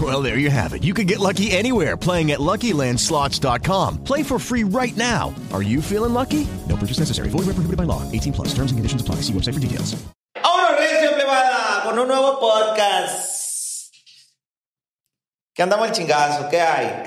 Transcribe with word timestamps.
Well, 0.00 0.22
there 0.22 0.38
you 0.38 0.50
have 0.50 0.72
it. 0.72 0.82
You 0.82 0.94
can 0.94 1.06
get 1.06 1.18
lucky 1.18 1.50
anywhere 1.50 1.96
playing 1.96 2.30
at 2.30 2.38
LuckyLandSlots.com. 2.38 4.04
Play 4.04 4.22
for 4.22 4.38
free 4.38 4.62
right 4.64 4.96
now. 4.96 5.34
Are 5.52 5.62
you 5.62 5.82
feeling 5.82 6.14
lucky? 6.14 6.46
No 6.68 6.76
purchase 6.76 6.98
necessary. 7.00 7.28
Void 7.28 7.46
where 7.46 7.54
prohibited 7.54 7.76
by 7.76 7.84
law. 7.84 8.02
18 8.12 8.32
plus. 8.32 8.54
Terms 8.54 8.70
and 8.70 8.78
conditions 8.78 9.02
apply. 9.02 9.16
See 9.16 9.32
website 9.34 9.54
for 9.54 9.60
details. 9.60 9.96
¡Vámonos, 10.42 10.78
Recio 10.78 11.14
Plebada! 11.14 11.82
Con 11.84 11.98
un 11.98 12.08
nuevo 12.08 12.38
podcast. 12.40 13.90
¿Qué 15.54 15.62
andamos 15.62 15.88
el 15.88 15.92
chingazo? 15.92 16.48
¿Qué 16.48 16.60
hay? 16.60 17.02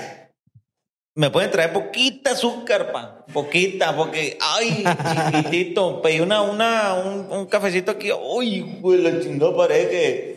Me 1.16 1.30
pueden 1.30 1.50
traer 1.50 1.72
poquita 1.72 2.32
azúcar, 2.32 2.92
pa. 2.92 3.24
Poquita, 3.32 3.96
porque, 3.96 4.38
ay, 4.40 4.84
chiquitito. 5.32 6.00
Pedí 6.02 6.20
una, 6.20 6.42
una, 6.42 6.94
un, 6.94 7.26
un 7.30 7.46
cafecito 7.46 7.90
aquí. 7.92 8.10
Uy, 8.12 8.78
güey, 8.80 9.00
la 9.00 9.20
chingada 9.20 9.56
parece 9.56 9.90
que 9.90 10.33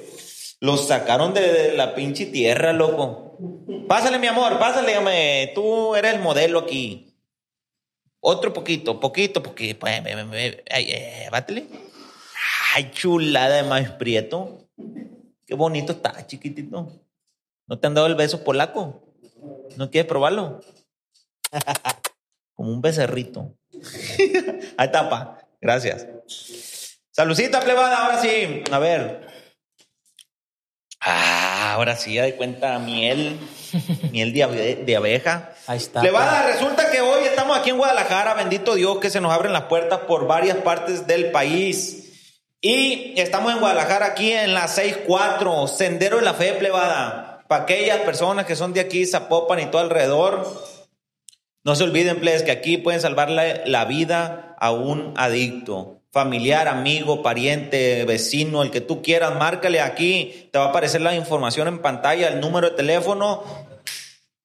los 0.59 0.87
sacaron 0.87 1.33
de, 1.33 1.73
la 1.75 1.93
pinche 1.95 2.25
tierra, 2.25 2.73
loco. 2.73 3.37
Pásale, 3.87 4.19
mi 4.19 4.27
amor, 4.27 4.57
pásale. 4.59 5.51
Tú 5.53 5.95
eres 5.95 6.13
el 6.15 6.19
modelo 6.21 6.59
aquí. 6.59 7.13
Otro 8.19 8.51
poquito, 8.51 8.99
poquito, 8.99 9.43
porque, 9.43 9.75
pues, 9.75 10.01
me- 10.03 10.63
ay, 10.69 10.91
eh, 10.91 11.29
bátele. 11.31 11.67
Ay, 12.75 12.91
chulada 12.91 13.55
de 13.57 13.63
maíz 13.63 13.91
prieto. 13.91 14.67
Qué 15.45 15.53
bonito 15.55 15.93
está, 15.93 16.25
chiquitito. 16.25 16.91
¿No 17.67 17.79
te 17.79 17.87
han 17.87 17.93
dado 17.93 18.07
el 18.07 18.15
beso 18.15 18.43
polaco? 18.43 19.01
¿No 19.77 19.89
quieres 19.91 20.07
probarlo? 20.07 20.61
Como 22.53 22.71
un 22.71 22.81
becerrito. 22.81 23.55
Ahí 24.77 24.85
está, 24.87 25.09
pa. 25.09 25.39
Gracias. 25.61 26.07
Salucita, 27.11 27.61
plebada, 27.61 28.05
ahora 28.05 28.21
sí. 28.21 28.63
A 28.71 28.79
ver. 28.79 29.36
Ah, 31.09 31.73
ahora 31.73 31.95
sí, 31.95 32.15
ya 32.15 32.23
de 32.23 32.35
cuenta 32.35 32.77
miel. 32.79 33.39
Miel 34.11 34.33
de, 34.33 34.43
abe- 34.43 34.75
de 34.85 34.95
abeja. 34.95 35.51
Ahí 35.67 35.77
está. 35.77 35.99
Plebada, 36.01 36.47
resulta 36.47 36.89
que 36.89 37.01
hoy 37.01 37.23
estamos 37.25 37.57
aquí 37.57 37.69
en 37.69 37.77
Guadalajara, 37.77 38.33
bendito 38.33 38.75
Dios, 38.75 38.97
que 38.99 39.09
se 39.09 39.19
nos 39.21 39.31
abren 39.33 39.51
las 39.53 39.63
puertas 39.63 39.99
por 40.07 40.25
varias 40.27 40.57
partes 40.57 41.05
del 41.07 41.31
país. 41.31 42.03
Y 42.61 43.13
estamos 43.17 43.53
en 43.53 43.59
Guadalajara, 43.59 44.07
aquí 44.07 44.31
en 44.31 44.53
la 44.53 44.67
64, 44.67 45.67
Sendero 45.67 46.17
de 46.17 46.23
la 46.23 46.33
Fe, 46.33 46.53
plebada. 46.53 47.43
Para 47.47 47.63
aquellas 47.63 47.99
personas 47.99 48.45
que 48.45 48.55
son 48.55 48.73
de 48.73 48.79
aquí, 48.81 49.05
Zapopan 49.05 49.59
y 49.59 49.65
todo 49.67 49.81
alrededor, 49.81 50.45
no 51.63 51.75
se 51.75 51.83
olviden, 51.83 52.19
plebes, 52.19 52.43
que 52.43 52.51
aquí 52.51 52.77
pueden 52.77 53.01
salvarle 53.01 53.63
la 53.65 53.85
vida 53.85 54.55
a 54.59 54.71
un 54.71 55.13
adicto. 55.17 55.96
Familiar, 56.17 56.67
amigo, 56.67 57.21
pariente, 57.21 58.03
vecino, 58.05 58.63
el 58.63 58.71
que 58.71 58.81
tú 58.81 59.03
quieras, 59.03 59.35
márcale 59.35 59.81
aquí. 59.81 60.49
Te 60.51 60.57
va 60.57 60.65
a 60.65 60.69
aparecer 60.69 60.99
la 60.99 61.13
información 61.13 61.67
en 61.67 61.77
pantalla, 61.77 62.27
el 62.29 62.39
número 62.39 62.71
de 62.71 62.75
teléfono 62.75 63.43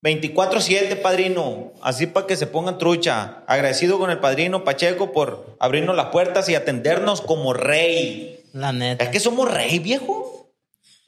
24-7, 0.02 1.00
padrino. 1.00 1.72
Así 1.80 2.06
para 2.06 2.26
que 2.26 2.36
se 2.36 2.46
pongan 2.46 2.76
trucha. 2.76 3.38
Agradecido 3.46 3.98
con 3.98 4.10
el 4.10 4.18
padrino 4.18 4.64
Pacheco 4.64 5.12
por 5.12 5.56
abrirnos 5.60 5.96
las 5.96 6.08
puertas 6.08 6.46
y 6.50 6.54
atendernos 6.56 7.22
como 7.22 7.54
rey. 7.54 8.44
La 8.52 8.74
neta. 8.74 9.04
¿Es 9.04 9.10
que 9.10 9.18
somos 9.18 9.50
rey, 9.50 9.78
viejo? 9.78 10.31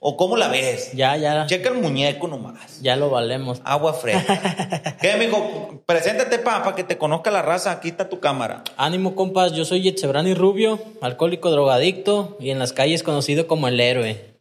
¿O 0.07 0.19
cómo 0.19 0.37
la 0.37 0.49
ves? 0.49 0.93
Ya, 0.93 1.17
ya, 1.17 1.47
Checa 1.47 1.71
el 1.71 1.77
muñeco 1.77 2.29
nomás. 2.29 2.83
ya 2.83 2.95
lo 2.95 3.09
valemos. 3.09 3.63
Agua 3.65 3.95
fresca. 3.95 4.97
¿Qué, 5.01 5.13
amigo? 5.13 5.83
Preséntate, 5.87 6.39
pa, 6.41 6.63
para 6.63 6.77
que 6.77 6.85
te 6.85 6.99
conozca 6.99 7.31
la 7.31 7.41
raza. 7.41 7.71
Aquí 7.71 7.89
está 7.89 8.11
tu 8.11 8.21
cámara. 8.21 8.65
Ánimo, 8.77 9.15
compas. 9.15 9.53
Yo 9.53 9.65
soy 9.65 9.81
Yetzebrani 9.81 10.35
Rubio, 10.35 10.79
alcohólico 11.01 11.51
drogadicto 11.51 12.37
y 12.39 12.51
en 12.51 12.59
las 12.59 12.75
calles 12.75 13.03
conocido 13.03 13.47
como 13.47 13.67
el 13.67 13.81
héroe. 13.81 14.39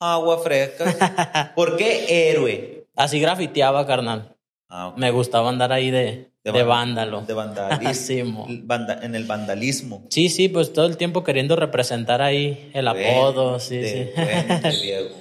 Agua 0.00 0.38
fresca. 0.40 1.54
¿Por 1.56 1.78
qué 1.78 2.28
héroe? 2.28 2.84
Así 2.94 3.20
grafiteaba, 3.20 3.86
carnal. 3.86 4.36
Ah. 4.70 4.92
Me 4.96 5.10
gustaba 5.10 5.48
andar 5.48 5.72
ahí 5.72 5.90
de, 5.90 6.30
de, 6.44 6.62
vándalo. 6.62 7.22
De 7.22 7.32
vandalismo. 7.34 7.94
Sí, 7.94 8.22
mo. 8.22 8.46
Vanda- 8.64 9.00
en 9.02 9.14
el 9.14 9.24
vandalismo. 9.24 10.04
Sí, 10.10 10.28
sí, 10.28 10.48
pues 10.48 10.72
todo 10.72 10.86
el 10.86 10.96
tiempo 10.96 11.24
queriendo 11.24 11.56
representar 11.56 12.20
ahí 12.20 12.70
el 12.74 12.86
apodo, 12.88 13.58
sí, 13.60 13.82
sí. 13.82 14.10
Diego. 14.82 15.14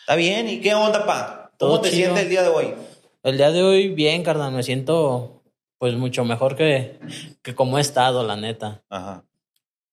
Está 0.00 0.14
bien. 0.16 0.48
¿Y 0.48 0.60
qué 0.60 0.74
onda, 0.74 1.04
pa? 1.04 1.50
¿Cómo 1.58 1.72
Todo 1.74 1.80
te 1.82 1.90
chido. 1.90 2.02
sientes 2.14 2.22
el 2.24 2.30
día 2.30 2.42
de 2.42 2.48
hoy? 2.48 2.74
El 3.22 3.36
día 3.36 3.50
de 3.50 3.62
hoy, 3.62 3.88
bien, 3.88 4.22
carnal, 4.22 4.52
me 4.52 4.62
siento 4.62 5.42
pues 5.76 5.94
mucho 5.94 6.24
mejor 6.24 6.56
que, 6.56 6.98
que 7.42 7.54
como 7.54 7.78
he 7.78 7.80
estado, 7.80 8.26
la 8.26 8.36
neta. 8.36 8.82
Ajá. 8.88 9.24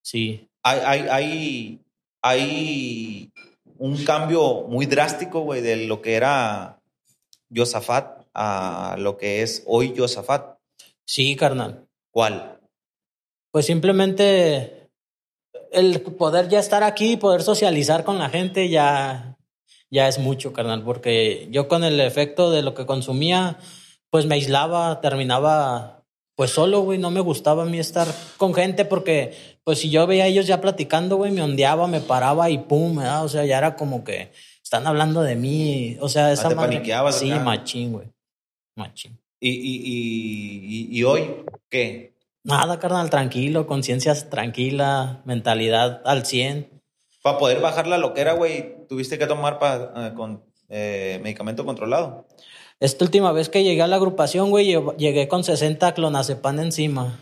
Sí. 0.01 0.49
Hay, 0.63 0.79
hay, 0.85 1.07
hay, 1.09 1.79
hay 2.21 3.31
un 3.77 4.03
cambio 4.05 4.63
muy 4.69 4.85
drástico, 4.85 5.41
güey, 5.41 5.61
de 5.61 5.85
lo 5.85 6.01
que 6.01 6.13
era 6.15 6.79
Josafat 7.53 8.24
a 8.35 8.95
lo 8.99 9.17
que 9.17 9.41
es 9.41 9.63
hoy 9.65 9.93
Josafat. 9.97 10.57
Sí, 11.05 11.35
carnal. 11.35 11.87
¿Cuál? 12.11 12.59
Pues 13.51 13.65
simplemente 13.65 14.89
el 15.71 16.01
poder 16.01 16.49
ya 16.49 16.59
estar 16.59 16.83
aquí, 16.83 17.17
poder 17.17 17.41
socializar 17.41 18.03
con 18.03 18.19
la 18.19 18.29
gente 18.29 18.69
ya, 18.69 19.37
ya 19.89 20.07
es 20.07 20.19
mucho, 20.19 20.53
carnal, 20.53 20.83
porque 20.83 21.47
yo 21.51 21.67
con 21.67 21.83
el 21.83 21.99
efecto 21.99 22.51
de 22.51 22.61
lo 22.61 22.73
que 22.73 22.85
consumía, 22.85 23.57
pues 24.09 24.25
me 24.25 24.35
aislaba, 24.35 25.01
terminaba 25.01 26.03
pues 26.37 26.51
solo, 26.51 26.81
güey, 26.81 26.99
no 26.99 27.11
me 27.11 27.21
gustaba 27.21 27.63
a 27.63 27.65
mí 27.65 27.79
estar 27.79 28.07
con 28.35 28.53
gente 28.53 28.83
porque 28.83 29.33
pues 29.63 29.79
si 29.79 29.89
yo 29.89 30.05
veía 30.05 30.25
a 30.25 30.27
ellos 30.27 30.47
ya 30.47 30.59
platicando, 30.59 31.15
güey, 31.15 31.31
me 31.31 31.41
ondeaba, 31.41 31.87
me 31.87 32.01
paraba 32.01 32.49
y 32.49 32.57
pum, 32.57 32.97
¿verdad? 32.97 33.23
o 33.23 33.29
sea, 33.29 33.45
ya 33.45 33.57
era 33.57 33.75
como 33.77 34.03
que 34.03 34.33
están 34.61 34.85
hablando 34.85 35.21
de 35.21 35.35
mí, 35.35 35.97
o 36.01 36.09
sea, 36.09 36.31
esa 36.33 36.49
te 36.49 36.55
madre- 36.55 36.75
Sí, 37.13 37.31
acá. 37.31 37.43
machín, 37.43 37.93
güey. 37.93 38.07
Machín. 38.75 39.17
¿Y, 39.39 39.49
y, 39.49 39.81
y, 40.91 40.99
y- 40.99 41.03
hoy 41.03 41.35
qué? 41.69 42.13
Nada, 42.43 42.79
carnal, 42.79 43.09
tranquilo, 43.09 43.65
conciencia 43.67 44.13
tranquila, 44.29 45.21
mentalidad 45.25 46.01
al 46.05 46.25
100. 46.25 46.69
Para 47.21 47.37
poder 47.39 47.59
bajar 47.59 47.87
la 47.87 47.97
loquera, 47.97 48.33
güey, 48.33 48.85
tuviste 48.87 49.17
que 49.17 49.25
tomar 49.27 49.57
pa- 49.59 49.91
eh, 49.95 50.13
con 50.15 50.43
eh, 50.69 51.19
medicamento 51.23 51.65
controlado. 51.65 52.27
Esta 52.79 53.05
última 53.05 53.31
vez 53.31 53.49
que 53.49 53.63
llegué 53.63 53.81
a 53.81 53.87
la 53.87 53.95
agrupación, 53.95 54.49
güey, 54.51 54.67
lle- 54.67 54.95
llegué 54.97 55.27
con 55.27 55.43
60 55.43 55.93
clonazepam 55.93 56.59
encima. 56.59 57.19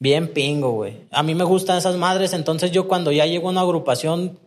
Bien 0.00 0.32
pingo, 0.32 0.70
güey. 0.72 1.08
A 1.10 1.22
mí 1.24 1.34
me 1.34 1.42
gustan 1.44 1.78
esas 1.78 1.96
madres, 1.96 2.32
entonces 2.32 2.70
yo 2.70 2.86
cuando 2.86 3.10
ya 3.10 3.26
llego 3.26 3.48
a 3.48 3.50
una 3.52 3.62
agrupación, 3.62 4.38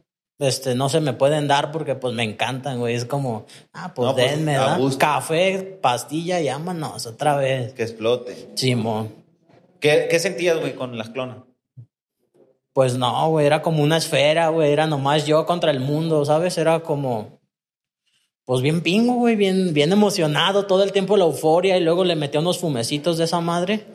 este, 0.41 0.75
no 0.75 0.89
se 0.89 0.99
me 0.99 1.13
pueden 1.13 1.47
dar 1.47 1.71
porque 1.71 1.95
pues 1.95 2.13
me 2.13 2.23
encantan, 2.23 2.79
güey. 2.79 2.95
Es 2.95 3.05
como, 3.05 3.45
ah, 3.73 3.93
pues 3.93 4.07
No, 4.07 4.15
pues, 4.15 4.31
denme, 4.31 4.53
¿verdad? 4.53 4.79
Café, 4.97 5.79
pastilla, 5.81 6.41
llámanos 6.41 7.05
otra 7.05 7.35
vez. 7.35 7.73
Que 7.73 7.83
explote. 7.83 8.49
Simón. 8.55 9.13
¿Qué, 9.79 10.07
qué 10.09 10.19
sentías, 10.19 10.59
güey, 10.59 10.75
con 10.75 10.97
las 10.97 11.09
clonas? 11.09 11.37
Pues 12.73 12.97
no, 12.97 13.29
güey, 13.29 13.45
era 13.45 13.61
como 13.61 13.83
una 13.83 13.97
esfera, 13.97 14.49
güey, 14.49 14.71
era 14.71 14.87
nomás 14.87 15.25
yo 15.25 15.45
contra 15.45 15.71
el 15.71 15.79
mundo, 15.81 16.23
¿sabes? 16.23 16.57
Era 16.57 16.79
como, 16.79 17.39
pues 18.45 18.61
bien 18.61 18.81
pingo, 18.81 19.15
güey, 19.15 19.35
bien, 19.35 19.73
bien 19.73 19.91
emocionado, 19.91 20.65
todo 20.65 20.83
el 20.83 20.91
tiempo 20.91 21.17
la 21.17 21.25
euforia 21.25 21.77
y 21.77 21.83
luego 21.83 22.05
le 22.05 22.15
metí 22.15 22.37
unos 22.37 22.59
fumecitos 22.59 23.17
de 23.17 23.25
esa 23.25 23.41
madre. 23.41 23.85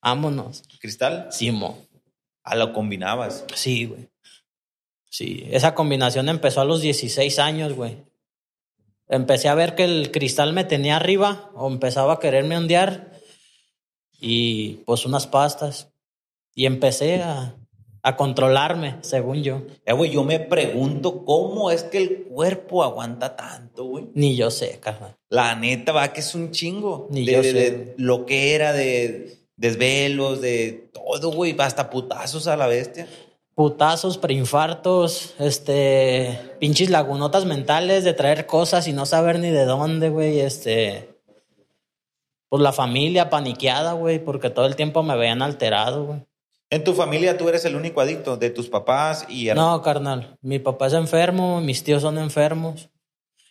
Vámonos. 0.00 0.62
¿Cristal? 0.80 1.28
Simo. 1.30 1.78
Ah, 2.44 2.56
lo 2.56 2.72
combinabas. 2.72 3.44
Sí, 3.54 3.86
güey. 3.86 4.11
Sí, 5.12 5.46
esa 5.50 5.74
combinación 5.74 6.30
empezó 6.30 6.62
a 6.62 6.64
los 6.64 6.80
16 6.80 7.38
años, 7.38 7.74
güey. 7.74 7.98
Empecé 9.08 9.48
a 9.50 9.54
ver 9.54 9.74
que 9.74 9.84
el 9.84 10.10
cristal 10.10 10.54
me 10.54 10.64
tenía 10.64 10.96
arriba 10.96 11.50
o 11.54 11.68
empezaba 11.68 12.14
a 12.14 12.18
quererme 12.18 12.56
ondear 12.56 13.12
y 14.20 14.74
pues 14.86 15.04
unas 15.04 15.26
pastas. 15.26 15.90
Y 16.54 16.64
empecé 16.64 17.22
a, 17.22 17.54
a 18.02 18.16
controlarme, 18.16 18.96
según 19.02 19.42
yo. 19.42 19.62
Eh, 19.84 19.92
güey, 19.92 20.10
yo 20.12 20.24
me 20.24 20.38
pregunto 20.40 21.24
cómo 21.26 21.70
es 21.70 21.82
que 21.82 21.98
el 21.98 22.22
cuerpo 22.24 22.82
aguanta 22.82 23.36
tanto, 23.36 23.84
güey. 23.84 24.06
Ni 24.14 24.34
yo 24.34 24.50
sé, 24.50 24.78
carnal. 24.80 25.14
La 25.28 25.54
neta, 25.56 25.92
va 25.92 26.12
que 26.14 26.20
es 26.20 26.34
un 26.34 26.52
chingo. 26.52 27.08
Ni 27.10 27.26
de, 27.26 27.32
yo 27.32 27.42
de- 27.42 27.50
sé. 27.52 27.58
de 27.70 27.94
lo 27.98 28.24
que 28.24 28.54
era, 28.54 28.72
de 28.72 29.36
desvelos, 29.56 30.40
de 30.40 30.90
todo, 30.94 31.32
güey. 31.32 31.54
Hasta 31.58 31.90
putazos 31.90 32.46
a 32.46 32.56
la 32.56 32.66
bestia. 32.66 33.06
Putazos, 33.54 34.18
preinfartos, 34.18 35.34
este, 35.38 36.38
pinches 36.58 36.88
lagunotas 36.90 37.44
mentales 37.44 38.02
de 38.04 38.14
traer 38.14 38.46
cosas 38.46 38.88
y 38.88 38.92
no 38.92 39.04
saber 39.04 39.38
ni 39.38 39.50
de 39.50 39.66
dónde, 39.66 40.08
güey, 40.08 40.40
este, 40.40 41.20
pues 42.48 42.62
la 42.62 42.72
familia 42.72 43.30
paniqueada, 43.30 43.92
güey, 43.92 44.18
porque 44.18 44.50
todo 44.50 44.66
el 44.66 44.76
tiempo 44.76 45.02
me 45.02 45.16
veían 45.16 45.42
alterado, 45.42 46.04
güey. 46.04 46.26
En 46.70 46.84
tu 46.84 46.94
familia 46.94 47.36
tú 47.36 47.50
eres 47.50 47.66
el 47.66 47.76
único 47.76 48.00
adicto 48.00 48.38
de 48.38 48.48
tus 48.48 48.70
papás 48.70 49.26
y 49.28 49.48
hermanos. 49.48 49.72
No, 49.72 49.82
carnal, 49.82 50.38
mi 50.40 50.58
papá 50.58 50.86
es 50.86 50.94
enfermo, 50.94 51.60
mis 51.60 51.84
tíos 51.84 52.00
son 52.00 52.16
enfermos 52.16 52.88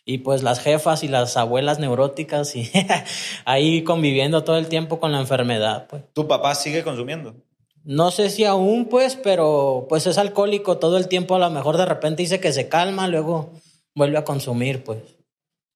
y 0.04 0.18
pues 0.18 0.42
las 0.42 0.60
jefas 0.60 1.04
y 1.04 1.08
las 1.08 1.36
abuelas 1.36 1.78
neuróticas 1.78 2.56
y 2.56 2.70
ahí 3.44 3.84
conviviendo 3.84 4.42
todo 4.42 4.56
el 4.58 4.68
tiempo 4.68 4.98
con 4.98 5.12
la 5.12 5.20
enfermedad, 5.20 5.86
pues. 5.88 6.02
Tu 6.12 6.26
papá 6.26 6.54
sigue 6.54 6.82
consumiendo. 6.82 7.36
No 7.84 8.10
sé 8.10 8.30
si 8.30 8.44
aún, 8.44 8.86
pues, 8.86 9.16
pero 9.16 9.86
pues 9.88 10.06
es 10.06 10.18
alcohólico 10.18 10.78
todo 10.78 10.96
el 10.96 11.08
tiempo. 11.08 11.34
A 11.34 11.40
lo 11.40 11.50
mejor 11.50 11.76
de 11.76 11.86
repente 11.86 12.22
dice 12.22 12.40
que 12.40 12.52
se 12.52 12.68
calma, 12.68 13.08
luego 13.08 13.50
vuelve 13.94 14.18
a 14.18 14.24
consumir, 14.24 14.84
pues. 14.84 14.98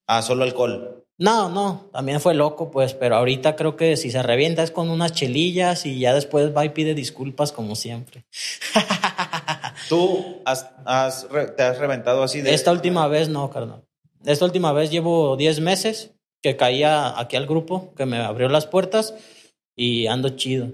Ah, 0.07 0.23
solo 0.23 0.45
alcohol. 0.45 1.05
No, 1.19 1.49
no, 1.49 1.89
también 1.93 2.21
fue 2.21 2.35
loco, 2.35 2.71
pues, 2.71 2.93
pero 2.93 3.17
ahorita 3.17 3.57
creo 3.57 3.75
que 3.75 3.97
si 3.97 4.11
se 4.11 4.23
revienta 4.23 4.63
es 4.63 4.71
con 4.71 4.91
unas 4.91 5.13
chelillas 5.13 5.87
y 5.87 5.99
ya 5.99 6.13
después 6.13 6.55
va 6.55 6.65
y 6.67 6.71
pide 6.71 6.95
disculpas 6.95 7.53
como 7.53 7.75
siempre. 7.75 8.27
¿Tú 9.89 10.43
has, 10.45 10.69
te 11.57 11.63
has 11.63 11.79
reventado 11.79 12.23
así 12.23 12.43
de... 12.43 12.53
Esta 12.53 12.71
última 12.71 13.09
vez 13.09 13.31
no, 13.31 13.49
carnal. 13.49 13.83
Esta 14.27 14.45
última 14.45 14.73
vez 14.73 14.91
llevo 14.91 15.37
10 15.37 15.61
meses 15.61 16.13
que 16.43 16.57
caía 16.57 17.19
aquí 17.19 17.37
al 17.37 17.47
grupo, 17.47 17.95
que 17.97 18.05
me 18.05 18.19
abrió 18.19 18.49
las 18.51 18.67
puertas 18.67 19.15
y 19.75 20.09
ando 20.09 20.31
chido. 20.31 20.73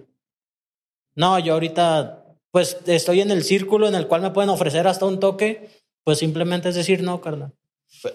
No, 1.15 1.39
yo 1.39 1.55
ahorita, 1.55 2.25
pues 2.51 2.79
estoy 2.87 3.21
en 3.21 3.31
el 3.31 3.45
círculo 3.45 3.89
en 3.89 3.95
el 3.95 4.07
cual 4.07 4.23
me 4.23 4.31
pueden 4.31 4.51
ofrecer 4.51 4.87
hasta 4.87 5.07
un 5.07 5.21
toque, 5.21 5.69
pues 6.05 6.19
simplemente 6.19 6.69
es 6.69 6.75
decir 6.75 7.03
no, 7.03 7.21
carnal. 7.21 7.53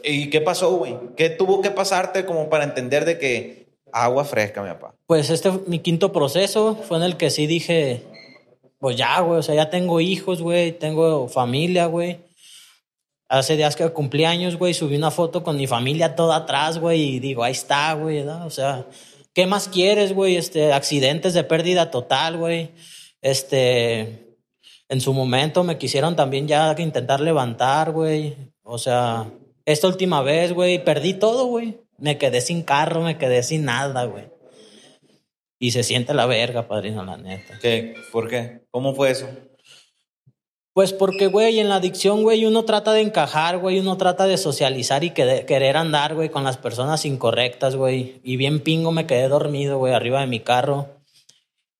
¿Y 0.03 0.29
qué 0.29 0.41
pasó, 0.41 0.75
güey? 0.75 0.97
¿Qué 1.15 1.29
tuvo 1.29 1.61
que 1.61 1.71
pasarte 1.71 2.25
como 2.25 2.49
para 2.49 2.63
entender 2.63 3.05
de 3.05 3.19
que 3.19 3.67
agua 3.91 4.25
fresca, 4.25 4.61
mi 4.61 4.69
papá? 4.69 4.95
Pues 5.05 5.29
este 5.29 5.51
mi 5.67 5.79
quinto 5.79 6.11
proceso 6.11 6.75
fue 6.75 6.97
en 6.97 7.03
el 7.03 7.17
que 7.17 7.29
sí 7.29 7.47
dije, 7.47 8.03
pues 8.79 8.97
ya, 8.97 9.19
güey, 9.21 9.39
o 9.39 9.43
sea, 9.43 9.55
ya 9.55 9.69
tengo 9.69 10.01
hijos, 10.01 10.41
güey, 10.41 10.71
tengo 10.71 11.27
familia, 11.27 11.85
güey. 11.85 12.19
Hace 13.29 13.57
días 13.57 13.75
que 13.75 13.89
cumplí 13.89 14.25
años, 14.25 14.55
güey, 14.57 14.73
subí 14.73 14.95
una 14.95 15.11
foto 15.11 15.43
con 15.43 15.57
mi 15.57 15.67
familia 15.67 16.15
toda 16.15 16.38
atrás, 16.38 16.79
güey, 16.79 17.15
y 17.15 17.19
digo, 17.19 17.43
ahí 17.43 17.51
está, 17.51 17.93
güey, 17.93 18.19
¿verdad? 18.19 18.45
O 18.45 18.50
sea, 18.50 18.85
¿qué 19.38 19.45
más 19.45 19.69
quieres, 19.69 20.13
güey? 20.13 20.36
Este, 20.36 20.74
accidentes 20.74 21.36
de 21.36 21.44
pérdida 21.44 21.92
total, 21.92 22.38
güey. 22.38 22.72
Este, 23.22 24.36
en 24.89 25.00
su 25.00 25.13
momento 25.13 25.63
me 25.63 25.78
quisieron 25.78 26.16
también 26.16 26.48
ya 26.48 26.75
intentar 26.80 27.22
levantar, 27.22 27.92
güey. 27.92 28.36
O 28.63 28.80
sea, 28.80 29.30
esta 29.63 29.86
última 29.86 30.24
vez, 30.24 30.54
güey, 30.54 30.84
perdí 30.84 31.13
todo, 31.13 31.45
güey. 31.45 31.78
Me 32.00 32.18
quedé 32.18 32.42
sin 32.42 32.63
carro, 32.63 33.01
me 33.01 33.19
quedé 33.19 33.44
sin 33.44 33.66
nada, 33.66 34.06
güey. 34.06 34.28
Y 35.60 35.69
se 35.69 35.84
siente 35.84 36.16
la 36.16 36.25
verga, 36.25 36.68
padrino, 36.68 37.06
la 37.06 37.18
neta. 37.18 37.60
¿Qué? 37.62 37.94
¿Por 38.12 38.30
qué? 38.30 38.62
¿Cómo 38.72 38.95
fue 38.95 39.12
eso? 39.12 39.30
Pues 40.77 40.94
porque, 40.94 41.25
güey, 41.25 41.59
en 41.59 41.69
la 41.69 41.77
adicción, 41.77 42.21
güey, 42.21 42.45
uno 42.45 42.63
trata 42.63 42.94
de 42.94 43.01
encajar, 43.01 43.57
güey, 43.57 43.79
uno 43.79 43.97
trata 43.97 44.27
de 44.27 44.38
socializar 44.38 45.03
y 45.03 45.09
que- 45.09 45.44
querer 45.47 45.75
andar, 45.75 46.13
güey, 46.13 46.29
con 46.29 46.44
las 46.44 46.57
personas 46.57 47.03
incorrectas, 47.03 47.75
güey. 47.75 48.21
Y 48.24 48.38
bien 48.38 48.59
pingo 48.59 48.91
me 48.91 49.07
quedé 49.07 49.27
dormido, 49.27 49.79
güey, 49.79 49.95
arriba 49.95 50.21
de 50.21 50.27
mi 50.27 50.39
carro. 50.39 50.85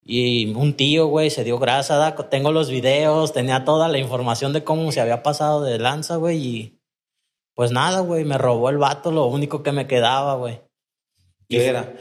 Y 0.03 0.51
un 0.55 0.73
tío, 0.73 1.05
güey, 1.05 1.29
se 1.29 1.44
dio 1.44 1.59
grasa, 1.59 1.97
da- 1.97 2.15
tengo 2.15 2.51
los 2.51 2.71
videos, 2.71 3.33
tenía 3.33 3.65
toda 3.65 3.88
la 3.88 3.99
información 3.99 4.51
de 4.51 4.63
cómo 4.63 4.91
se 4.91 4.99
había 4.99 5.21
pasado 5.21 5.61
de 5.61 5.77
lanza, 5.77 6.15
güey, 6.15 6.38
y 6.44 6.79
pues 7.53 7.71
nada, 7.71 7.99
güey, 7.99 8.25
me 8.25 8.39
robó 8.39 8.71
el 8.71 8.79
vato 8.79 9.11
lo 9.11 9.27
único 9.27 9.61
que 9.61 9.73
me 9.73 9.85
quedaba, 9.85 10.33
güey. 10.38 10.59
¿Qué 11.47 11.67
era? 11.67 11.94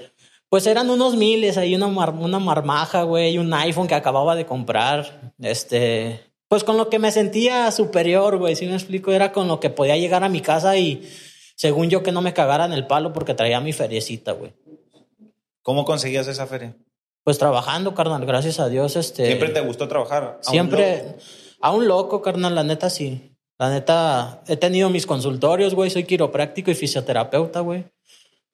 Pues 0.49 0.67
eran 0.67 0.89
unos 0.89 1.15
miles, 1.15 1.59
ahí 1.59 1.75
una, 1.75 1.89
mar- 1.89 2.15
una 2.19 2.39
marmaja, 2.39 3.03
güey, 3.03 3.37
un 3.37 3.53
iPhone 3.53 3.87
que 3.87 3.95
acababa 3.95 4.35
de 4.35 4.47
comprar. 4.47 5.35
Este, 5.43 6.26
pues 6.49 6.65
con 6.65 6.77
lo 6.77 6.89
que 6.89 6.99
me 6.99 7.11
sentía 7.11 7.71
superior, 7.73 8.37
güey, 8.39 8.57
si 8.57 8.67
me 8.67 8.75
explico, 8.75 9.13
era 9.13 9.33
con 9.33 9.49
lo 9.49 9.61
que 9.61 9.71
podía 9.71 9.97
llegar 9.97 10.25
a 10.25 10.29
mi 10.29 10.41
casa 10.41 10.77
y 10.77 11.09
según 11.57 11.91
yo 11.91 12.03
que 12.03 12.13
no 12.13 12.23
me 12.23 12.35
cagaran 12.35 12.73
el 12.73 12.87
palo 12.87 13.13
porque 13.13 13.35
traía 13.35 13.61
mi 13.61 13.73
feriecita, 13.73 14.33
güey. 14.33 14.55
¿Cómo 15.63 15.85
conseguías 15.85 16.29
esa 16.29 16.47
feria? 16.47 16.77
Pues 17.25 17.39
trabajando, 17.39 17.95
carnal, 17.95 18.25
gracias 18.25 18.61
a 18.61 18.69
Dios, 18.69 18.95
este. 18.95 19.27
¿Siempre 19.27 19.49
te 19.49 19.61
gustó 19.61 19.89
trabajar? 19.89 20.23
¿A 20.23 20.37
un 20.37 20.45
Siempre, 20.45 21.17
a 21.61 21.73
un 21.73 21.89
loco, 21.89 22.23
carnal, 22.23 22.55
la 22.55 22.63
neta 22.63 22.89
sí. 22.89 23.33
La 23.59 23.71
neta, 23.71 24.43
he 24.47 24.57
tenido 24.57 24.91
mis 24.91 25.07
consultorios, 25.07 25.75
güey, 25.75 25.91
soy 25.91 26.05
quiropráctico 26.05 26.71
y 26.71 26.75
fisioterapeuta, 26.75 27.61
güey. 27.61 27.87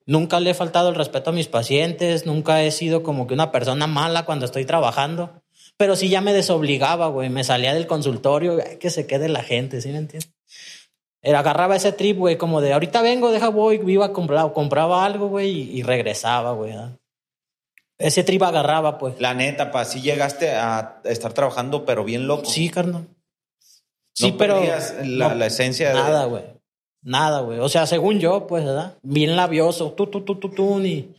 Nunca 0.07 0.41
le 0.41 0.51
he 0.51 0.55
faltado 0.55 0.89
el 0.89 0.95
respeto 0.95 1.31
a 1.31 1.33
mis 1.33 1.49
pacientes, 1.49 2.25
nunca 2.25 2.63
he 2.63 2.71
sido 2.71 3.03
como 3.03 3.27
que 3.27 3.35
una 3.35 3.53
persona 3.53 3.87
mala 3.87 4.25
cuando 4.25 4.47
estoy 4.47 4.65
trabajando. 4.65 5.42
Pero 5.83 5.97
sí 5.97 6.09
ya 6.09 6.21
me 6.21 6.33
desobligaba, 6.33 7.09
güey, 7.09 7.29
me 7.29 7.43
salía 7.43 7.75
del 7.75 7.89
consultorio, 7.89 8.61
ay, 8.65 8.77
que 8.77 8.89
se 8.89 9.05
quede 9.05 9.29
la 9.29 9.43
gente, 9.43 9.81
¿sí 9.81 9.89
me 9.89 9.99
entiendes? 9.99 10.33
Era, 11.21 11.41
agarraba 11.41 11.75
ese 11.75 11.91
trip, 11.91 12.19
güey, 12.19 12.39
como 12.39 12.61
de 12.61 12.73
ahorita 12.73 13.03
vengo, 13.03 13.33
deja 13.33 13.49
voy, 13.49 13.81
iba 13.89 14.07
a 14.07 14.13
comprar, 14.13 14.53
compraba 14.53 15.05
algo, 15.05 15.27
güey, 15.27 15.51
y, 15.51 15.81
y 15.81 15.83
regresaba, 15.83 16.53
güey. 16.53 16.73
Ese 17.99 18.23
trip 18.23 18.45
agarraba, 18.45 18.97
pues. 18.99 19.21
La 19.21 19.35
neta, 19.35 19.73
pa, 19.73 19.85
sí 19.85 20.01
llegaste 20.01 20.53
a 20.53 21.01
estar 21.03 21.33
trabajando, 21.33 21.85
pero 21.85 22.05
bien 22.05 22.29
loco. 22.29 22.45
Sí, 22.45 22.69
carnal. 22.69 23.03
No 23.03 23.09
Sí, 24.15 24.37
pero. 24.39 24.63
la, 24.63 25.31
no, 25.31 25.35
la 25.35 25.47
esencia 25.47 25.89
de... 25.89 25.95
Nada, 25.95 26.27
güey. 26.27 26.45
Nada, 27.03 27.41
güey. 27.41 27.59
O 27.59 27.69
sea, 27.69 27.89
según 27.89 28.21
yo, 28.21 28.47
pues, 28.47 28.65
¿verdad? 28.65 28.99
Bien 29.03 29.35
labioso. 29.35 29.95
Tú, 29.95 30.07
tú, 30.07 30.21
tú, 30.21 30.37
tú, 30.37 30.49
tú. 30.49 30.79
Ni... 30.79 31.13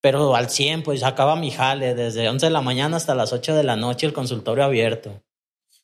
Pero 0.00 0.34
al 0.34 0.48
100, 0.50 0.82
pues, 0.82 1.02
acaba 1.02 1.36
mi 1.36 1.50
jale. 1.50 1.94
Desde 1.94 2.28
11 2.28 2.46
de 2.46 2.50
la 2.52 2.60
mañana 2.62 2.96
hasta 2.96 3.14
las 3.14 3.32
8 3.32 3.54
de 3.54 3.64
la 3.64 3.76
noche, 3.76 4.06
el 4.06 4.12
consultorio 4.12 4.64
abierto. 4.64 5.22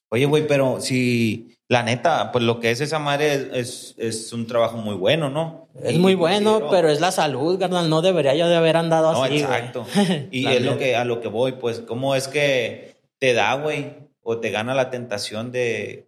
Oye, 0.09 0.27
güey, 0.27 0.47
pero 0.47 0.81
si... 0.81 1.53
La 1.69 1.83
neta, 1.83 2.31
pues 2.31 2.45
lo 2.45 2.61
que 2.61 2.71
es 2.71 2.81
esa 2.81 3.01
madre 3.01 3.35
es, 3.35 3.49
es, 3.53 3.95
es 3.99 4.33
un 4.33 4.47
trabajo 4.47 4.77
muy 4.77 4.95
bueno, 4.95 5.31
¿no? 5.31 5.67
Es 5.83 5.99
muy 5.99 6.15
bueno, 6.15 6.61
considero- 6.61 6.71
pero 6.71 6.89
es 6.91 7.01
la 7.01 7.11
salud, 7.11 7.59
carnal. 7.59 7.91
No 7.91 8.03
debería 8.03 8.37
yo 8.37 8.47
de 8.49 8.55
haber 8.55 8.77
andado 8.77 9.11
No, 9.13 9.25
así, 9.25 9.39
exacto. 9.41 9.85
Y 10.31 10.47
es 10.47 10.63
lo 10.63 10.79
que, 10.79 10.95
a 10.95 11.05
lo 11.05 11.21
que 11.21 11.27
voy, 11.27 11.53
pues, 11.55 11.81
¿cómo 11.81 12.15
es 12.15 12.29
que 12.29 12.95
te 13.19 13.35
da, 13.35 13.55
güey? 13.55 13.95
O 14.23 14.39
te 14.39 14.53
gana 14.53 14.75
la 14.77 14.91
tentación 14.91 15.51
de, 15.51 16.07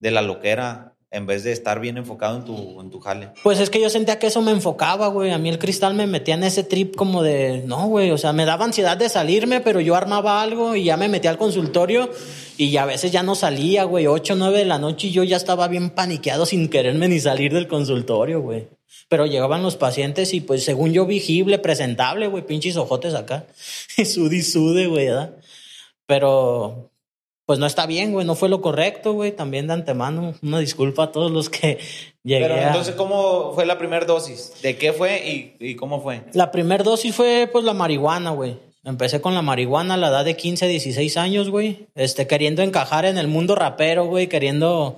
de 0.00 0.10
la 0.10 0.22
loquera 0.22 0.93
en 1.14 1.26
vez 1.26 1.44
de 1.44 1.52
estar 1.52 1.78
bien 1.78 1.96
enfocado 1.96 2.38
en 2.38 2.44
tu, 2.44 2.80
en 2.80 2.90
tu 2.90 2.98
jale. 2.98 3.30
Pues 3.44 3.60
es 3.60 3.70
que 3.70 3.80
yo 3.80 3.88
sentía 3.88 4.18
que 4.18 4.26
eso 4.26 4.42
me 4.42 4.50
enfocaba, 4.50 5.06
güey. 5.06 5.30
A 5.30 5.38
mí 5.38 5.48
el 5.48 5.60
cristal 5.60 5.94
me 5.94 6.08
metía 6.08 6.34
en 6.34 6.42
ese 6.42 6.64
trip 6.64 6.96
como 6.96 7.22
de, 7.22 7.62
no, 7.66 7.86
güey, 7.86 8.10
o 8.10 8.18
sea, 8.18 8.32
me 8.32 8.44
daba 8.44 8.64
ansiedad 8.64 8.96
de 8.96 9.08
salirme, 9.08 9.60
pero 9.60 9.80
yo 9.80 9.94
armaba 9.94 10.42
algo 10.42 10.74
y 10.74 10.84
ya 10.84 10.96
me 10.96 11.08
metía 11.08 11.30
al 11.30 11.38
consultorio 11.38 12.10
y 12.56 12.76
a 12.76 12.84
veces 12.84 13.12
ya 13.12 13.22
no 13.22 13.36
salía, 13.36 13.84
güey, 13.84 14.08
8, 14.08 14.34
9 14.36 14.58
de 14.58 14.64
la 14.64 14.78
noche 14.78 15.06
y 15.06 15.12
yo 15.12 15.22
ya 15.22 15.36
estaba 15.36 15.68
bien 15.68 15.90
paniqueado 15.90 16.46
sin 16.46 16.68
quererme 16.68 17.06
ni 17.06 17.20
salir 17.20 17.52
del 17.52 17.68
consultorio, 17.68 18.40
güey. 18.40 18.66
Pero 19.08 19.26
llegaban 19.26 19.62
los 19.62 19.76
pacientes 19.76 20.34
y 20.34 20.40
pues 20.40 20.64
según 20.64 20.92
yo 20.92 21.06
visible, 21.06 21.60
presentable, 21.60 22.26
güey, 22.26 22.44
pinches 22.44 22.76
ojotes 22.76 23.14
acá. 23.14 23.46
sude 24.04 24.36
y 24.36 24.42
sude, 24.42 24.88
güey, 24.88 25.06
¿verdad? 25.06 25.36
Pero 26.06 26.90
pues 27.46 27.58
no 27.58 27.66
está 27.66 27.86
bien, 27.86 28.12
güey, 28.12 28.26
no 28.26 28.34
fue 28.34 28.48
lo 28.48 28.60
correcto, 28.60 29.12
güey. 29.12 29.32
También 29.32 29.66
de 29.66 29.74
antemano, 29.74 30.34
una 30.42 30.58
disculpa 30.60 31.04
a 31.04 31.12
todos 31.12 31.30
los 31.30 31.50
que 31.50 31.78
llegué 32.24 32.42
Pero 32.42 32.54
a- 32.54 32.66
entonces, 32.68 32.94
¿cómo 32.94 33.52
fue 33.54 33.66
la 33.66 33.76
primera 33.78 34.06
dosis? 34.06 34.52
¿De 34.62 34.76
qué 34.76 34.92
fue 34.92 35.28
y, 35.28 35.56
y 35.60 35.76
cómo 35.76 36.00
fue? 36.00 36.22
La 36.32 36.50
primer 36.50 36.82
dosis 36.84 37.14
fue 37.14 37.48
pues 37.52 37.64
la 37.64 37.74
marihuana, 37.74 38.30
güey. 38.30 38.56
Empecé 38.86 39.20
con 39.22 39.34
la 39.34 39.40
marihuana 39.42 39.94
a 39.94 39.96
la 39.96 40.08
edad 40.08 40.24
de 40.26 40.36
15, 40.36 40.66
16 40.68 41.16
años, 41.16 41.48
güey. 41.50 41.86
Este, 41.94 42.26
queriendo 42.26 42.62
encajar 42.62 43.04
en 43.06 43.16
el 43.18 43.28
mundo 43.28 43.54
rapero, 43.54 44.04
güey, 44.06 44.26
queriendo 44.26 44.96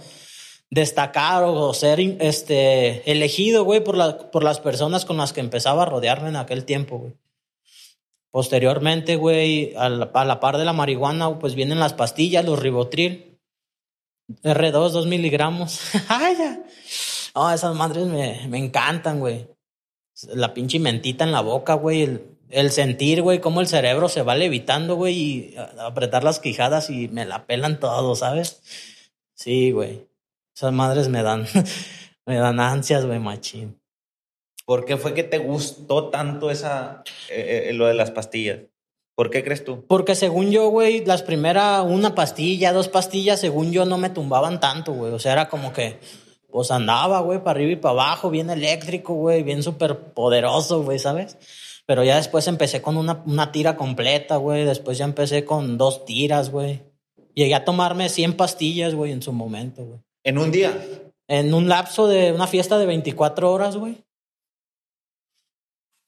destacar 0.70 1.44
o 1.44 1.72
ser 1.72 2.00
este, 2.00 3.08
elegido, 3.10 3.64
güey, 3.64 3.82
por, 3.84 3.96
la- 3.96 4.30
por 4.30 4.42
las 4.42 4.58
personas 4.60 5.04
con 5.04 5.16
las 5.16 5.32
que 5.32 5.40
empezaba 5.40 5.82
a 5.82 5.86
rodearme 5.86 6.28
en 6.30 6.36
aquel 6.36 6.64
tiempo, 6.64 6.98
güey. 6.98 7.12
Posteriormente, 8.36 9.16
güey, 9.16 9.72
a 9.76 9.88
la, 9.88 10.40
par 10.40 10.58
de 10.58 10.66
la 10.66 10.74
marihuana, 10.74 11.38
pues 11.38 11.54
vienen 11.54 11.80
las 11.80 11.94
pastillas, 11.94 12.44
los 12.44 12.58
ribotril. 12.58 13.38
R2, 14.42 14.90
2 14.90 15.06
miligramos. 15.06 15.80
¡Ay, 16.10 16.36
ya! 16.36 16.62
No, 17.34 17.50
esas 17.50 17.74
madres 17.74 18.04
me, 18.08 18.46
me 18.48 18.58
encantan, 18.58 19.20
güey. 19.20 19.48
La 20.34 20.52
pinche 20.52 20.78
mentita 20.78 21.24
en 21.24 21.32
la 21.32 21.40
boca, 21.40 21.72
güey. 21.72 22.02
el- 22.02 22.36
el 22.50 22.70
sentir, 22.72 23.22
güey, 23.22 23.40
cómo 23.40 23.62
el 23.62 23.68
cerebro 23.68 24.10
se 24.10 24.20
va 24.20 24.34
levitando, 24.34 24.96
güey, 24.96 25.14
y 25.16 25.54
apretar 25.80 26.22
las 26.22 26.38
quijadas 26.38 26.90
y 26.90 27.08
me 27.08 27.24
la 27.24 27.46
pelan 27.46 27.80
todo, 27.80 28.14
¿sabes? 28.16 28.60
Sí, 29.34 29.70
güey. 29.70 30.06
Esas 30.54 30.74
madres 30.74 31.08
me 31.08 31.22
dan, 31.22 31.46
me 32.26 32.36
dan 32.36 32.60
ansias, 32.60 33.06
güey, 33.06 33.18
machín. 33.18 33.80
¿Por 34.66 34.84
qué 34.84 34.96
fue 34.96 35.14
que 35.14 35.22
te 35.22 35.38
gustó 35.38 36.10
tanto 36.10 36.50
esa, 36.50 37.04
eh, 37.30 37.68
eh, 37.68 37.72
lo 37.72 37.86
de 37.86 37.94
las 37.94 38.10
pastillas? 38.10 38.58
¿Por 39.14 39.30
qué 39.30 39.42
crees 39.42 39.64
tú? 39.64 39.86
Porque 39.86 40.14
según 40.14 40.50
yo, 40.50 40.68
güey, 40.68 41.04
las 41.06 41.22
primeras, 41.22 41.84
una 41.84 42.14
pastilla, 42.14 42.72
dos 42.72 42.88
pastillas, 42.88 43.40
según 43.40 43.72
yo, 43.72 43.84
no 43.84 43.96
me 43.96 44.10
tumbaban 44.10 44.60
tanto, 44.60 44.92
güey. 44.92 45.12
O 45.12 45.18
sea, 45.20 45.32
era 45.32 45.48
como 45.48 45.72
que, 45.72 46.00
pues 46.50 46.70
andaba, 46.72 47.20
güey, 47.20 47.38
para 47.38 47.52
arriba 47.52 47.72
y 47.72 47.76
para 47.76 47.92
abajo, 47.92 48.28
bien 48.28 48.50
eléctrico, 48.50 49.14
güey, 49.14 49.44
bien 49.44 49.62
súper 49.62 49.98
poderoso, 49.98 50.82
güey, 50.82 50.98
¿sabes? 50.98 51.38
Pero 51.86 52.02
ya 52.02 52.16
después 52.16 52.48
empecé 52.48 52.82
con 52.82 52.96
una, 52.96 53.22
una 53.24 53.52
tira 53.52 53.76
completa, 53.76 54.36
güey. 54.36 54.64
Después 54.64 54.98
ya 54.98 55.04
empecé 55.04 55.44
con 55.44 55.78
dos 55.78 56.04
tiras, 56.04 56.50
güey. 56.50 56.82
Llegué 57.34 57.54
a 57.54 57.64
tomarme 57.64 58.08
100 58.08 58.36
pastillas, 58.36 58.94
güey, 58.94 59.12
en 59.12 59.22
su 59.22 59.32
momento, 59.32 59.84
güey. 59.84 60.00
En 60.24 60.38
un 60.38 60.50
día. 60.50 60.76
En 61.28 61.54
un 61.54 61.68
lapso 61.68 62.08
de 62.08 62.32
una 62.32 62.48
fiesta 62.48 62.78
de 62.78 62.86
24 62.86 63.52
horas, 63.52 63.76
güey. 63.76 63.98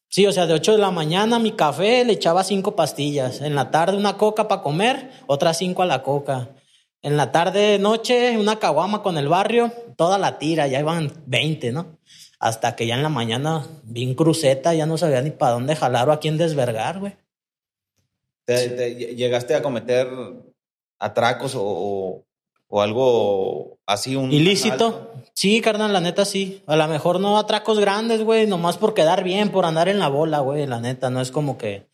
Sí, 0.09 0.27
o 0.27 0.33
sea, 0.33 0.47
de 0.47 0.55
8 0.55 0.73
de 0.73 0.79
la 0.79 0.91
mañana 0.91 1.38
mi 1.38 1.53
café 1.53 2.05
le 2.05 2.15
echaba 2.15 2.43
cinco 2.45 2.75
pastillas. 2.75 3.41
En 3.43 3.55
la 3.55 3.71
tarde 3.71 3.97
una 3.97 4.17
coca 4.17 4.49
para 4.49 4.62
comer, 4.62 5.11
otras 5.27 5.59
cinco 5.59 5.83
a 5.83 5.87
la 5.87 6.03
coca. 6.03 6.49
En 7.03 7.17
la 7.17 7.31
tarde, 7.31 7.79
noche, 7.79 8.37
una 8.38 8.59
caguama 8.59 9.03
con 9.03 9.19
el 9.19 9.29
barrio, 9.29 9.71
toda 9.97 10.19
la 10.19 10.38
tira, 10.38 10.67
ya 10.67 10.81
iban 10.81 11.12
20, 11.27 11.73
¿no? 11.73 11.99
Hasta 12.41 12.75
que 12.75 12.87
ya 12.87 12.95
en 12.97 13.03
la 13.03 13.09
mañana, 13.09 13.67
bien 13.85 14.15
cruceta, 14.15 14.75
ya 14.75 14.87
no 14.87 14.97
sabía 14.99 15.21
ni 15.23 15.31
para 15.31 15.53
dónde 15.53 15.77
jalar 15.77 16.09
o 16.09 16.12
a 16.12 16.21
quién 16.21 16.38
desvergar, 16.38 16.99
güey. 17.00 17.17
¿Te- 18.45 18.71
te- 18.71 18.95
¿Llegaste 19.15 19.55
a 19.55 19.62
cometer 19.62 20.09
atracos 20.99 21.53
o- 21.55 22.25
o 22.68 22.82
algo 22.82 23.78
así? 23.87 24.16
Un 24.16 24.32
¿Ilícito? 24.32 25.12
Sí, 25.34 25.60
carnal, 25.60 25.92
la 25.92 26.00
neta 26.00 26.25
sí. 26.25 26.62
A 26.66 26.76
lo 26.76 26.87
mejor 26.88 27.20
no 27.20 27.38
atracos 27.38 27.78
grandes, 27.78 28.22
güey, 28.22 28.46
nomás 28.46 28.76
por 28.76 28.94
quedar 28.94 29.25
bien, 29.25 29.50
por 29.50 29.64
andar 29.64 29.88
en 29.88 29.98
la 29.98 30.08
bola, 30.08 30.40
güey, 30.40 30.66
la 30.66 30.80
neta. 30.80 31.10
No 31.10 31.20
es 31.20 31.30
como 31.30 31.58
que. 31.58 31.87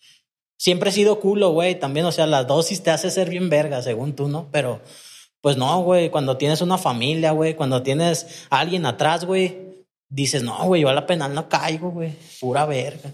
Siempre 0.56 0.90
he 0.90 0.92
sido 0.92 1.20
culo, 1.20 1.50
güey, 1.50 1.78
también. 1.78 2.06
O 2.06 2.12
sea, 2.12 2.26
la 2.26 2.44
dosis 2.44 2.82
te 2.82 2.90
hace 2.90 3.10
ser 3.10 3.28
bien 3.28 3.50
verga, 3.50 3.82
según 3.82 4.14
tú, 4.14 4.28
¿no? 4.28 4.48
Pero, 4.50 4.80
pues 5.40 5.56
no, 5.56 5.82
güey, 5.82 6.10
cuando 6.10 6.36
tienes 6.36 6.62
una 6.62 6.78
familia, 6.78 7.32
güey, 7.32 7.54
cuando 7.54 7.82
tienes 7.82 8.46
a 8.50 8.60
alguien 8.60 8.86
atrás, 8.86 9.24
güey, 9.24 9.84
dices, 10.08 10.42
no, 10.42 10.56
güey, 10.64 10.82
yo 10.82 10.88
a 10.88 10.94
la 10.94 11.06
penal 11.06 11.34
no 11.34 11.48
caigo, 11.48 11.90
güey, 11.90 12.12
pura 12.40 12.64
verga. 12.64 13.10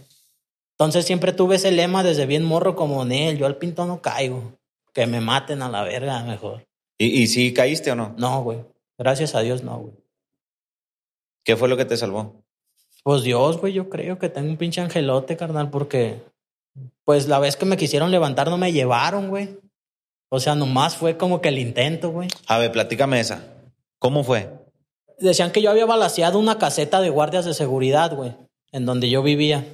Entonces 0.78 1.04
siempre 1.04 1.32
tuve 1.32 1.56
ese 1.56 1.72
lema 1.72 2.02
desde 2.02 2.24
bien 2.24 2.44
morro 2.44 2.76
como 2.76 3.02
en 3.02 3.12
él, 3.12 3.38
yo 3.38 3.46
al 3.46 3.56
pinto 3.56 3.84
no 3.84 4.00
caigo. 4.00 4.58
Que 4.94 5.06
me 5.06 5.20
maten 5.20 5.62
a 5.62 5.68
la 5.68 5.82
verga 5.82 6.22
mejor. 6.22 6.69
¿Y, 7.00 7.22
y 7.22 7.26
sí 7.28 7.54
caíste 7.54 7.90
o 7.90 7.96
no? 7.96 8.14
No, 8.18 8.42
güey. 8.42 8.58
Gracias 8.98 9.34
a 9.34 9.40
Dios, 9.40 9.64
no, 9.64 9.78
güey. 9.78 9.94
¿Qué 11.42 11.56
fue 11.56 11.70
lo 11.70 11.78
que 11.78 11.86
te 11.86 11.96
salvó? 11.96 12.44
Pues 13.02 13.22
Dios, 13.22 13.56
güey, 13.58 13.72
yo 13.72 13.88
creo 13.88 14.18
que 14.18 14.28
tengo 14.28 14.50
un 14.50 14.58
pinche 14.58 14.82
angelote, 14.82 15.38
carnal, 15.38 15.70
porque 15.70 16.20
pues 17.06 17.26
la 17.26 17.38
vez 17.38 17.56
que 17.56 17.64
me 17.64 17.78
quisieron 17.78 18.10
levantar 18.10 18.50
no 18.50 18.58
me 18.58 18.72
llevaron, 18.72 19.30
güey. 19.30 19.56
O 20.28 20.40
sea, 20.40 20.54
nomás 20.54 20.94
fue 20.94 21.16
como 21.16 21.40
que 21.40 21.48
el 21.48 21.58
intento, 21.58 22.10
güey. 22.10 22.28
A 22.46 22.58
ver, 22.58 22.70
platícame 22.70 23.18
esa. 23.18 23.44
¿Cómo 23.98 24.22
fue? 24.22 24.50
Decían 25.18 25.52
que 25.52 25.62
yo 25.62 25.70
había 25.70 25.86
balaseado 25.86 26.38
una 26.38 26.58
caseta 26.58 27.00
de 27.00 27.08
guardias 27.08 27.46
de 27.46 27.54
seguridad, 27.54 28.14
güey, 28.14 28.36
en 28.72 28.84
donde 28.84 29.08
yo 29.08 29.22
vivía. 29.22 29.64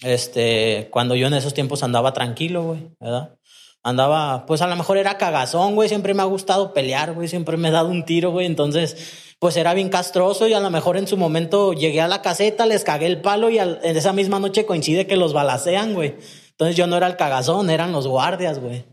Este, 0.00 0.88
cuando 0.90 1.14
yo 1.16 1.26
en 1.26 1.34
esos 1.34 1.52
tiempos 1.52 1.82
andaba 1.82 2.14
tranquilo, 2.14 2.64
güey, 2.64 2.90
¿verdad? 2.98 3.36
Andaba, 3.84 4.46
pues 4.46 4.62
a 4.62 4.68
lo 4.68 4.76
mejor 4.76 4.96
era 4.96 5.18
cagazón, 5.18 5.74
güey, 5.74 5.88
siempre 5.88 6.14
me 6.14 6.22
ha 6.22 6.26
gustado 6.26 6.72
pelear, 6.72 7.14
güey, 7.14 7.26
siempre 7.26 7.56
me 7.56 7.68
he 7.68 7.72
dado 7.72 7.88
un 7.88 8.04
tiro, 8.04 8.30
güey, 8.30 8.46
entonces, 8.46 9.34
pues 9.40 9.56
era 9.56 9.74
bien 9.74 9.88
castroso 9.88 10.46
y 10.46 10.52
a 10.52 10.60
lo 10.60 10.70
mejor 10.70 10.96
en 10.96 11.08
su 11.08 11.16
momento 11.16 11.72
llegué 11.72 12.00
a 12.00 12.06
la 12.06 12.22
caseta, 12.22 12.64
les 12.64 12.84
cagué 12.84 13.06
el 13.06 13.20
palo 13.20 13.50
y 13.50 13.58
en 13.58 13.78
esa 13.82 14.12
misma 14.12 14.38
noche 14.38 14.66
coincide 14.66 15.08
que 15.08 15.16
los 15.16 15.32
balacean, 15.32 15.94
güey. 15.94 16.14
Entonces 16.50 16.76
yo 16.76 16.86
no 16.86 16.96
era 16.96 17.08
el 17.08 17.16
cagazón, 17.16 17.70
eran 17.70 17.90
los 17.90 18.06
guardias, 18.06 18.60
güey. 18.60 18.84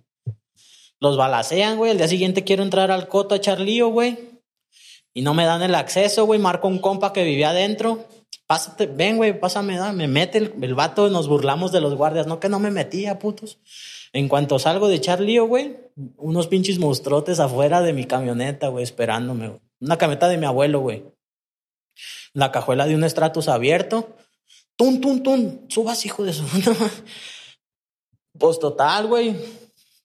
Los 1.00 1.18
balacean, 1.18 1.78
güey, 1.78 1.92
el 1.92 1.98
día 1.98 2.08
siguiente 2.08 2.44
quiero 2.44 2.64
entrar 2.64 2.90
al 2.90 3.08
coto 3.08 3.36
a 3.36 3.38
echar 3.38 3.60
lío, 3.60 3.90
güey. 3.90 4.18
Y 5.14 5.22
no 5.22 5.34
me 5.36 5.46
dan 5.46 5.62
el 5.62 5.76
acceso, 5.76 6.26
güey. 6.26 6.40
Marco 6.40 6.68
un 6.68 6.80
compa 6.80 7.14
que 7.14 7.24
vivía 7.24 7.52
adentro. 7.52 8.06
Pásate, 8.48 8.88
ven, 8.88 9.18
güey, 9.18 9.40
pásame, 9.40 9.78
da. 9.78 9.94
Me 9.94 10.08
mete 10.08 10.40
el, 10.40 10.54
el 10.62 10.76
vato, 10.76 11.10
nos 11.10 11.28
burlamos 11.28 11.72
de 11.72 11.82
los 11.82 11.96
guardias. 11.96 12.28
No, 12.28 12.40
que 12.40 12.50
no 12.50 12.60
me 12.60 12.72
metía, 12.72 13.20
putos. 13.20 13.60
En 14.14 14.28
cuanto 14.28 14.60
salgo 14.60 14.88
de 14.88 14.96
echar 14.96 15.20
lío, 15.20 15.46
güey, 15.46 15.78
unos 16.18 16.48
pinches 16.48 16.80
monstruotes 16.80 17.40
afuera 17.40 17.82
de 17.82 17.94
mi 17.94 18.06
camioneta, 18.06 18.70
güey, 18.70 18.84
esperándome. 18.84 19.60
Una 19.80 19.98
camioneta 19.98 20.28
de 20.28 20.38
mi 20.38 20.46
abuelo, 20.46 20.80
güey. 20.80 21.04
La 22.34 22.52
cajuela 22.52 22.88
de 22.88 22.96
un 22.96 23.04
estratus 23.04 23.48
abierto. 23.48 24.16
Tun, 24.76 25.02
tun, 25.02 25.24
tun. 25.24 25.66
Subas, 25.70 26.06
hijo 26.06 26.24
de 26.24 26.34
su. 26.34 26.44
Pues 28.38 28.58
total, 28.58 29.08
güey. 29.08 29.36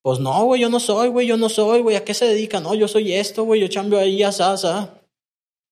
Pues 0.03 0.19
no, 0.19 0.45
güey, 0.45 0.61
yo 0.61 0.69
no 0.69 0.81
soy, 0.81 1.09
güey, 1.09 1.27
yo 1.27 1.37
no 1.37 1.49
soy, 1.49 1.81
güey. 1.81 1.95
¿A 1.97 2.05
qué 2.05 2.15
se 2.15 2.27
dedica? 2.27 2.59
No, 2.59 2.75
yo 2.75 2.89
soy 2.89 3.13
esto, 3.13 3.45
güey. 3.45 3.61
Yo 3.61 3.69
cambio 3.73 3.99
ahí, 3.99 4.23
asá, 4.23 4.53
asá. 4.53 5.01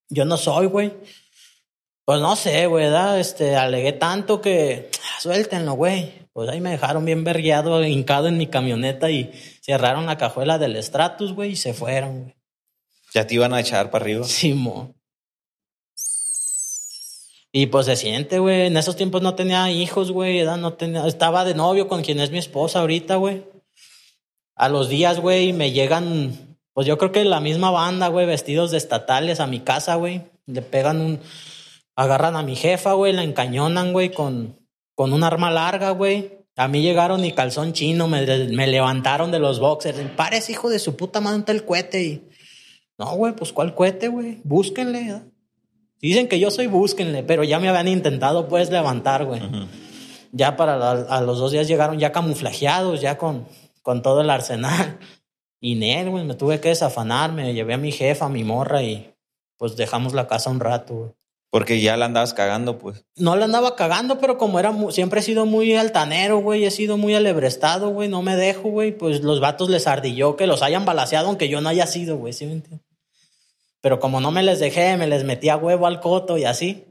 Yo 0.09 0.23
no 0.23 0.37
soy, 0.37 0.67
güey. 0.67 0.93
Pues 2.05 2.19
no 2.21 2.35
sé, 2.35 2.67
güey, 2.67 2.85
¿verdad? 2.85 3.19
Este, 3.19 3.55
alegué 3.55 3.93
tanto 3.93 4.41
que 4.41 4.89
suéltenlo, 5.19 5.73
güey. 5.73 6.22
Pues 6.33 6.49
ahí 6.49 6.59
me 6.61 6.71
dejaron 6.71 7.05
bien 7.05 7.23
vergueado, 7.23 7.83
hincado 7.85 8.27
en 8.27 8.37
mi 8.37 8.47
camioneta 8.47 9.11
y 9.11 9.31
cerraron 9.61 10.07
la 10.07 10.17
cajuela 10.17 10.57
del 10.57 10.81
Stratus, 10.81 11.33
güey, 11.33 11.51
y 11.51 11.55
se 11.55 11.73
fueron, 11.73 12.23
güey. 12.23 12.35
Ya 13.13 13.27
te 13.27 13.35
iban 13.35 13.53
a 13.53 13.59
echar 13.59 13.91
para 13.91 14.03
arriba. 14.03 14.25
Simón. 14.25 14.95
Y 17.51 17.67
pues 17.67 17.85
se 17.85 17.95
siente, 17.95 18.39
güey. 18.39 18.65
En 18.65 18.77
esos 18.77 18.95
tiempos 18.95 19.21
no 19.21 19.35
tenía 19.35 19.69
hijos, 19.69 20.11
güey. 20.11 20.43
No 20.43 20.73
tenía, 20.73 21.05
estaba 21.05 21.45
de 21.45 21.53
novio 21.53 21.87
con 21.87 22.01
quien 22.01 22.19
es 22.19 22.31
mi 22.31 22.39
esposa 22.39 22.79
ahorita, 22.79 23.17
güey. 23.17 23.43
A 24.55 24.69
los 24.69 24.89
días, 24.89 25.19
güey, 25.19 25.53
me 25.53 25.71
llegan, 25.71 26.57
pues 26.73 26.87
yo 26.87 26.97
creo 26.97 27.11
que 27.11 27.23
la 27.25 27.39
misma 27.39 27.69
banda, 27.69 28.07
güey, 28.07 28.25
vestidos 28.25 28.71
de 28.71 28.77
estatales 28.77 29.39
a 29.39 29.45
mi 29.45 29.59
casa, 29.59 29.95
güey. 29.95 30.23
Le 30.47 30.63
pegan 30.63 30.99
un, 30.99 31.19
agarran 31.95 32.35
a 32.35 32.41
mi 32.41 32.55
jefa, 32.55 32.93
güey, 32.93 33.13
la 33.13 33.23
encañonan, 33.23 33.93
güey, 33.93 34.11
con, 34.11 34.57
con 34.95 35.13
un 35.13 35.23
arma 35.23 35.49
larga, 35.51 35.91
güey. 35.91 36.37
A 36.55 36.67
mí 36.67 36.81
llegaron 36.81 37.25
y 37.25 37.31
calzón 37.31 37.73
chino, 37.73 38.07
me, 38.07 38.25
me 38.49 38.67
levantaron 38.67 39.31
de 39.31 39.39
los 39.39 39.59
boxers. 39.59 39.97
Pares, 40.15 40.49
hijo 40.49 40.69
de 40.69 40.79
su 40.79 40.95
puta 40.95 41.19
madre, 41.19 41.43
el 41.53 41.65
cohete. 41.65 42.03
Y, 42.03 42.29
no, 42.97 43.15
güey, 43.15 43.35
pues 43.35 43.51
¿cuál 43.53 43.73
cohete, 43.73 44.07
güey? 44.09 44.39
Búsquenle. 44.43 45.03
¿verdad? 45.05 45.23
Dicen 45.99 46.27
que 46.27 46.39
yo 46.39 46.51
soy 46.51 46.67
búsquenle, 46.67 47.23
pero 47.23 47.43
ya 47.43 47.59
me 47.59 47.69
habían 47.69 47.87
intentado, 47.87 48.47
pues, 48.47 48.69
levantar, 48.69 49.25
güey. 49.25 49.41
Ya 50.31 50.55
para 50.55 50.77
la- 50.77 50.91
a 51.09 51.21
los 51.21 51.39
dos 51.39 51.51
días 51.51 51.67
llegaron 51.67 51.97
ya 51.99 52.11
camuflajeados, 52.11 53.01
ya 53.01 53.17
con, 53.17 53.47
con 53.81 54.01
todo 54.01 54.21
el 54.21 54.29
arsenal. 54.29 54.99
Y 55.59 55.75
Nel, 55.75 56.09
güey, 56.09 56.25
me 56.25 56.35
tuve 56.35 56.59
que 56.59 56.69
desafanar, 56.69 57.31
me 57.31 57.53
llevé 57.53 57.73
a 57.73 57.77
mi 57.77 57.91
jefa, 57.91 58.25
a 58.25 58.29
mi 58.29 58.43
morra 58.43 58.83
y 58.83 59.13
pues 59.57 59.75
dejamos 59.77 60.13
la 60.13 60.27
casa 60.27 60.49
un 60.49 60.59
rato, 60.59 60.93
güey. 60.93 61.11
Porque 61.53 61.79
ya 61.79 61.97
la 61.97 62.05
andabas 62.05 62.33
cagando, 62.33 62.79
pues. 62.79 63.05
No 63.15 63.35
la 63.35 63.45
andaba 63.45 63.75
cagando, 63.75 64.17
pero 64.17 64.39
como 64.39 64.59
era 64.59 64.73
siempre 64.89 65.19
he 65.19 65.23
sido 65.23 65.45
muy 65.45 65.75
altanero, 65.75 66.39
güey, 66.39 66.65
he 66.65 66.71
sido 66.71 66.97
muy 66.97 67.13
alebrestado, 67.13 67.89
güey, 67.89 68.09
no 68.09 68.23
me 68.23 68.35
dejo, 68.35 68.69
güey, 68.69 68.91
pues 68.91 69.21
los 69.21 69.39
vatos 69.39 69.69
les 69.69 69.85
ardilló 69.85 70.35
que 70.35 70.47
los 70.47 70.63
hayan 70.63 70.83
balaseado 70.83 71.27
aunque 71.27 71.49
yo 71.49 71.61
no 71.61 71.69
haya 71.69 71.85
sido, 71.85 72.17
güey, 72.17 72.33
¿sí 72.33 72.47
me 72.47 72.53
entiendes? 72.53 72.83
Pero 73.81 73.99
como 73.99 74.19
no 74.19 74.31
me 74.31 74.41
les 74.41 74.59
dejé, 74.59 74.97
me 74.97 75.05
les 75.05 75.25
metí 75.25 75.49
a 75.49 75.57
huevo 75.57 75.85
al 75.85 75.99
coto 75.99 76.39
y 76.39 76.45
así, 76.45 76.85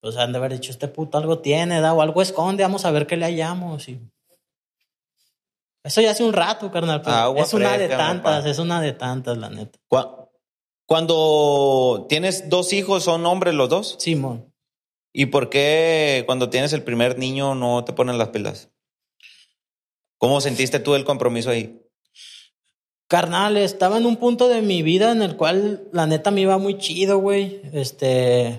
pues 0.00 0.16
han 0.16 0.32
de 0.32 0.38
haber 0.38 0.54
dicho, 0.54 0.72
este 0.72 0.88
puto 0.88 1.16
algo 1.16 1.38
tiene, 1.38 1.80
da, 1.80 1.94
o 1.94 2.02
algo 2.02 2.20
esconde, 2.20 2.64
vamos 2.64 2.84
a 2.86 2.90
ver 2.90 3.06
qué 3.06 3.16
le 3.16 3.26
hallamos. 3.26 3.88
Y... 3.88 4.00
Eso 5.84 6.00
ya 6.00 6.10
hace 6.10 6.24
un 6.24 6.32
rato, 6.32 6.72
carnal, 6.72 7.02
pero 7.02 7.14
Agua 7.14 7.42
es 7.42 7.54
una 7.54 7.78
de 7.78 7.86
tantas, 7.86 8.38
papá. 8.38 8.50
es 8.50 8.58
una 8.58 8.80
de 8.80 8.94
tantas, 8.94 9.38
la 9.38 9.48
neta. 9.48 9.78
Cuando 10.88 12.06
tienes 12.08 12.48
dos 12.48 12.72
hijos, 12.72 13.04
¿son 13.04 13.26
hombres 13.26 13.52
los 13.52 13.68
dos? 13.68 13.96
Simón. 13.98 14.54
¿Y 15.12 15.26
por 15.26 15.50
qué 15.50 16.22
cuando 16.24 16.48
tienes 16.48 16.72
el 16.72 16.82
primer 16.82 17.18
niño 17.18 17.54
no 17.54 17.84
te 17.84 17.92
ponen 17.92 18.16
las 18.16 18.28
pilas? 18.28 18.70
¿Cómo 20.16 20.40
sentiste 20.40 20.80
tú 20.80 20.94
el 20.94 21.04
compromiso 21.04 21.50
ahí? 21.50 21.78
Carnal, 23.06 23.58
estaba 23.58 23.98
en 23.98 24.06
un 24.06 24.16
punto 24.16 24.48
de 24.48 24.62
mi 24.62 24.80
vida 24.80 25.12
en 25.12 25.20
el 25.20 25.36
cual 25.36 25.88
la 25.92 26.06
neta 26.06 26.30
me 26.30 26.40
iba 26.40 26.56
muy 26.56 26.78
chido, 26.78 27.18
güey. 27.18 27.60
Este, 27.74 28.58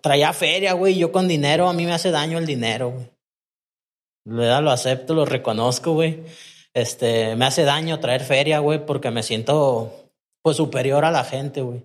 traía 0.00 0.32
feria, 0.32 0.72
güey. 0.72 0.98
Yo 0.98 1.12
con 1.12 1.28
dinero, 1.28 1.68
a 1.68 1.72
mí 1.72 1.84
me 1.84 1.92
hace 1.92 2.10
daño 2.10 2.38
el 2.38 2.46
dinero, 2.46 2.90
güey. 2.90 3.08
Lo 4.24 4.70
acepto, 4.72 5.14
lo 5.14 5.26
reconozco, 5.26 5.92
güey. 5.92 6.24
Este, 6.74 7.36
me 7.36 7.44
hace 7.44 7.62
daño 7.62 8.00
traer 8.00 8.24
feria, 8.24 8.58
güey, 8.58 8.84
porque 8.84 9.12
me 9.12 9.22
siento, 9.22 9.99
pues, 10.42 10.56
superior 10.56 11.04
a 11.04 11.10
la 11.10 11.24
gente, 11.24 11.62
güey. 11.62 11.84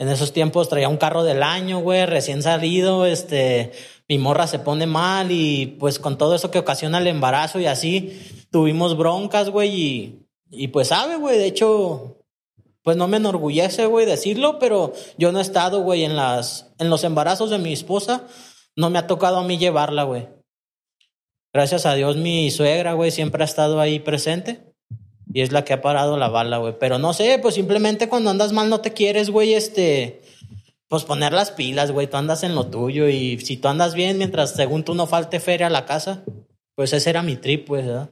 En 0.00 0.08
esos 0.08 0.32
tiempos 0.32 0.70
traía 0.70 0.88
un 0.88 0.96
carro 0.96 1.24
del 1.24 1.42
año, 1.42 1.80
güey, 1.80 2.06
recién 2.06 2.42
salido, 2.42 3.04
este, 3.04 3.72
mi 4.08 4.16
morra 4.16 4.46
se 4.46 4.58
pone 4.58 4.86
mal 4.86 5.30
y 5.30 5.76
pues 5.78 5.98
con 5.98 6.16
todo 6.16 6.34
eso 6.34 6.50
que 6.50 6.58
ocasiona 6.58 6.96
el 6.96 7.06
embarazo 7.06 7.60
y 7.60 7.66
así, 7.66 8.46
tuvimos 8.50 8.96
broncas, 8.96 9.50
güey, 9.50 9.68
y, 9.70 10.26
y 10.50 10.68
pues 10.68 10.88
sabe, 10.88 11.16
güey, 11.16 11.36
de 11.36 11.44
hecho, 11.44 12.16
pues 12.82 12.96
no 12.96 13.08
me 13.08 13.18
enorgullece, 13.18 13.84
güey, 13.84 14.06
decirlo, 14.06 14.58
pero 14.58 14.94
yo 15.18 15.32
no 15.32 15.38
he 15.38 15.42
estado, 15.42 15.82
güey, 15.82 16.04
en 16.04 16.12
en 16.12 16.88
los 16.88 17.04
embarazos 17.04 17.50
de 17.50 17.58
mi 17.58 17.74
esposa, 17.74 18.26
no 18.76 18.88
me 18.88 18.98
ha 18.98 19.06
tocado 19.06 19.36
a 19.36 19.44
mí 19.44 19.58
llevarla, 19.58 20.04
güey. 20.04 20.28
Gracias 21.52 21.84
a 21.84 21.94
Dios 21.94 22.16
mi 22.16 22.50
suegra, 22.50 22.94
güey, 22.94 23.10
siempre 23.10 23.42
ha 23.42 23.44
estado 23.44 23.80
ahí 23.80 23.98
presente. 23.98 24.69
Y 25.32 25.42
es 25.42 25.52
la 25.52 25.64
que 25.64 25.72
ha 25.72 25.82
parado 25.82 26.16
la 26.16 26.28
bala, 26.28 26.58
güey. 26.58 26.74
Pero 26.78 26.98
no 26.98 27.12
sé, 27.12 27.38
pues 27.40 27.54
simplemente 27.54 28.08
cuando 28.08 28.30
andas 28.30 28.52
mal 28.52 28.68
no 28.68 28.80
te 28.80 28.92
quieres, 28.92 29.30
güey, 29.30 29.54
este... 29.54 30.22
Pues 30.88 31.04
poner 31.04 31.32
las 31.32 31.52
pilas, 31.52 31.92
güey. 31.92 32.08
Tú 32.08 32.16
andas 32.16 32.42
en 32.42 32.56
lo 32.56 32.66
tuyo 32.66 33.08
y 33.08 33.38
si 33.38 33.56
tú 33.56 33.68
andas 33.68 33.94
bien 33.94 34.18
mientras 34.18 34.56
según 34.56 34.82
tú 34.82 34.96
no 34.96 35.06
falte 35.06 35.38
feria 35.38 35.68
a 35.68 35.70
la 35.70 35.86
casa, 35.86 36.24
pues 36.74 36.92
ese 36.92 37.10
era 37.10 37.22
mi 37.22 37.36
trip, 37.36 37.68
pues, 37.68 37.86
¿verdad? 37.86 38.10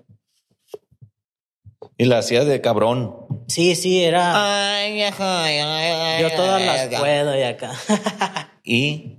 Y 1.96 2.04
la 2.04 2.18
hacía 2.18 2.44
de 2.44 2.60
cabrón. 2.60 3.16
Sí, 3.48 3.75
sí, 3.75 4.04
era... 4.04 4.76
Ay, 4.76 5.02
ay, 5.02 5.12
ay, 5.18 5.58
ay, 5.58 6.22
Yo 6.22 6.30
todas 6.37 6.64
las 6.64 7.00
puedo 7.00 7.37
y 7.37 7.42
acá. 7.42 7.72
Y 8.62 9.16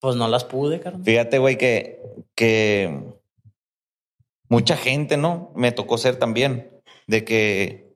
pues 0.00 0.16
no 0.16 0.26
las 0.26 0.44
pude, 0.44 0.80
carnal. 0.80 1.04
fíjate, 1.04 1.38
güey, 1.38 1.56
que, 1.56 2.02
que 2.34 3.00
mucha 4.48 4.76
gente, 4.76 5.16
¿no? 5.16 5.52
Me 5.54 5.70
tocó 5.70 5.98
ser 5.98 6.16
también, 6.16 6.77
de 7.08 7.24
que 7.24 7.88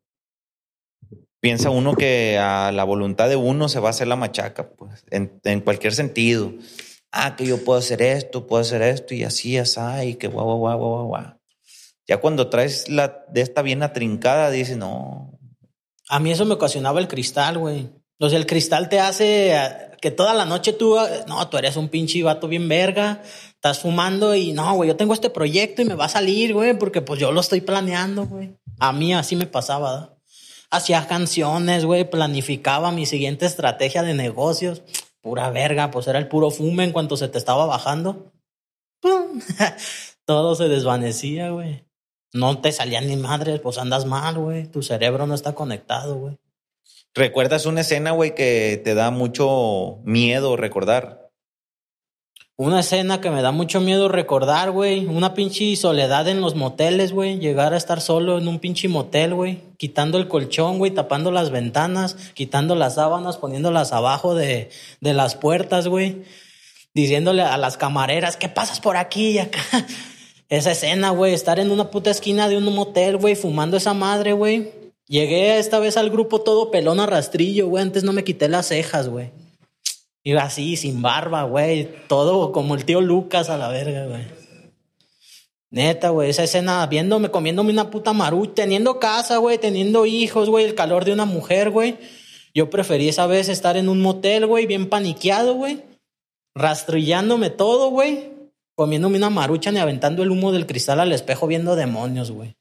piensa 1.38 1.70
uno 1.70 1.94
que 1.94 2.38
a 2.38 2.72
la 2.72 2.82
voluntad 2.82 3.28
de 3.28 3.36
uno 3.36 3.68
se 3.68 3.78
va 3.78 3.88
a 3.88 3.90
hacer 3.90 4.08
la 4.08 4.16
machaca, 4.16 4.70
pues, 4.70 5.04
en, 5.10 5.60
cualquier 5.60 5.94
sentido. 5.94 6.52
Ah, 7.12 7.36
que 7.36 7.44
yo 7.44 7.62
puedo 7.62 7.78
hacer 7.78 8.00
esto, 8.00 8.46
puedo 8.46 8.62
hacer 8.62 8.80
esto, 8.82 9.14
y 9.14 9.22
así, 9.22 9.58
así, 9.58 9.80
y 10.02 10.14
que 10.14 10.28
guau, 10.28 10.56
guau, 10.56 10.78
guau, 10.78 10.78
guau, 10.78 11.06
guau. 11.08 11.38
Ya 12.08 12.16
cuando 12.16 12.48
traes 12.48 12.88
la 12.88 13.24
de 13.28 13.42
esta 13.42 13.62
bien 13.62 13.82
atrincada, 13.82 14.50
dices, 14.50 14.76
no, 14.76 15.38
A 16.08 16.18
mí 16.18 16.32
eso 16.32 16.44
me 16.44 16.54
ocasionaba 16.54 16.98
el 16.98 17.08
cristal, 17.08 17.58
güey. 17.58 17.90
O 18.18 18.26
el 18.26 18.46
cristal 18.46 18.88
te 18.88 19.00
hace 19.00 19.54
eh, 19.54 19.68
que 20.00 20.10
toda 20.10 20.32
la 20.32 20.44
noche 20.44 20.72
tú, 20.72 20.98
eh, 20.98 21.24
no, 21.26 21.46
tú 21.48 21.58
eres 21.58 21.76
un 21.76 21.88
pinche 21.88 22.22
vato 22.22 22.48
bien 22.48 22.68
verga, 22.68 23.22
estás 23.62 23.78
fumando 23.78 24.34
y 24.34 24.52
no, 24.52 24.74
güey, 24.74 24.88
yo 24.88 24.96
tengo 24.96 25.14
este 25.14 25.30
proyecto 25.30 25.82
y 25.82 25.84
me 25.84 25.94
va 25.94 26.06
a 26.06 26.08
salir, 26.08 26.52
güey, 26.52 26.76
porque 26.76 27.00
pues 27.00 27.20
yo 27.20 27.30
lo 27.30 27.40
estoy 27.40 27.60
planeando, 27.60 28.26
güey. 28.26 28.56
A 28.80 28.92
mí 28.92 29.14
así 29.14 29.36
me 29.36 29.46
pasaba, 29.46 29.92
¿verdad? 29.92 30.18
Hacía 30.72 31.06
canciones, 31.06 31.84
güey, 31.84 32.10
planificaba 32.10 32.90
mi 32.90 33.06
siguiente 33.06 33.46
estrategia 33.46 34.02
de 34.02 34.14
negocios. 34.14 34.82
Pura 35.20 35.48
verga, 35.50 35.92
pues 35.92 36.08
era 36.08 36.18
el 36.18 36.26
puro 36.26 36.50
fume 36.50 36.82
en 36.82 36.90
cuanto 36.90 37.16
se 37.16 37.28
te 37.28 37.38
estaba 37.38 37.64
bajando. 37.66 38.32
¡Pum! 39.00 39.40
Todo 40.24 40.56
se 40.56 40.66
desvanecía, 40.66 41.50
güey. 41.50 41.84
No 42.32 42.60
te 42.60 42.72
salían 42.72 43.06
ni 43.06 43.16
madres, 43.16 43.60
pues 43.60 43.78
andas 43.78 44.06
mal, 44.06 44.38
güey. 44.38 44.66
Tu 44.66 44.82
cerebro 44.82 45.28
no 45.28 45.34
está 45.36 45.54
conectado, 45.54 46.16
güey. 46.16 46.36
¿Recuerdas 47.14 47.66
una 47.66 47.82
escena, 47.82 48.10
güey, 48.10 48.34
que 48.34 48.80
te 48.82 48.94
da 48.94 49.12
mucho 49.12 50.00
miedo 50.02 50.56
recordar? 50.56 51.21
Una 52.62 52.78
escena 52.78 53.20
que 53.20 53.28
me 53.28 53.42
da 53.42 53.50
mucho 53.50 53.80
miedo 53.80 54.08
recordar, 54.08 54.70
güey. 54.70 55.06
Una 55.06 55.34
pinche 55.34 55.74
soledad 55.74 56.28
en 56.28 56.40
los 56.40 56.54
moteles, 56.54 57.10
güey. 57.10 57.40
Llegar 57.40 57.74
a 57.74 57.76
estar 57.76 58.00
solo 58.00 58.38
en 58.38 58.46
un 58.46 58.60
pinche 58.60 58.86
motel, 58.86 59.34
güey. 59.34 59.58
Quitando 59.78 60.16
el 60.16 60.28
colchón, 60.28 60.78
güey. 60.78 60.92
Tapando 60.92 61.32
las 61.32 61.50
ventanas. 61.50 62.14
Quitando 62.34 62.76
las 62.76 62.94
sábanas. 62.94 63.36
Poniéndolas 63.36 63.92
abajo 63.92 64.36
de, 64.36 64.70
de 65.00 65.12
las 65.12 65.34
puertas, 65.34 65.88
güey. 65.88 66.22
Diciéndole 66.94 67.42
a 67.42 67.56
las 67.56 67.76
camareras, 67.76 68.36
¿qué 68.36 68.48
pasas 68.48 68.78
por 68.78 68.96
aquí 68.96 69.30
y 69.30 69.38
acá? 69.40 69.58
Esa 70.48 70.70
escena, 70.70 71.10
güey. 71.10 71.34
Estar 71.34 71.58
en 71.58 71.72
una 71.72 71.90
puta 71.90 72.12
esquina 72.12 72.48
de 72.48 72.58
un 72.58 72.72
motel, 72.72 73.16
güey. 73.16 73.34
Fumando 73.34 73.76
esa 73.76 73.92
madre, 73.92 74.34
güey. 74.34 74.70
Llegué 75.08 75.58
esta 75.58 75.80
vez 75.80 75.96
al 75.96 76.10
grupo 76.10 76.42
todo 76.42 76.70
pelón 76.70 77.00
a 77.00 77.06
rastrillo, 77.06 77.66
güey. 77.66 77.82
Antes 77.82 78.04
no 78.04 78.12
me 78.12 78.22
quité 78.22 78.48
las 78.48 78.68
cejas, 78.68 79.08
güey. 79.08 79.32
Iba 80.24 80.42
así, 80.42 80.76
sin 80.76 81.02
barba, 81.02 81.42
güey. 81.44 81.88
Todo 82.08 82.52
como 82.52 82.74
el 82.74 82.84
tío 82.84 83.00
Lucas 83.00 83.50
a 83.50 83.56
la 83.58 83.68
verga, 83.68 84.06
güey. 84.06 84.42
Neta, 85.70 86.10
güey, 86.10 86.28
esa 86.28 86.44
escena 86.44 86.86
viéndome, 86.86 87.30
comiéndome 87.30 87.72
una 87.72 87.90
puta 87.90 88.12
marucha, 88.12 88.56
teniendo 88.56 88.98
casa, 89.00 89.38
güey, 89.38 89.56
teniendo 89.56 90.04
hijos, 90.04 90.50
güey, 90.50 90.66
el 90.66 90.74
calor 90.74 91.06
de 91.06 91.14
una 91.14 91.24
mujer, 91.24 91.70
güey. 91.70 91.96
Yo 92.54 92.68
preferí 92.68 93.08
esa 93.08 93.26
vez 93.26 93.48
estar 93.48 93.78
en 93.78 93.88
un 93.88 94.02
motel, 94.02 94.46
güey, 94.46 94.66
bien 94.66 94.90
paniqueado, 94.90 95.54
güey. 95.54 95.82
Rastrillándome 96.54 97.48
todo, 97.48 97.88
güey. 97.88 98.30
Comiéndome 98.74 99.16
una 99.16 99.30
marucha 99.30 99.72
ni 99.72 99.78
aventando 99.78 100.22
el 100.22 100.30
humo 100.30 100.52
del 100.52 100.66
cristal 100.66 101.00
al 101.00 101.12
espejo 101.12 101.46
viendo 101.46 101.74
demonios, 101.74 102.30
güey. 102.30 102.54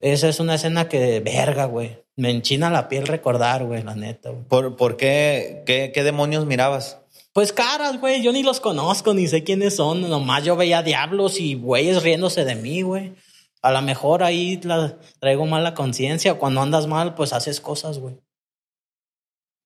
Esa 0.00 0.28
es 0.28 0.40
una 0.40 0.56
escena 0.56 0.86
que, 0.86 1.20
verga, 1.20 1.64
güey. 1.64 2.03
Me 2.16 2.30
enchina 2.30 2.70
la 2.70 2.88
piel 2.88 3.06
recordar, 3.06 3.64
güey, 3.64 3.82
la 3.82 3.94
neta, 3.94 4.30
güey. 4.30 4.44
¿Por, 4.44 4.76
por 4.76 4.96
qué, 4.96 5.62
qué, 5.66 5.90
qué 5.92 6.04
demonios 6.04 6.46
mirabas? 6.46 6.98
Pues 7.32 7.52
caras, 7.52 8.00
güey, 8.00 8.22
yo 8.22 8.32
ni 8.32 8.44
los 8.44 8.60
conozco, 8.60 9.12
ni 9.12 9.26
sé 9.26 9.42
quiénes 9.42 9.74
son. 9.74 10.08
Nomás 10.08 10.44
yo 10.44 10.54
veía 10.54 10.82
diablos 10.82 11.40
y 11.40 11.56
güeyes 11.56 12.04
riéndose 12.04 12.44
de 12.44 12.54
mí, 12.54 12.82
güey. 12.82 13.14
A 13.60 13.72
lo 13.72 13.82
mejor 13.82 14.22
ahí 14.22 14.60
la, 14.62 14.98
traigo 15.18 15.44
mala 15.44 15.74
conciencia. 15.74 16.34
Cuando 16.34 16.60
andas 16.60 16.86
mal, 16.86 17.16
pues 17.16 17.32
haces 17.32 17.60
cosas, 17.60 17.98
güey. 17.98 18.14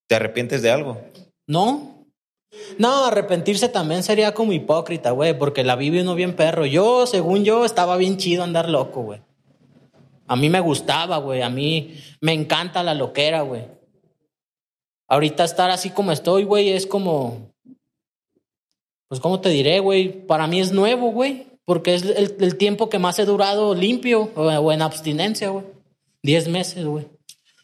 ¿Te 0.07 0.15
arrepientes 0.15 0.63
de 0.63 0.71
algo? 0.71 0.99
No. 1.47 2.07
No, 2.79 3.05
arrepentirse 3.05 3.69
también 3.69 4.03
sería 4.03 4.33
como 4.33 4.55
hipócrita, 4.55 5.11
güey, 5.11 5.39
porque 5.39 5.65
la 5.65 5.77
vive 5.77 6.01
uno 6.01 6.15
bien 6.15 6.37
perro. 6.37 6.65
Yo, 6.65 7.07
según 7.07 7.45
yo, 7.45 7.67
estaba 7.67 7.99
bien 7.99 8.17
chido 8.17 8.45
andar 8.45 8.71
loco, 8.71 9.03
güey. 9.03 9.21
A 10.29 10.37
mí 10.37 10.49
me 10.49 10.61
gustaba, 10.61 11.17
güey. 11.19 11.43
A 11.43 11.49
mí 11.51 11.99
me 12.21 12.33
encanta 12.33 12.83
la 12.83 12.95
loquera, 12.95 13.41
güey. 13.43 13.63
Ahorita 15.09 15.45
estar 15.45 15.71
así 15.71 15.91
como 15.91 16.13
estoy, 16.13 16.45
güey, 16.45 16.71
es 16.71 16.87
como. 16.87 17.51
Pues, 19.09 19.21
¿cómo 19.21 19.41
te 19.41 19.49
diré, 19.49 19.81
güey? 19.81 20.27
Para 20.27 20.47
mí 20.47 20.61
es 20.61 20.73
nuevo, 20.73 21.11
güey. 21.13 21.47
Porque 21.65 21.95
es 21.95 22.03
el, 22.03 22.37
el 22.41 22.57
tiempo 22.57 22.89
que 22.89 22.99
más 22.99 23.19
he 23.19 23.25
durado 23.25 23.75
limpio 23.75 24.31
o, 24.35 24.73
en 24.73 24.83
abstinencia, 24.83 25.49
güey. 25.51 25.65
Diez 26.23 26.49
meses, 26.49 26.85
güey. 26.85 27.07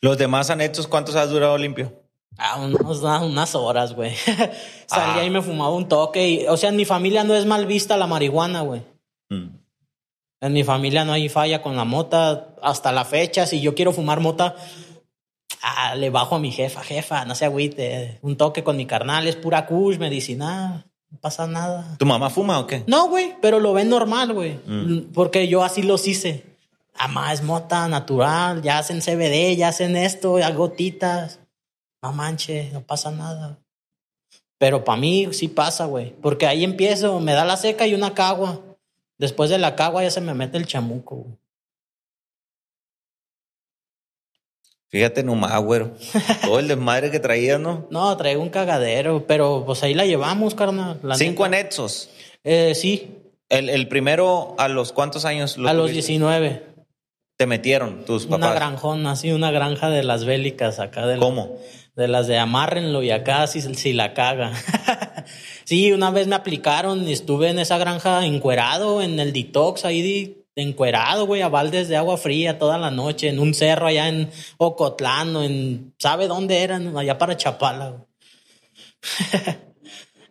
¿Los 0.00 0.18
demás 0.18 0.50
anexos 0.50 0.86
cuántos 0.86 1.16
has 1.16 1.30
durado 1.30 1.56
limpio? 1.56 1.92
Ah, 2.36 2.58
unos- 2.60 3.02
unas 3.02 3.54
horas, 3.54 3.94
güey. 3.94 4.14
Salía 4.86 5.24
y 5.24 5.30
me 5.30 5.40
fumaba 5.40 5.74
un 5.74 5.88
toque. 5.88 6.28
Y, 6.28 6.46
o 6.46 6.56
sea, 6.56 6.70
en 6.70 6.76
mi 6.76 6.84
familia 6.84 7.24
no 7.24 7.34
es 7.34 7.46
mal 7.46 7.64
vista 7.66 7.96
la 7.96 8.06
marihuana, 8.06 8.60
güey. 8.62 8.82
Mm. 9.30 9.48
En 10.44 10.52
mi 10.52 10.62
familia 10.62 11.06
no 11.06 11.12
hay 11.14 11.30
falla 11.30 11.62
con 11.62 11.74
la 11.74 11.86
mota. 11.86 12.48
Hasta 12.60 12.92
la 12.92 13.06
fecha, 13.06 13.46
si 13.46 13.62
yo 13.62 13.74
quiero 13.74 13.92
fumar 13.92 14.20
mota, 14.20 14.54
ah, 15.62 15.94
le 15.94 16.10
bajo 16.10 16.34
a 16.34 16.38
mi 16.38 16.52
jefa, 16.52 16.82
jefa, 16.82 17.24
no 17.24 17.34
se 17.34 17.46
agüite. 17.46 18.18
Un 18.20 18.36
toque 18.36 18.62
con 18.62 18.76
mi 18.76 18.84
carnal, 18.84 19.26
es 19.26 19.36
pura 19.36 19.64
kush, 19.64 19.96
medicinal. 19.96 20.84
No 21.10 21.18
pasa 21.18 21.46
nada. 21.46 21.96
¿Tu 21.98 22.04
mamá 22.04 22.28
fuma 22.28 22.58
o 22.58 22.66
qué? 22.66 22.84
No, 22.86 23.08
güey, 23.08 23.36
pero 23.40 23.58
lo 23.58 23.72
ven 23.72 23.88
normal, 23.88 24.34
güey. 24.34 24.58
Mm. 24.66 25.12
Porque 25.14 25.48
yo 25.48 25.64
así 25.64 25.82
los 25.82 26.06
hice. 26.06 26.44
Amá, 26.94 27.32
es 27.32 27.42
mota 27.42 27.88
natural, 27.88 28.60
ya 28.60 28.76
hacen 28.76 29.00
CBD, 29.00 29.56
ya 29.56 29.68
hacen 29.68 29.96
esto, 29.96 30.38
ya 30.38 30.50
gotitas. 30.50 31.40
No 32.02 32.12
manches, 32.12 32.70
no 32.70 32.82
pasa 32.82 33.10
nada. 33.10 33.58
Pero 34.58 34.84
para 34.84 35.00
mí 35.00 35.28
sí 35.32 35.48
pasa, 35.48 35.86
güey. 35.86 36.10
Porque 36.20 36.46
ahí 36.46 36.64
empiezo, 36.64 37.18
me 37.18 37.32
da 37.32 37.46
la 37.46 37.56
seca 37.56 37.86
y 37.86 37.94
una 37.94 38.12
cagua. 38.12 38.60
Después 39.18 39.48
de 39.50 39.58
la 39.58 39.76
cagua 39.76 40.02
ya 40.02 40.10
se 40.10 40.20
me 40.20 40.34
mete 40.34 40.56
el 40.58 40.66
chamuco, 40.66 41.16
güey. 41.16 41.36
Fíjate 44.88 45.24
nomás, 45.24 45.60
güero. 45.60 45.92
Todo 46.42 46.60
el 46.60 46.68
desmadre 46.68 47.10
que 47.10 47.18
traías, 47.18 47.58
¿no? 47.58 47.88
No, 47.90 48.16
traigo 48.16 48.42
un 48.42 48.50
cagadero, 48.50 49.26
pero 49.26 49.64
pues 49.66 49.82
ahí 49.82 49.92
la 49.94 50.06
llevamos, 50.06 50.54
carnal. 50.54 51.00
la 51.02 51.16
Cinco 51.16 51.48
neta. 51.48 51.58
anexos. 51.60 52.10
Eh, 52.44 52.74
sí, 52.76 53.18
El, 53.48 53.70
el 53.70 53.88
primero, 53.88 54.54
¿a 54.58 54.68
los 54.68 54.92
cuántos 54.92 55.24
años 55.24 55.56
lo 55.58 55.68
a 55.68 55.72
los 55.72 55.90
tuviste? 55.90 56.12
19. 56.12 56.74
te 57.36 57.46
metieron 57.46 58.04
tus 58.04 58.26
papás? 58.26 58.38
Una 58.50 58.54
granjona, 58.54 59.10
así, 59.12 59.32
una 59.32 59.50
granja 59.50 59.90
de 59.90 60.04
las 60.04 60.24
bélicas 60.24 60.78
acá 60.78 61.06
de 61.06 61.16
la- 61.16 61.20
¿Cómo? 61.20 61.56
De 61.96 62.06
las 62.08 62.26
de 62.28 62.38
amárrenlo 62.38 63.02
y 63.02 63.10
acá 63.10 63.46
si, 63.48 63.60
si 63.62 63.92
la 63.92 64.14
caga. 64.14 64.52
sí, 65.64 65.92
una 65.92 66.10
vez 66.10 66.26
me 66.26 66.34
aplicaron 66.36 67.06
y 67.08 67.12
estuve 67.12 67.48
en 67.50 67.58
esa 67.58 67.78
granja 67.78 68.24
encuerado 68.26 69.02
en 69.02 69.18
el 69.20 69.32
detox 69.32 69.84
ahí 69.84 70.02
di- 70.02 70.38
encuerado, 70.56 71.26
güey, 71.26 71.42
a 71.42 71.48
baldes 71.48 71.88
de 71.88 71.96
agua 71.96 72.16
fría 72.16 72.58
toda 72.58 72.78
la 72.78 72.90
noche 72.90 73.28
en 73.28 73.38
un 73.40 73.54
cerro 73.54 73.86
allá 73.88 74.08
en 74.08 74.30
Ocotlán, 74.58 75.34
o 75.34 75.42
en 75.42 75.94
¿sabe 75.98 76.28
dónde 76.28 76.62
eran? 76.62 76.96
Allá 76.96 77.18
para 77.18 77.36
Chapala. 77.36 78.06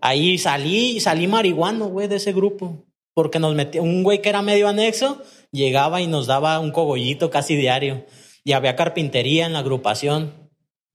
ahí 0.02 0.38
salí, 0.38 1.00
salí 1.00 1.28
marihuano, 1.28 1.88
güey, 1.88 2.08
de 2.08 2.18
ese 2.18 2.34
grupo, 2.34 2.86
porque 3.14 3.40
nos 3.40 3.56
metió 3.56 3.84
un 3.84 4.04
güey 4.04 4.22
que 4.22 4.30
era 4.30 4.42
medio 4.42 4.68
anexo, 4.68 5.22
llegaba 5.52 6.02
y 6.02 6.08
nos 6.08 6.28
daba 6.28 6.60
un 6.60 6.72
cogollito 6.72 7.30
casi 7.30 7.56
diario 7.56 8.06
y 8.44 8.54
había 8.54 8.76
carpintería 8.76 9.46
en 9.46 9.54
la 9.54 9.60
agrupación. 9.60 10.34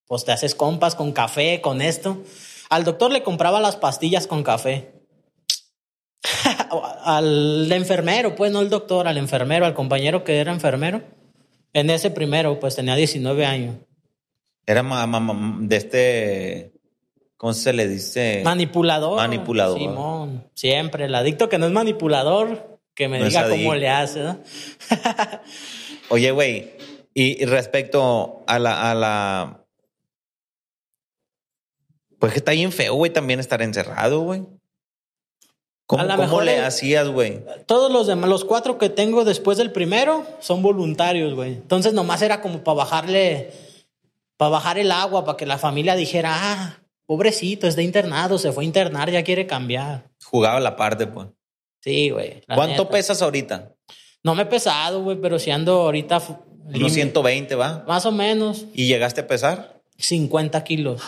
pues 0.06 0.24
te 0.24 0.32
haces 0.32 0.54
compas 0.54 0.94
con 0.94 1.12
café, 1.12 1.60
con 1.60 1.82
esto. 1.82 2.22
Al 2.70 2.84
doctor 2.84 3.10
le 3.10 3.22
compraba 3.22 3.60
las 3.60 3.76
pastillas 3.76 4.26
con 4.26 4.42
café. 4.42 4.92
al 7.04 7.70
enfermero, 7.72 8.34
pues 8.34 8.52
no 8.52 8.60
el 8.60 8.68
doctor, 8.68 9.08
al 9.08 9.18
enfermero, 9.18 9.66
al 9.66 9.74
compañero 9.74 10.24
que 10.24 10.38
era 10.38 10.52
enfermero. 10.52 11.02
En 11.72 11.90
ese 11.90 12.10
primero, 12.10 12.58
pues 12.60 12.76
tenía 12.76 12.96
19 12.96 13.46
años. 13.46 13.76
Era 14.66 14.82
de 14.82 15.76
este. 15.76 16.72
¿Cómo 17.36 17.52
se 17.52 17.72
le 17.72 17.88
dice? 17.88 18.42
Manipulador. 18.44 19.16
Manipulador. 19.16 19.78
Simón, 19.78 20.50
siempre. 20.54 21.04
El 21.04 21.14
adicto 21.14 21.48
que 21.48 21.56
no 21.56 21.66
es 21.66 21.72
manipulador, 21.72 22.80
que 22.94 23.08
me 23.08 23.20
No 23.20 23.26
diga 23.26 23.48
cómo 23.48 23.74
le 23.74 23.88
hace. 23.88 24.24
¿no? 24.24 24.40
Oye, 26.10 26.32
güey, 26.32 26.72
y, 27.14 27.42
y 27.42 27.46
respecto 27.46 28.42
a 28.46 28.58
la, 28.58 28.90
a 28.90 28.94
la. 28.94 29.64
Pues 32.18 32.32
que 32.32 32.38
está 32.38 32.52
bien 32.52 32.72
feo, 32.72 32.94
güey, 32.94 33.12
también 33.12 33.40
estar 33.40 33.62
encerrado, 33.62 34.20
güey. 34.20 34.42
¿Cómo, 35.88 36.42
le 36.42 36.58
hacías, 36.60 37.08
güey? 37.08 37.42
Todos 37.64 37.90
los 37.90 38.06
demás, 38.06 38.28
los 38.28 38.44
cuatro 38.44 38.76
que 38.76 38.90
tengo 38.90 39.24
después 39.24 39.56
del 39.56 39.72
primero 39.72 40.26
son 40.38 40.60
voluntarios, 40.60 41.32
güey. 41.34 41.54
Entonces 41.54 41.94
nomás 41.94 42.20
era 42.20 42.42
como 42.42 42.62
para 42.62 42.74
bajarle, 42.76 43.50
para 44.36 44.50
bajar 44.50 44.78
el 44.78 44.92
agua, 44.92 45.24
para 45.24 45.38
que 45.38 45.46
la 45.46 45.56
familia 45.56 45.96
dijera, 45.96 46.30
ah, 46.34 46.78
pobrecito, 47.06 47.66
es 47.66 47.74
de 47.74 47.84
internado, 47.84 48.36
se 48.36 48.52
fue 48.52 48.64
a 48.64 48.66
internar, 48.66 49.10
ya 49.10 49.24
quiere 49.24 49.46
cambiar. 49.46 50.10
Jugaba 50.22 50.60
la 50.60 50.76
parte, 50.76 51.06
pues. 51.06 51.28
Sí, 51.80 52.10
güey. 52.10 52.42
¿Cuánto 52.46 52.82
neta. 52.82 52.90
pesas 52.90 53.22
ahorita? 53.22 53.72
No 54.22 54.34
me 54.34 54.42
he 54.42 54.46
pesado, 54.46 55.02
güey, 55.02 55.16
pero 55.18 55.38
si 55.38 55.50
ando 55.50 55.72
ahorita 55.80 56.18
Unos 56.18 56.74
lim- 56.74 56.90
120, 56.90 57.54
¿va? 57.54 57.84
más 57.88 58.04
o 58.04 58.12
menos 58.12 58.66
¿Y 58.74 58.88
llegaste 58.88 59.22
a 59.22 59.26
pesar? 59.26 59.80
50 59.96 60.62
kilos. 60.64 61.00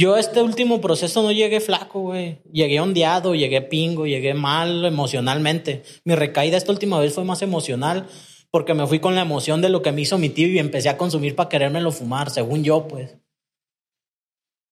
Yo 0.00 0.16
este 0.16 0.40
último 0.40 0.80
proceso 0.80 1.22
no 1.22 1.30
llegué 1.30 1.60
flaco, 1.60 2.00
güey. 2.00 2.38
Llegué 2.50 2.80
ondeado, 2.80 3.34
llegué 3.34 3.60
pingo, 3.60 4.06
llegué 4.06 4.32
mal 4.32 4.86
emocionalmente. 4.86 5.82
Mi 6.04 6.14
recaída 6.14 6.56
esta 6.56 6.72
última 6.72 6.98
vez 6.98 7.12
fue 7.12 7.24
más 7.24 7.42
emocional 7.42 8.06
porque 8.50 8.72
me 8.72 8.86
fui 8.86 8.98
con 8.98 9.14
la 9.14 9.20
emoción 9.20 9.60
de 9.60 9.68
lo 9.68 9.82
que 9.82 9.92
me 9.92 10.00
hizo 10.00 10.16
mi 10.16 10.30
tío 10.30 10.48
y 10.48 10.58
empecé 10.58 10.88
a 10.88 10.96
consumir 10.96 11.36
para 11.36 11.50
querérmelo 11.50 11.92
fumar, 11.92 12.30
según 12.30 12.64
yo, 12.64 12.88
pues. 12.88 13.18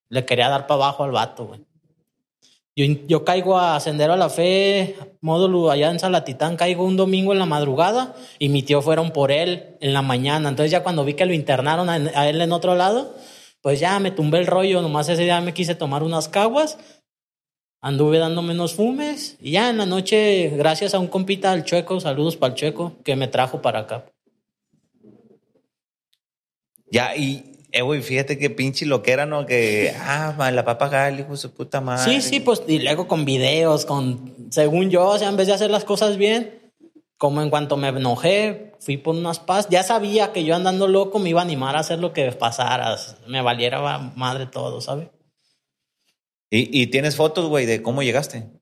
Le 0.09 0.25
quería 0.25 0.49
dar 0.49 0.67
para 0.67 0.85
abajo 0.85 1.05
al 1.05 1.11
vato, 1.11 1.45
güey. 1.45 1.61
Yo, 2.75 2.87
yo 3.07 3.27
caigo 3.27 3.59
a 3.59 3.79
Sendero 3.81 4.15
a 4.15 4.17
la 4.17 4.31
Fe, 4.31 4.97
módulo 5.21 5.71
allá 5.71 5.91
en 5.91 5.99
Salatitán, 5.99 6.57
caigo 6.57 6.85
un 6.85 6.97
domingo 6.97 7.35
en 7.35 7.39
la 7.39 7.45
madrugada 7.45 8.17
y 8.39 8.49
mi 8.49 8.63
tío 8.63 8.81
fueron 8.81 9.11
por 9.11 9.31
él 9.31 9.77
en 9.83 9.93
la 9.93 10.01
mañana. 10.01 10.49
Entonces 10.49 10.71
ya 10.71 10.83
cuando 10.83 11.05
vi 11.05 11.13
que 11.13 11.27
lo 11.27 11.35
internaron 11.35 11.91
a, 11.91 11.97
a 12.15 12.31
él 12.31 12.41
en 12.41 12.53
otro 12.53 12.75
lado, 12.77 13.15
pues 13.61 13.81
ya 13.81 13.99
me 13.99 14.11
tumbé 14.11 14.39
el 14.39 14.47
rollo, 14.47 14.83
nomás 14.83 15.09
ese 15.09 15.23
día 15.23 15.41
me 15.41 15.55
quise 15.55 15.75
tomar 15.75 16.03
unas 16.03 16.29
caguas, 16.29 16.79
anduve 17.81 18.19
dando 18.19 18.43
menos 18.43 18.75
fumes 18.75 19.37
y 19.41 19.53
ya 19.53 19.71
en 19.71 19.79
la 19.79 19.87
noche, 19.87 20.51
gracias 20.57 20.95
a 20.95 20.99
un 20.99 21.09
compita 21.09 21.53
al 21.53 21.65
Chueco, 21.65 22.01
saludos 22.01 22.37
para 22.37 22.53
el 22.53 22.59
Chueco, 22.59 22.95
que 23.05 23.17
me 23.17 23.29
trajo 23.29 23.63
para 23.63 23.81
acá. 23.81 24.07
Ya, 26.91 27.15
y, 27.17 27.67
eh, 27.71 27.83
güey, 27.83 28.01
fíjate 28.01 28.39
que 28.39 28.49
pinche 28.49 28.87
lo 28.87 29.03
que 29.03 29.13
era, 29.13 29.27
¿no? 29.27 29.45
Que, 29.45 29.95
ah, 30.01 30.51
la 30.51 30.65
papa 30.65 30.89
gal, 30.89 31.21
hijo 31.21 31.33
de 31.33 31.37
su 31.37 31.53
puta 31.53 31.81
madre. 31.83 32.11
Sí, 32.11 32.23
sí, 32.23 32.41
pues 32.41 32.63
y 32.67 32.79
luego 32.79 33.07
con 33.07 33.27
videos, 33.27 33.85
con, 33.85 34.35
según 34.51 34.89
yo, 34.91 35.07
o 35.07 35.19
sea, 35.19 35.29
en 35.29 35.37
vez 35.37 35.49
de 35.49 35.53
hacer 35.53 35.71
las 35.71 35.85
cosas 35.85 36.17
bien, 36.17 36.58
como 37.19 37.43
en 37.43 37.51
cuanto 37.51 37.77
me 37.77 37.89
enojé, 37.89 38.75
fui 38.81 38.97
por 38.97 39.15
unas 39.17 39.41
paz, 39.41 39.69
ya 39.69 39.83
sabía 39.83 40.33
que 40.33 40.45
yo 40.45 40.55
andando 40.55 40.87
loco 40.89 41.19
me 41.19 41.29
iba 41.31 41.41
a 41.41 41.45
animar 41.45 41.77
a 41.77 41.81
hacer 41.81 41.99
lo 41.99 42.13
que 42.13 42.31
pasara, 42.33 42.97
me 43.27 43.43
valiera 43.43 43.81
va- 43.81 43.99
madre 44.17 44.47
todo, 44.47 44.81
¿sabes? 44.81 45.09
Y, 46.51 46.81
y 46.83 46.87
tienes 46.87 47.17
fotos, 47.17 47.47
güey, 47.49 47.67
de 47.67 47.83
cómo 47.83 48.03
llegaste. 48.03 48.58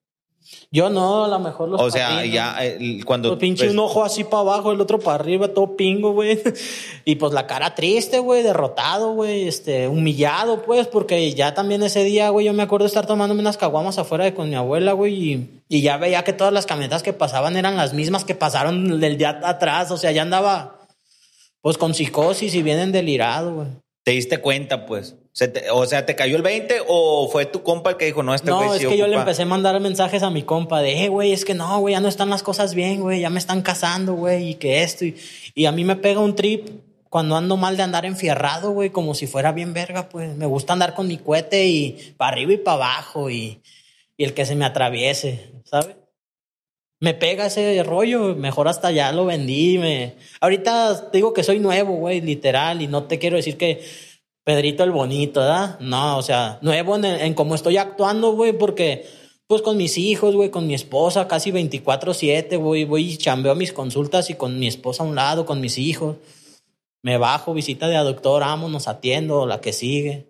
Yo 0.71 0.91
no, 0.91 1.25
a 1.25 1.29
lo 1.29 1.39
mejor 1.39 1.69
los 1.69 1.81
o 1.81 1.91
sea, 1.91 2.25
ya 2.25 2.57
eh, 2.61 3.01
cuando. 3.05 3.31
Pues 3.31 3.41
pinche 3.41 3.65
pues, 3.65 3.73
un 3.73 3.79
ojo 3.79 4.05
así 4.05 4.25
para 4.25 4.41
abajo, 4.41 4.73
el 4.73 4.81
otro 4.81 4.99
para 4.99 5.17
arriba, 5.17 5.49
todo 5.49 5.77
pingo, 5.77 6.13
güey. 6.13 6.41
Y 7.05 7.15
pues 7.17 7.33
la 7.33 7.47
cara 7.47 7.75
triste, 7.75 8.19
güey, 8.19 8.43
derrotado, 8.43 9.13
güey, 9.13 9.47
este, 9.47 9.87
humillado, 9.87 10.63
pues, 10.63 10.89
porque 10.89 11.33
ya 11.35 11.55
también 11.55 11.83
ese 11.83 12.03
día, 12.03 12.31
güey, 12.31 12.47
yo 12.47 12.53
me 12.53 12.65
acuerdo 12.65 12.85
de 12.85 12.89
estar 12.89 13.07
tomándome 13.07 13.41
unas 13.41 13.57
caguamas 13.57 13.99
afuera 13.99 14.25
de 14.25 14.35
con 14.35 14.49
mi 14.49 14.57
abuela, 14.57 14.93
güey, 14.93 15.15
y, 15.15 15.63
y 15.69 15.83
ya 15.83 15.99
veía 15.99 16.25
que 16.25 16.33
todas 16.33 16.53
las 16.53 16.67
camionetas 16.67 17.05
que 17.05 17.13
pasaban 17.13 17.57
eran 17.57 17.77
las 17.77 17.95
mismas 17.95 18.25
que 18.25 18.35
pasaron 18.35 19.01
del 19.01 19.19
día 19.19 19.41
atrás, 19.45 19.93
o 19.93 19.97
sea, 19.97 20.11
ya 20.11 20.23
andaba, 20.23 20.89
pues, 21.61 21.79
con 21.79 21.95
psicosis 21.95 22.55
y 22.55 22.63
vienen 22.63 22.91
delirado, 22.91 23.55
güey. 23.55 23.69
Te 24.07 24.13
diste 24.13 24.39
cuenta, 24.39 24.87
pues. 24.87 25.17
Se 25.33 25.49
te- 25.49 25.69
o 25.69 25.85
sea, 25.85 26.07
¿te 26.07 26.15
cayó 26.15 26.37
el 26.37 26.43
20 26.43 26.77
o 26.87 27.29
fue 27.29 27.45
tu 27.45 27.65
compa 27.65 27.91
el 27.91 27.97
que 27.97 28.05
dijo, 28.05 28.23
no, 28.23 28.37
este 28.37 28.53
güey 28.53 28.69
No, 28.69 28.75
sí 28.75 28.85
es 28.85 28.89
que 28.89 28.97
yo 28.97 29.07
le 29.09 29.15
ocupa"? 29.17 29.23
empecé 29.23 29.43
a 29.43 29.47
mandar 29.47 29.81
mensajes 29.81 30.23
a 30.23 30.31
mi 30.31 30.45
compa 30.45 30.81
de, 30.81 31.05
eh, 31.05 31.09
güey, 31.09 31.33
es 31.33 31.45
que 31.45 31.55
no, 31.55 31.81
güey, 31.81 31.93
ya 31.95 32.01
no 32.01 32.07
están 32.07 32.31
las 32.31 32.45
cosas 32.45 32.73
bien, 32.77 33.01
güey, 33.01 33.19
ya 33.21 33.31
me 33.31 33.41
están 33.41 33.63
casando, 33.63 34.15
güey, 34.15 34.51
y 34.51 34.55
que 34.55 34.85
esto. 34.85 35.05
Y, 35.05 35.17
y 35.57 35.67
a 35.67 35.73
mí 35.73 35.83
me 35.83 35.97
pega 35.97 36.21
un 36.21 36.37
trip 36.37 36.69
cuando 37.11 37.35
ando 37.37 37.57
mal 37.57 37.77
de 37.77 37.83
andar 37.83 38.07
enfierrado, 38.07 38.71
güey, 38.71 38.91
como 38.91 39.13
si 39.17 39.27
fuera 39.27 39.51
bien 39.51 39.73
verga, 39.75 40.09
pues. 40.09 40.37
Me 40.37 40.47
gusta 40.47 40.73
andar 40.73 40.95
con 40.95 41.09
mi 41.09 41.17
cohete 41.19 41.67
y 41.67 42.15
para 42.17 42.31
arriba 42.31 42.53
y 42.53 42.59
para 42.59 42.77
abajo 42.77 43.29
y, 43.29 43.61
y 44.17 44.23
el 44.25 44.35
que 44.35 44.47
se 44.47 44.55
me 44.55 44.65
atraviese, 44.67 45.51
¿sabes? 45.65 45.97
Me 47.01 47.15
pega 47.15 47.47
ese 47.47 47.83
rollo, 47.83 48.35
mejor 48.35 48.69
hasta 48.69 48.91
ya 48.91 49.13
lo 49.13 49.27
vendí. 49.27 49.79
Me... 49.79 50.15
Ahorita 50.41 51.11
digo 51.13 51.33
que 51.33 51.43
soy 51.43 51.59
nuevo, 51.59 51.95
güey, 51.97 52.21
literal, 52.21 52.81
y 52.83 52.87
no 52.87 53.05
te 53.05 53.19
quiero 53.19 53.37
decir 53.37 53.57
que 53.57 53.83
Pedrito 54.47 54.85
el 54.85 54.93
bonito, 54.93 55.41
¿verdad? 55.41 55.77
No, 55.81 56.17
o 56.17 56.23
sea, 56.23 56.61
nuevo 56.63 56.95
en, 56.95 57.05
en 57.05 57.35
cómo 57.35 57.57
estoy 57.57 57.79
actuando, 57.79 58.31
güey, 58.31 58.53
porque 58.53 59.05
pues 59.49 59.61
con 59.61 59.77
mis 59.77 59.99
hijos, 59.99 60.37
güey, 60.37 60.51
con 60.51 60.69
mi 60.69 60.75
esposa, 60.75 61.27
casi 61.27 61.51
24/7, 61.51 62.57
güey, 62.57 62.85
voy 62.85 63.11
y 63.11 63.17
chambeo 63.17 63.57
mis 63.57 63.73
consultas 63.73 64.31
y 64.31 64.35
con 64.35 64.61
mi 64.61 64.69
esposa 64.69 65.03
a 65.03 65.07
un 65.07 65.17
lado, 65.17 65.47
con 65.47 65.61
mis 65.61 65.79
hijos. 65.79 66.19
Me 67.03 67.19
bajo, 67.19 67.55
visita 67.55 67.89
de 67.89 67.97
a 67.97 68.05
doctor, 68.05 68.45
amo, 68.45 68.69
nos 68.69 68.87
atiendo, 68.87 69.47
la 69.47 69.61
que 69.61 69.73
sigue. 69.73 70.29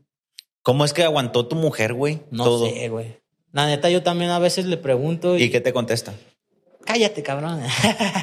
¿Cómo 0.63 0.87
es 0.87 0.95
que 0.95 1.03
aguantó 1.03 1.47
tu 1.47 1.57
mujer, 1.57 1.93
güey? 1.93 2.21
No 2.31 2.45
Todo. 2.45 2.67
sé, 2.67 2.89
güey. 2.89 3.19
La 3.53 3.67
neta, 3.67 3.91
yo 3.91 4.03
también 4.03 4.31
a 4.31 4.39
veces 4.39 4.65
le 4.65 4.79
pregunto 4.79 5.37
y, 5.37 5.45
¿Y 5.45 5.51
qué 5.51 5.61
te 5.61 5.75
contesta? 5.75 6.15
Cállate, 6.87 7.23
cabrón. 7.23 7.61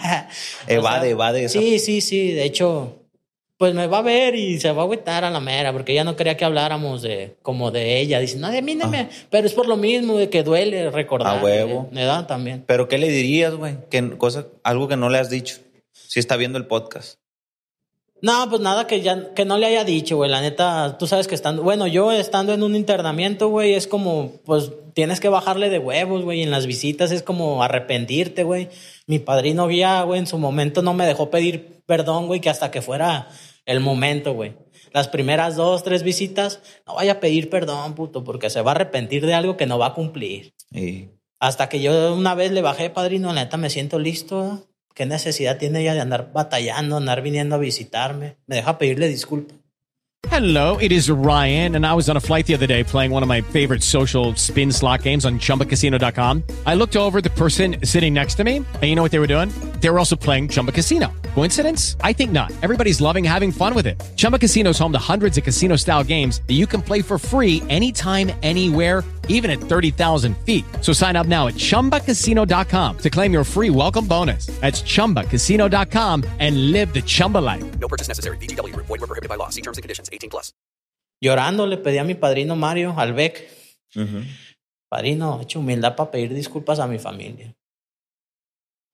Evade, 0.67 1.09
evade 1.11 1.43
esa- 1.45 1.59
Sí, 1.59 1.77
sí, 1.79 2.01
sí. 2.01 2.31
De 2.31 2.45
hecho, 2.45 2.99
pues 3.57 3.73
me 3.73 3.87
va 3.87 3.99
a 3.99 4.01
ver 4.01 4.35
y 4.35 4.59
se 4.59 4.71
va 4.71 4.81
a 4.81 4.85
agüitar 4.85 5.23
a 5.23 5.29
la 5.29 5.39
mera, 5.39 5.71
porque 5.71 5.91
ella 5.91 6.03
no 6.03 6.15
quería 6.15 6.35
que 6.35 6.45
habláramos 6.45 7.01
de 7.01 7.35
como 7.41 7.71
de 7.71 7.99
ella. 7.99 8.19
Dice, 8.19 8.37
no, 8.37 8.49
de 8.49 8.61
mí 8.61 8.75
no 8.75 8.87
me. 8.87 9.09
Pero 9.29 9.45
es 9.47 9.53
por 9.53 9.67
lo 9.67 9.77
mismo, 9.77 10.17
de 10.17 10.29
que 10.29 10.43
duele 10.43 10.89
recordar. 10.89 11.37
Ah. 11.37 11.39
A 11.39 11.43
huevo. 11.43 11.87
Me 11.91 12.03
da 12.03 12.25
también. 12.25 12.63
¿Pero 12.65 12.87
qué 12.87 12.97
le 12.97 13.09
dirías, 13.09 13.53
güey? 13.53 13.75
Que 13.89 14.17
cosa, 14.17 14.47
algo 14.63 14.87
que 14.87 14.97
no 14.97 15.09
le 15.09 15.19
has 15.19 15.29
dicho. 15.29 15.57
Si 15.91 16.19
está 16.19 16.35
viendo 16.37 16.57
el 16.57 16.65
podcast. 16.65 17.19
No, 18.23 18.49
pues 18.49 18.61
nada 18.61 18.87
que 18.87 19.01
ya 19.01 19.33
que 19.33 19.43
no 19.43 19.57
le 19.57 19.65
haya 19.65 19.83
dicho, 19.83 20.15
güey. 20.15 20.31
La 20.31 20.39
neta, 20.39 20.97
tú 20.97 21.07
sabes 21.07 21.27
que 21.27 21.35
estando, 21.35 21.61
bueno, 21.61 21.87
yo 21.87 22.09
estando 22.13 22.53
en 22.53 22.63
un 22.63 22.73
internamiento, 22.73 23.49
güey, 23.49 23.73
es 23.73 23.85
como, 23.85 24.31
pues 24.45 24.71
tienes 24.93 25.19
que 25.19 25.27
bajarle 25.27 25.69
de 25.69 25.77
huevos, 25.77 26.23
güey. 26.23 26.41
En 26.41 26.49
las 26.49 26.65
visitas 26.65 27.11
es 27.11 27.21
como 27.21 27.63
arrepentirte, 27.63 28.45
güey. 28.45 28.69
Mi 29.07 29.19
padrino 29.19 29.67
guía, 29.67 30.03
güey, 30.03 30.21
en 30.21 30.27
su 30.27 30.37
momento 30.37 30.81
no 30.81 30.93
me 30.93 31.05
dejó 31.05 31.29
pedir 31.29 31.81
perdón, 31.85 32.27
güey, 32.27 32.39
que 32.39 32.49
hasta 32.49 32.71
que 32.71 32.81
fuera 32.81 33.27
el 33.65 33.81
momento, 33.81 34.33
güey. 34.33 34.53
Las 34.93 35.09
primeras 35.09 35.57
dos, 35.57 35.83
tres 35.83 36.03
visitas, 36.03 36.61
no 36.87 36.95
vaya 36.95 37.13
a 37.13 37.19
pedir 37.19 37.49
perdón, 37.49 37.93
puto, 37.93 38.23
porque 38.23 38.49
se 38.49 38.61
va 38.61 38.71
a 38.71 38.75
arrepentir 38.75 39.25
de 39.25 39.33
algo 39.33 39.57
que 39.57 39.65
no 39.65 39.77
va 39.77 39.87
a 39.87 39.93
cumplir. 39.93 40.53
Y 40.71 41.09
Hasta 41.41 41.67
que 41.67 41.81
yo 41.81 42.15
una 42.15 42.35
vez 42.35 42.53
le 42.53 42.61
bajé, 42.61 42.89
padrino, 42.89 43.33
la 43.33 43.43
neta 43.43 43.57
me 43.57 43.69
siento 43.69 43.99
listo. 43.99 44.65
¿Qué 44.93 45.07
necesidad 45.07 45.57
tiene 45.57 45.81
ella 45.81 45.95
de 45.95 46.01
andar 46.01 46.31
batallando, 46.33 46.97
andar 46.97 47.21
viniendo 47.23 47.55
a 47.55 47.59
visitarme? 47.59 48.37
Me 48.45 48.57
deja 48.57 48.77
pedirle 48.77 49.07
disculpas. 49.07 49.57
Hello, 50.29 50.77
it 50.77 50.91
is 50.91 51.09
Ryan, 51.11 51.75
and 51.75 51.85
I 51.85 51.93
was 51.93 52.09
on 52.09 52.17
a 52.17 52.19
flight 52.19 52.47
the 52.47 52.53
other 52.55 52.65
day 52.65 52.83
playing 52.83 53.11
one 53.11 53.23
of 53.23 53.29
my 53.29 53.41
favorite 53.41 53.83
social 53.83 54.33
spin 54.35 54.71
slot 54.71 55.03
games 55.03 55.25
on 55.25 55.37
chumbacasino.com. 55.37 56.43
I 56.65 56.75
looked 56.75 56.95
over 56.95 57.21
the 57.21 57.29
person 57.31 57.75
sitting 57.83 58.13
next 58.13 58.35
to 58.35 58.43
me, 58.43 58.57
and 58.57 58.83
you 58.83 58.95
know 58.95 59.03
what 59.03 59.11
they 59.11 59.19
were 59.19 59.27
doing? 59.27 59.49
They 59.79 59.89
were 59.89 59.99
also 59.99 60.15
playing 60.15 60.47
Chumba 60.49 60.71
Casino. 60.71 61.11
Coincidence? 61.35 61.97
I 62.01 62.13
think 62.13 62.31
not. 62.31 62.51
Everybody's 62.63 63.01
loving 63.01 63.23
having 63.23 63.51
fun 63.51 63.75
with 63.75 63.85
it. 63.85 64.01
Chumba 64.15 64.39
Casino 64.39 64.71
is 64.71 64.79
home 64.79 64.93
to 64.93 64.97
hundreds 64.97 65.37
of 65.37 65.43
casino 65.43 65.75
style 65.75 66.03
games 66.03 66.41
that 66.47 66.53
you 66.53 66.67
can 66.67 66.81
play 66.81 67.01
for 67.01 67.19
free 67.19 67.61
anytime, 67.69 68.31
anywhere 68.43 69.03
even 69.27 69.51
at 69.51 69.59
30,000 69.59 70.35
feet. 70.45 70.65
So 70.81 70.93
sign 70.93 71.15
up 71.15 71.27
now 71.27 71.45
at 71.47 71.55
ChumbaCasino.com 71.55 72.97
to 72.97 73.09
claim 73.11 73.31
your 73.31 73.43
free 73.43 73.69
welcome 73.69 74.07
bonus. 74.07 74.47
That's 74.61 74.81
ChumbaCasino.com 74.81 76.23
and 76.39 76.71
live 76.71 76.91
the 76.93 77.03
Chumba 77.03 77.39
life. 77.39 77.63
No 77.79 77.87
purchase 77.87 78.07
necessary. 78.07 78.37
VGW 78.37 78.73
Group. 78.73 78.87
Void 78.87 79.01
were 79.01 79.07
prohibited 79.07 79.29
by 79.29 79.35
law. 79.35 79.49
See 79.49 79.61
terms 79.61 79.77
and 79.77 79.83
conditions. 79.83 80.09
18 80.11 80.29
plus. 80.29 80.53
Llorando 81.23 81.65
le 81.67 81.77
pedí 81.77 81.99
a 81.99 82.03
mi 82.03 82.15
padrino 82.15 82.57
Mario, 82.57 82.93
al 82.97 83.13
Beck, 83.13 83.47
padrino, 84.89 85.39
hecho 85.41 85.59
humildad 85.59 85.95
para 85.95 86.11
pedir 86.11 86.33
disculpas 86.33 86.79
a 86.79 86.87
mi 86.87 86.99
familia. 86.99 87.55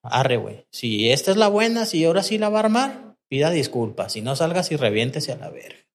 Arre, 0.04 0.38
güey. 0.38 0.68
Si 0.72 1.10
esta 1.10 1.32
es 1.32 1.38
la 1.38 1.48
buena, 1.48 1.88
si 1.88 2.06
ahora 2.06 2.22
sí 2.22 2.38
la 2.38 2.50
va 2.50 2.60
a 2.60 2.64
armar, 2.66 3.16
pida 3.28 3.50
disculpas. 3.50 4.14
Si 4.14 4.22
no 4.22 4.36
salgas 4.36 4.72
y 4.72 4.76
reviéntese 4.76 5.32
a 5.32 5.38
la 5.38 5.50
verga. 5.50 5.89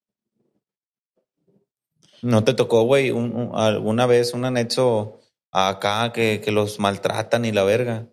¿No 2.25 2.43
te 2.43 2.53
tocó, 2.55 2.81
güey, 2.83 3.11
un- 3.11 3.35
un- 3.35 3.51
alguna 3.55 4.05
vez 4.07 4.33
un 4.33 4.45
anexo 4.45 5.19
acá 5.51 6.11
que, 6.11 6.41
que 6.43 6.51
los 6.51 6.79
maltratan 6.79 7.45
y 7.45 7.51
la 7.51 7.63
verga? 7.63 8.07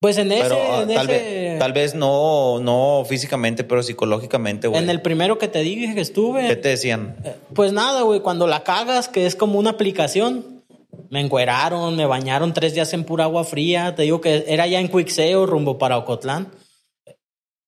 Pues 0.00 0.18
en 0.18 0.30
ese, 0.30 0.42
Pero 0.44 0.56
ah, 0.72 0.82
en, 0.82 0.94
tal, 0.94 1.10
ese- 1.10 1.24
vez, 1.24 1.58
tal 1.58 1.72
vez 1.72 1.94
no, 1.94 2.60
no 2.60 3.04
físicamente, 3.08 3.64
pero 3.64 3.82
psicológicamente, 3.82 4.68
güey. 4.68 4.80
en 4.82 4.90
el 4.90 5.02
primero 5.02 5.38
que 5.38 5.48
te 5.48 5.60
dije 5.60 5.94
que 5.94 6.02
estuve. 6.02 6.46
¿Qué 6.46 6.56
te 6.56 6.68
decían? 6.68 7.16
Pues 7.54 7.72
nada, 7.72 8.02
güey, 8.02 8.20
cuando 8.20 8.46
la 8.46 8.62
cagas, 8.62 9.08
que 9.08 9.26
es 9.26 9.34
como 9.34 9.58
una 9.58 9.70
aplicación, 9.70 10.62
me 11.10 11.20
encueraron, 11.20 11.96
me 11.96 12.06
bañaron 12.06 12.52
tres 12.54 12.74
días 12.74 12.92
en 12.92 13.04
pura 13.04 13.24
agua 13.24 13.42
fría. 13.44 13.94
Te 13.96 14.02
digo 14.02 14.20
que 14.20 14.44
era 14.46 14.66
ya 14.66 14.78
en 14.80 14.88
Cuixeo, 14.88 15.46
rumbo 15.46 15.78
para 15.78 15.96
Ocotlán. 15.98 16.52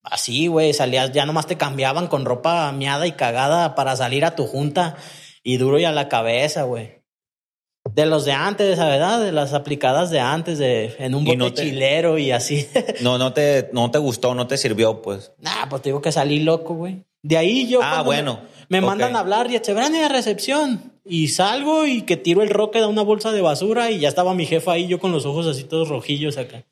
Así, 0.03 0.47
güey, 0.47 0.73
salías, 0.73 1.13
ya 1.13 1.27
nomás 1.27 1.47
te 1.47 1.57
cambiaban 1.57 2.07
con 2.07 2.25
ropa 2.25 2.71
miada 2.73 3.07
y 3.07 3.13
cagada 3.13 3.75
para 3.75 3.97
salir 3.97 4.25
a 4.25 4.35
tu 4.37 4.47
junta 4.47 4.97
y 5.51 5.57
duro 5.57 5.79
y 5.79 5.85
a 5.87 5.93
la 5.93 6.09
cabeza, 6.11 6.65
güey. 6.65 6.99
De 7.95 8.05
los 8.05 8.27
de 8.27 8.33
antes, 8.33 8.79
¿verdad? 8.79 9.19
De 9.25 9.33
las 9.33 9.55
aplicadas 9.55 10.11
de 10.11 10.21
antes, 10.21 10.59
de 10.59 10.95
en 10.99 11.15
un 11.15 11.23
Y 11.23 11.31
bote 11.31 11.37
no 11.39 11.53
te- 11.55 11.63
chilero 11.63 12.19
y 12.19 12.33
así. 12.33 12.69
No, 13.01 13.17
no 13.17 13.33
te, 13.33 13.71
no 13.73 13.91
te 13.91 13.97
gustó, 13.97 14.35
no 14.35 14.47
te 14.47 14.59
sirvió, 14.59 15.01
pues. 15.01 15.33
Nah, 15.39 15.67
pues 15.71 15.81
te 15.81 15.89
digo 15.89 16.03
que 16.03 16.13
salí 16.13 16.41
loco, 16.41 16.75
güey. 16.75 17.03
De 17.23 17.39
ahí 17.39 17.67
yo. 17.67 17.81
Ah, 17.83 18.03
bueno. 18.03 18.41
Me, 18.69 18.83
mandan 18.83 19.17
a 19.17 19.21
hablar 19.21 19.51
y 19.51 19.57
Echeverani 19.57 20.01
a 20.01 20.09
recepción. 20.11 20.93
Y 21.07 21.29
salgo 21.29 21.87
y 21.87 22.03
que 22.03 22.19
tiro 22.19 22.43
el 22.43 22.51
roque 22.51 22.81
de 22.81 22.87
una 22.87 23.01
bolsa 23.01 23.33
de 23.33 23.41
basura 23.41 23.91
y 23.91 24.01
ya 24.01 24.09
estaba 24.09 24.35
mi 24.35 24.45
jefa 24.45 24.73
ahí, 24.73 24.87
yo 24.87 24.99
con 25.01 25.13
los 25.13 25.25
ojos 25.25 25.47
así 25.47 25.65
todos 25.65 25.89
rojillos 25.89 26.37
acá. 26.37 26.65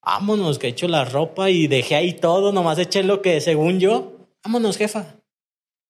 Vámonos, 0.00 0.60
que 0.60 0.68
echo 0.68 0.86
la 0.86 1.04
ropa 1.04 1.50
y 1.50 1.66
dejé 1.66 1.96
ahí 1.96 2.12
todo, 2.12 2.52
nomás 2.52 2.78
eché 2.78 3.02
lo 3.02 3.20
que 3.20 3.40
según 3.40 3.80
yo. 3.80 4.12
Vámonos, 4.44 4.76
jefa. 4.76 5.16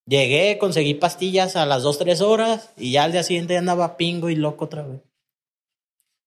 Llegué, 0.07 0.59
conseguí 0.59 0.95
pastillas 0.95 1.55
a 1.57 1.65
las 1.67 1.83
dos, 1.83 1.99
tres 1.99 2.21
horas 2.21 2.71
y 2.77 2.93
ya 2.93 3.05
al 3.05 3.12
día 3.12 3.23
siguiente 3.23 3.57
andaba 3.57 3.97
pingo 3.97 4.31
y 4.31 4.37
loco 4.37 4.65
otra 4.65 4.83
vez. 4.83 5.01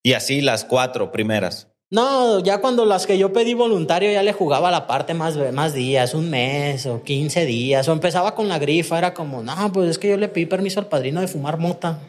Y 0.03 0.13
así 0.13 0.41
las 0.41 0.63
cuatro 0.63 1.11
primeras. 1.11 1.67
No, 1.91 2.39
ya 2.39 2.61
cuando 2.61 2.85
las 2.85 3.05
que 3.05 3.17
yo 3.17 3.31
pedí 3.31 3.53
voluntario 3.53 4.11
ya 4.11 4.23
le 4.23 4.33
jugaba 4.33 4.71
la 4.71 4.87
parte 4.87 5.13
más, 5.13 5.35
más 5.53 5.73
días, 5.73 6.13
un 6.13 6.29
mes 6.29 6.85
o 6.87 7.03
15 7.03 7.45
días, 7.45 7.87
o 7.87 7.91
empezaba 7.91 8.33
con 8.33 8.47
la 8.47 8.59
grifa, 8.59 8.97
era 8.97 9.13
como, 9.13 9.43
no, 9.43 9.71
pues 9.71 9.89
es 9.91 9.99
que 9.99 10.09
yo 10.09 10.17
le 10.17 10.27
pedí 10.27 10.45
permiso 10.45 10.79
al 10.79 10.87
padrino 10.87 11.21
de 11.21 11.27
fumar 11.27 11.57
mota. 11.57 11.99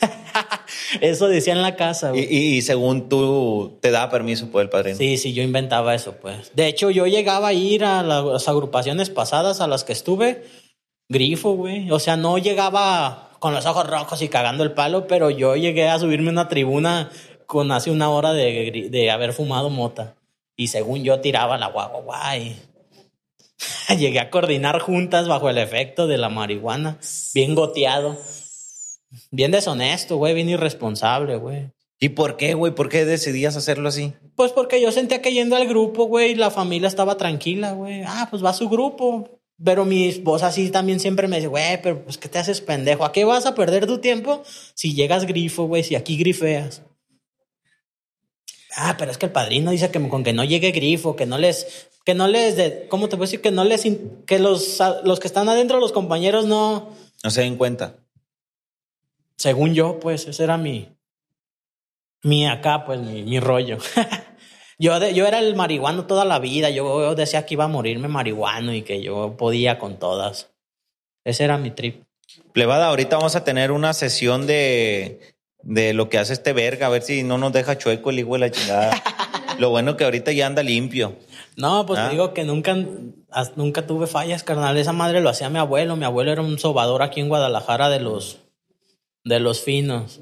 eso 1.00 1.28
decía 1.28 1.52
en 1.54 1.62
la 1.62 1.76
casa. 1.76 2.12
Y, 2.14 2.20
y- 2.20 2.56
y 2.58 2.62
según 2.62 3.08
tú, 3.08 3.78
te 3.80 3.90
da 3.90 4.10
permiso 4.10 4.48
por 4.50 4.62
el 4.62 4.68
padrino. 4.68 4.96
Sí, 4.98 5.16
sí, 5.16 5.32
yo 5.32 5.42
inventaba 5.42 5.94
eso, 5.94 6.16
pues. 6.20 6.52
De 6.54 6.66
hecho, 6.66 6.90
yo 6.90 7.06
llegaba 7.06 7.48
a 7.48 7.52
ir 7.52 7.84
a 7.84 8.02
las 8.02 8.46
agrupaciones 8.48 9.10
pasadas 9.10 9.60
a 9.60 9.66
las 9.66 9.84
que 9.84 9.92
estuve, 9.94 10.44
grifo, 11.14 11.52
güey. 11.52 11.90
O 11.90 11.98
sea, 11.98 12.16
no 12.18 12.36
llegaba 12.36 13.30
con 13.38 13.54
los 13.54 13.64
ojos 13.64 13.86
rojos 13.86 14.20
y 14.20 14.28
cagando 14.28 14.64
el 14.64 14.72
palo, 14.72 15.06
pero 15.06 15.30
yo 15.30 15.56
llegué 15.56 15.88
a 15.88 15.98
subirme 15.98 16.28
a 16.28 16.32
una 16.32 16.48
tribuna 16.48 17.10
con 17.46 17.70
hace 17.72 17.90
una 17.90 18.10
hora 18.10 18.32
de, 18.32 18.88
de 18.90 19.10
haber 19.10 19.32
fumado 19.32 19.70
mota. 19.70 20.16
Y 20.56 20.68
según 20.68 21.04
yo 21.04 21.20
tiraba 21.20 21.56
la 21.56 21.68
guagua, 21.68 22.00
guay. 22.00 22.56
Llegué 23.98 24.20
a 24.20 24.30
coordinar 24.30 24.80
juntas 24.80 25.28
bajo 25.28 25.48
el 25.48 25.58
efecto 25.58 26.06
de 26.06 26.18
la 26.18 26.28
marihuana, 26.28 26.98
bien 27.34 27.54
goteado. 27.54 28.16
Bien 29.30 29.52
deshonesto, 29.52 30.16
güey, 30.16 30.34
bien 30.34 30.48
irresponsable, 30.48 31.36
güey. 31.36 31.70
¿Y 32.00 32.10
por 32.10 32.36
qué, 32.36 32.54
güey? 32.54 32.74
¿Por 32.74 32.88
qué 32.88 33.04
decidías 33.04 33.56
hacerlo 33.56 33.88
así? 33.88 34.12
Pues 34.34 34.52
porque 34.52 34.80
yo 34.80 34.90
sentía 34.90 35.22
que 35.22 35.32
yendo 35.32 35.56
al 35.56 35.68
grupo, 35.68 36.04
güey, 36.04 36.34
la 36.34 36.50
familia 36.50 36.88
estaba 36.88 37.16
tranquila, 37.16 37.72
güey. 37.72 38.02
Ah, 38.06 38.26
pues 38.30 38.44
va 38.44 38.50
a 38.50 38.54
su 38.54 38.68
grupo. 38.68 39.40
Pero 39.62 39.84
mi 39.84 40.08
esposa 40.08 40.50
sí 40.50 40.70
también 40.70 40.98
siempre 40.98 41.28
me 41.28 41.36
dice, 41.36 41.48
güey, 41.48 41.80
pero 41.80 42.02
pues 42.02 42.18
¿qué 42.18 42.28
te 42.28 42.38
haces 42.38 42.60
pendejo? 42.60 43.04
¿A 43.04 43.12
qué 43.12 43.24
vas 43.24 43.46
a 43.46 43.54
perder 43.54 43.86
tu 43.86 43.98
tiempo 43.98 44.42
si 44.74 44.94
llegas 44.94 45.26
grifo, 45.26 45.64
güey, 45.64 45.84
si 45.84 45.94
aquí 45.94 46.16
grifeas? 46.16 46.82
Ah, 48.76 48.96
pero 48.98 49.12
es 49.12 49.18
que 49.18 49.26
el 49.26 49.32
padrino 49.32 49.70
dice 49.70 49.90
que 49.90 50.08
con 50.08 50.24
que 50.24 50.32
no 50.32 50.42
llegue 50.42 50.72
grifo, 50.72 51.14
que 51.14 51.26
no 51.26 51.38
les, 51.38 51.88
que 52.04 52.14
no 52.14 52.26
les, 52.26 52.56
de, 52.56 52.88
¿cómo 52.88 53.08
te 53.08 53.16
puedo 53.16 53.26
decir? 53.26 53.40
Que 53.40 53.52
no 53.52 53.64
les, 53.64 53.86
que 54.26 54.40
los, 54.40 54.80
los 55.04 55.20
que 55.20 55.28
están 55.28 55.48
adentro, 55.48 55.78
los 55.78 55.92
compañeros 55.92 56.46
no, 56.46 56.90
No 57.22 57.30
se 57.30 57.42
den 57.42 57.56
cuenta. 57.56 57.94
según 59.36 59.74
yo, 59.74 60.00
pues 60.00 60.26
ese 60.26 60.42
era 60.42 60.58
mi, 60.58 60.88
mi 62.22 62.48
acá, 62.48 62.84
pues 62.84 62.98
mi, 63.00 63.22
mi 63.22 63.38
rollo. 63.38 63.78
yo, 64.78 64.98
de- 65.00 65.14
yo 65.14 65.26
era 65.26 65.38
el 65.38 65.54
marihuano 65.54 66.06
toda 66.06 66.24
la 66.24 66.38
vida, 66.38 66.70
yo 66.70 67.14
decía 67.14 67.46
que 67.46 67.54
iba 67.54 67.64
a 67.64 67.68
morirme 67.68 68.08
marihuano 68.08 68.72
y 68.74 68.82
que 68.82 69.02
yo 69.02 69.36
podía 69.36 69.78
con 69.78 69.98
todas. 69.98 70.50
Ese 71.24 71.44
era 71.44 71.58
mi 71.58 71.70
trip. 71.70 72.04
Plebada, 72.52 72.88
ahorita 72.88 73.16
vamos 73.16 73.36
a 73.36 73.44
tener 73.44 73.70
una 73.72 73.92
sesión 73.94 74.46
de, 74.46 75.20
de 75.62 75.94
lo 75.94 76.08
que 76.08 76.18
hace 76.18 76.32
este 76.32 76.52
verga, 76.52 76.86
a 76.86 76.90
ver 76.90 77.02
si 77.02 77.22
no 77.22 77.38
nos 77.38 77.52
deja 77.52 77.78
chueco 77.78 78.10
el 78.10 78.18
hijo 78.18 78.32
de 78.34 78.38
la 78.40 78.50
chingada. 78.50 79.02
lo 79.58 79.70
bueno 79.70 79.96
que 79.96 80.04
ahorita 80.04 80.32
ya 80.32 80.46
anda 80.46 80.62
limpio. 80.62 81.16
No, 81.56 81.86
pues 81.86 82.00
Ah. 82.00 82.06
te 82.06 82.10
digo 82.12 82.34
que 82.34 82.42
nunca, 82.44 82.74
nunca 83.54 83.86
tuve 83.86 84.06
fallas, 84.08 84.42
carnal. 84.42 84.76
Esa 84.76 84.92
madre 84.92 85.20
lo 85.20 85.28
hacía 85.30 85.48
mi 85.50 85.58
abuelo. 85.58 85.94
Mi 85.96 86.04
abuelo 86.04 86.32
era 86.32 86.42
un 86.42 86.58
sobador 86.58 87.02
aquí 87.02 87.20
en 87.20 87.28
Guadalajara 87.28 87.88
de 87.90 88.00
los, 88.00 88.38
de 89.22 89.38
los 89.38 89.60
finos. 89.62 90.20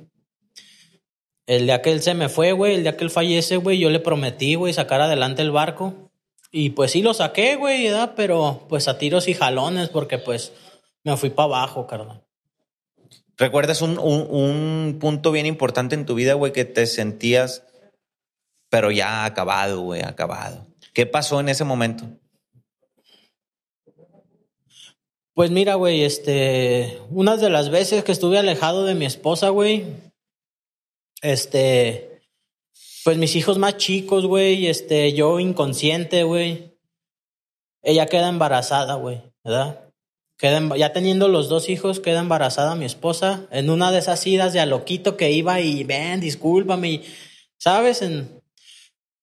El 1.47 1.67
día 1.67 1.83
que 1.83 1.93
él 1.93 2.03
se 2.03 2.15
me 2.15 2.29
fue, 2.29 2.53
güey, 2.53 2.75
el 2.75 2.83
día 2.83 2.97
que 2.97 3.05
él 3.05 3.11
fallece, 3.11 3.57
güey, 3.57 3.79
yo 3.79 3.91
le 3.91 4.01
prometí, 4.01 4.55
güey, 4.55 4.73
sacar 4.73 5.01
adelante 5.01 5.43
el 5.43 5.51
barco. 5.51 6.11
Y 6.51 6.71
pues 6.71 6.93
sí 6.93 7.03
lo 7.03 7.15
saqué, 7.15 7.57
güey, 7.57 7.85
¿verdad? 7.85 8.13
Pero 8.15 8.67
pues 8.69 8.87
a 8.87 8.99
tiros 8.99 9.27
y 9.29 9.35
jalones, 9.35 9.89
porque 9.89 10.19
pues 10.19 10.53
me 11.03 11.17
fui 11.17 11.31
para 11.31 11.47
abajo, 11.47 11.87
carnal. 11.87 12.23
¿Recuerdas 13.37 13.83
un, 13.83 13.99
un, 13.99 14.27
un 14.31 14.99
punto 15.01 15.33
bien 15.33 15.47
importante 15.47 15.95
en 15.95 16.07
tu 16.07 16.15
vida, 16.15 16.35
güey, 16.35 16.53
que 16.53 16.65
te 16.65 16.87
sentías, 16.87 17.65
pero 18.69 18.91
ya 18.91 19.25
acabado, 19.25 19.81
güey, 19.81 20.03
acabado? 20.03 20.67
¿Qué 20.93 21.07
pasó 21.07 21.41
en 21.41 21.49
ese 21.49 21.65
momento? 21.65 22.05
Pues 25.35 25.51
mira, 25.51 25.77
güey, 25.77 26.03
este, 26.03 27.01
unas 27.11 27.41
de 27.41 27.49
las 27.49 27.71
veces 27.71 28.05
que 28.05 28.13
estuve 28.13 28.39
alejado 28.39 28.85
de 28.85 28.95
mi 28.95 29.07
esposa, 29.07 29.49
güey, 29.49 29.87
este, 31.23 32.21
pues 33.05 33.17
mis 33.17 33.35
hijos 33.37 33.59
más 33.59 33.79
chicos, 33.79 34.27
güey, 34.27 34.67
este, 34.67 35.13
yo 35.15 35.41
inconsciente, 35.41 36.25
güey, 36.25 36.77
ella 37.83 38.07
queda 38.07 38.29
embarazada, 38.29 38.95
güey, 38.95 39.23
¿verdad? 39.43 39.89
Queda, 40.37 40.77
ya 40.77 40.93
teniendo 40.93 41.29
los 41.29 41.49
dos 41.49 41.69
hijos, 41.69 42.01
queda 42.01 42.21
embarazada 42.21 42.75
mi 42.75 42.85
esposa 42.85 43.47
en 43.51 43.71
una 43.71 43.91
de 43.93 43.99
esas 43.99 44.27
idas 44.27 44.53
de 44.53 44.61
a 44.61 44.67
loquito 44.67 45.17
que 45.17 45.31
iba 45.31 45.61
y 45.61 45.85
ven, 45.85 46.21
discúlpame, 46.21 47.03
¿sabes? 47.59 48.03
En- 48.03 48.43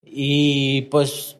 y 0.01 0.83
pues 0.83 1.37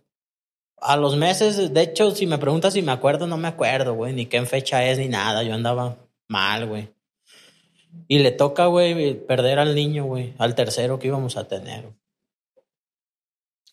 a 0.82 0.96
los 0.98 1.16
meses, 1.18 1.74
de 1.74 1.82
hecho, 1.82 2.12
si 2.12 2.26
me 2.28 2.38
preguntas 2.38 2.74
si 2.74 2.82
me 2.82 2.92
acuerdo, 2.92 3.28
no 3.28 3.38
me 3.38 3.48
acuerdo, 3.48 3.96
güey, 3.96 4.14
ni 4.14 4.26
qué 4.26 4.46
fecha 4.46 4.86
es, 4.86 4.98
ni 4.98 5.08
nada. 5.08 5.44
Yo 5.44 5.54
andaba 5.54 5.98
mal, 6.28 6.68
güey. 6.68 6.90
Y 8.08 8.20
le 8.20 8.32
toca, 8.32 8.66
güey, 8.66 9.14
perder 9.14 9.60
al 9.60 9.76
niño, 9.76 10.06
güey, 10.06 10.34
al 10.38 10.56
tercero 10.56 11.00
que 11.00 11.08
íbamos 11.08 11.38
a 11.38 11.48
tener. 11.48 11.86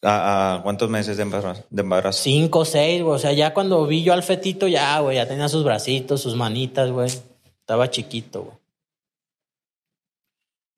¿A, 0.02 0.56
a 0.56 0.62
cuántos 0.62 0.90
meses 0.90 1.16
de 1.16 1.22
embarazo? 1.22 1.64
De 1.70 1.82
embarazo? 1.82 2.22
Cinco, 2.22 2.64
seis, 2.64 3.02
güey. 3.02 3.16
O 3.16 3.18
sea, 3.18 3.32
ya 3.32 3.54
cuando 3.54 3.86
vi 3.86 4.02
yo 4.02 4.12
al 4.12 4.22
fetito, 4.22 4.68
ya, 4.68 5.00
güey, 5.00 5.16
ya 5.16 5.26
tenía 5.26 5.48
sus 5.48 5.64
bracitos, 5.64 6.20
sus 6.20 6.36
manitas, 6.36 6.90
güey. 6.90 7.08
Estaba 7.60 7.90
chiquito, 7.90 8.42
güey. 8.42 8.56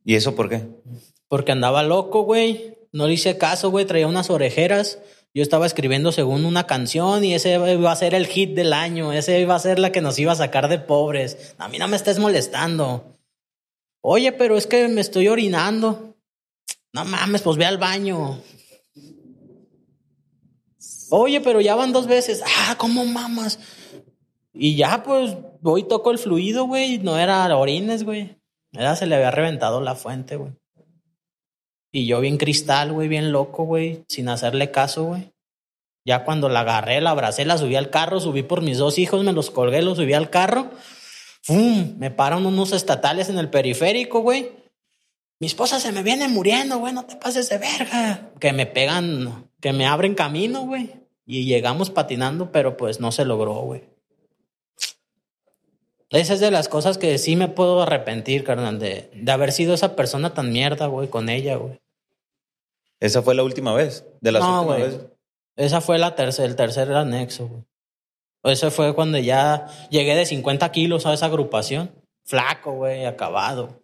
¿Y 0.04 0.14
eso 0.14 0.34
por 0.34 0.48
qué? 0.48 0.62
Porque 1.28 1.52
andaba 1.52 1.82
loco, 1.82 2.22
güey. 2.22 2.78
No 2.92 3.06
le 3.06 3.14
hice 3.14 3.36
caso, 3.36 3.70
güey. 3.70 3.84
Traía 3.84 4.06
unas 4.06 4.30
orejeras. 4.30 4.98
Yo 5.34 5.42
estaba 5.42 5.66
escribiendo 5.66 6.10
según 6.12 6.46
una 6.46 6.66
canción 6.66 7.22
y 7.22 7.34
ese 7.34 7.52
iba 7.52 7.92
a 7.92 7.96
ser 7.96 8.14
el 8.14 8.26
hit 8.26 8.54
del 8.54 8.72
año. 8.72 9.12
Ese 9.12 9.38
iba 9.38 9.54
a 9.54 9.58
ser 9.58 9.78
la 9.78 9.92
que 9.92 10.00
nos 10.00 10.18
iba 10.18 10.32
a 10.32 10.36
sacar 10.36 10.68
de 10.68 10.78
pobres. 10.78 11.54
A 11.58 11.68
mí 11.68 11.78
no 11.78 11.86
me 11.88 11.96
estés 11.96 12.18
molestando. 12.18 13.17
Oye, 14.00 14.32
pero 14.32 14.56
es 14.56 14.66
que 14.66 14.88
me 14.88 15.00
estoy 15.00 15.28
orinando. 15.28 16.16
No 16.92 17.04
mames, 17.04 17.42
pues 17.42 17.56
ve 17.56 17.66
al 17.66 17.78
baño. 17.78 18.40
Oye, 21.10 21.40
pero 21.40 21.60
ya 21.60 21.74
van 21.74 21.92
dos 21.92 22.06
veces. 22.06 22.42
Ah, 22.44 22.76
¿cómo 22.78 23.04
mamas? 23.04 23.58
Y 24.52 24.76
ya, 24.76 25.02
pues, 25.02 25.36
voy 25.60 25.86
toco 25.86 26.10
el 26.10 26.18
fluido, 26.18 26.66
güey. 26.66 26.98
No 26.98 27.18
era 27.18 27.56
orines, 27.56 28.04
güey. 28.04 28.36
Era, 28.72 28.96
se 28.96 29.06
le 29.06 29.16
había 29.16 29.30
reventado 29.30 29.80
la 29.80 29.94
fuente, 29.94 30.36
güey. 30.36 30.52
Y 31.90 32.06
yo 32.06 32.20
bien 32.20 32.36
cristal, 32.36 32.92
güey, 32.92 33.08
bien 33.08 33.32
loco, 33.32 33.64
güey, 33.64 34.04
sin 34.08 34.28
hacerle 34.28 34.70
caso, 34.70 35.04
güey. 35.04 35.32
Ya 36.04 36.24
cuando 36.24 36.48
la 36.48 36.60
agarré, 36.60 37.00
la 37.00 37.10
abracé, 37.10 37.44
la 37.44 37.58
subí 37.58 37.76
al 37.76 37.90
carro, 37.90 38.20
subí 38.20 38.42
por 38.42 38.62
mis 38.62 38.78
dos 38.78 38.98
hijos, 38.98 39.24
me 39.24 39.32
los 39.32 39.50
colgué, 39.50 39.82
los 39.82 39.98
subí 39.98 40.12
al 40.12 40.30
carro. 40.30 40.70
¡Fum! 41.48 41.94
Me 41.98 42.10
paran 42.10 42.44
unos 42.44 42.72
estatales 42.72 43.30
en 43.30 43.38
el 43.38 43.48
periférico, 43.48 44.20
güey. 44.20 44.50
Mi 45.40 45.46
esposa 45.46 45.80
se 45.80 45.92
me 45.92 46.02
viene 46.02 46.28
muriendo, 46.28 46.78
güey, 46.78 46.92
no 46.92 47.06
te 47.06 47.16
pases 47.16 47.48
de 47.48 47.56
verga. 47.56 48.30
Que 48.38 48.52
me 48.52 48.66
pegan, 48.66 49.48
que 49.60 49.72
me 49.72 49.86
abren 49.86 50.14
camino, 50.14 50.66
güey. 50.66 50.90
Y 51.24 51.46
llegamos 51.46 51.88
patinando, 51.90 52.52
pero 52.52 52.76
pues 52.76 53.00
no 53.00 53.12
se 53.12 53.24
logró, 53.24 53.54
güey. 53.62 53.84
Esa 56.10 56.34
es 56.34 56.40
de 56.40 56.50
las 56.50 56.68
cosas 56.68 56.98
que 56.98 57.16
sí 57.18 57.34
me 57.34 57.48
puedo 57.48 57.82
arrepentir, 57.82 58.44
carnal, 58.44 58.78
de, 58.78 59.10
de 59.14 59.32
haber 59.32 59.52
sido 59.52 59.72
esa 59.74 59.96
persona 59.96 60.34
tan 60.34 60.52
mierda, 60.52 60.86
güey, 60.86 61.08
con 61.08 61.28
ella, 61.30 61.56
güey. 61.56 61.80
Esa 63.00 63.22
fue 63.22 63.34
la 63.34 63.42
última 63.42 63.72
vez. 63.74 64.04
De 64.20 64.32
las 64.32 64.42
No, 64.42 64.62
últimas 64.62 64.80
veces. 64.80 65.06
Esa 65.56 65.80
fue 65.80 65.98
la 65.98 66.14
tercer, 66.14 66.44
el 66.46 66.56
tercer 66.56 66.92
anexo, 66.92 67.48
güey. 67.48 67.62
Ese 68.44 68.70
fue 68.70 68.94
cuando 68.94 69.18
ya 69.18 69.66
llegué 69.90 70.14
de 70.14 70.24
50 70.26 70.70
kilos 70.72 71.06
a 71.06 71.12
esa 71.14 71.26
agrupación. 71.26 71.90
Flaco, 72.24 72.72
güey, 72.72 73.04
acabado. 73.04 73.80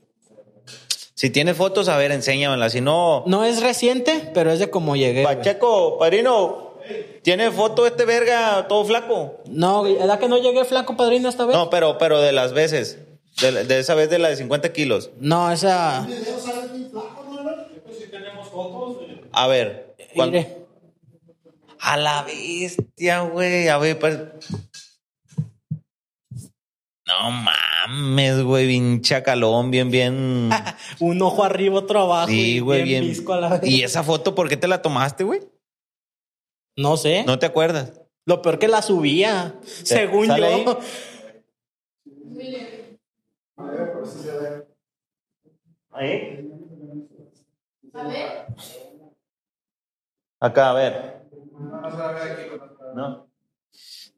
Si 1.14 1.30
tienes 1.30 1.56
fotos, 1.56 1.88
a 1.88 1.96
ver, 1.96 2.12
enséñamelas. 2.12 2.72
Si 2.72 2.80
no. 2.80 3.24
No 3.26 3.44
es 3.44 3.62
reciente, 3.62 4.30
pero 4.34 4.50
es 4.50 4.58
de 4.58 4.70
cómo 4.70 4.96
llegué. 4.96 5.22
Pacheco, 5.24 5.98
padrino, 5.98 6.74
¿tiene 7.22 7.50
foto 7.50 7.86
este 7.86 8.04
verga 8.04 8.66
todo 8.68 8.84
flaco? 8.84 9.40
No, 9.48 9.80
güey, 9.80 9.94
¿verdad 9.94 10.18
que 10.18 10.28
no 10.28 10.38
llegué 10.38 10.64
flaco, 10.64 10.96
padrino, 10.96 11.28
esta 11.28 11.46
vez? 11.46 11.56
No, 11.56 11.70
pero, 11.70 11.98
pero 11.98 12.20
de 12.20 12.32
las 12.32 12.52
veces. 12.52 12.98
De, 13.40 13.50
la- 13.52 13.64
de 13.64 13.78
esa 13.80 13.94
vez 13.94 14.10
de 14.10 14.18
la 14.18 14.28
de 14.28 14.36
50 14.36 14.72
kilos. 14.72 15.10
No, 15.18 15.50
esa. 15.50 16.06
A 19.32 19.46
ver. 19.46 19.94
¿cuán- 20.14 20.30
Mire, 20.30 20.63
A 21.84 21.98
la 21.98 22.22
bestia, 22.22 23.20
güey. 23.20 23.68
A 23.68 23.76
ver, 23.76 23.98
pues. 23.98 24.18
No 27.06 27.30
mames, 27.30 28.42
güey. 28.42 28.66
Bien 28.66 29.02
chacalón, 29.02 29.70
bien, 29.70 29.90
bien. 29.90 30.48
un 31.00 31.20
ojo 31.20 31.44
arriba, 31.44 31.76
otro 31.76 32.00
abajo. 32.00 32.28
Sí, 32.28 32.56
y 32.56 32.60
güey, 32.60 32.84
bien. 32.84 33.04
visco 33.04 33.34
a 33.34 33.40
la 33.40 33.48
vez. 33.58 33.70
¿Y 33.70 33.82
esa 33.82 34.02
foto 34.02 34.34
por 34.34 34.48
qué 34.48 34.56
te 34.56 34.66
la 34.66 34.80
tomaste, 34.80 35.24
güey? 35.24 35.42
No 36.74 36.96
sé. 36.96 37.22
¿No 37.24 37.38
te 37.38 37.44
acuerdas? 37.44 38.00
Lo 38.24 38.40
peor 38.40 38.58
que 38.58 38.68
la 38.68 38.80
subía, 38.80 39.54
según 39.62 40.28
¿Sale 40.28 40.64
yo. 40.64 40.80
Ahí. 45.90 46.50
Acá, 50.40 50.70
a 50.70 50.72
ver. 50.72 51.13
No. 52.94 53.26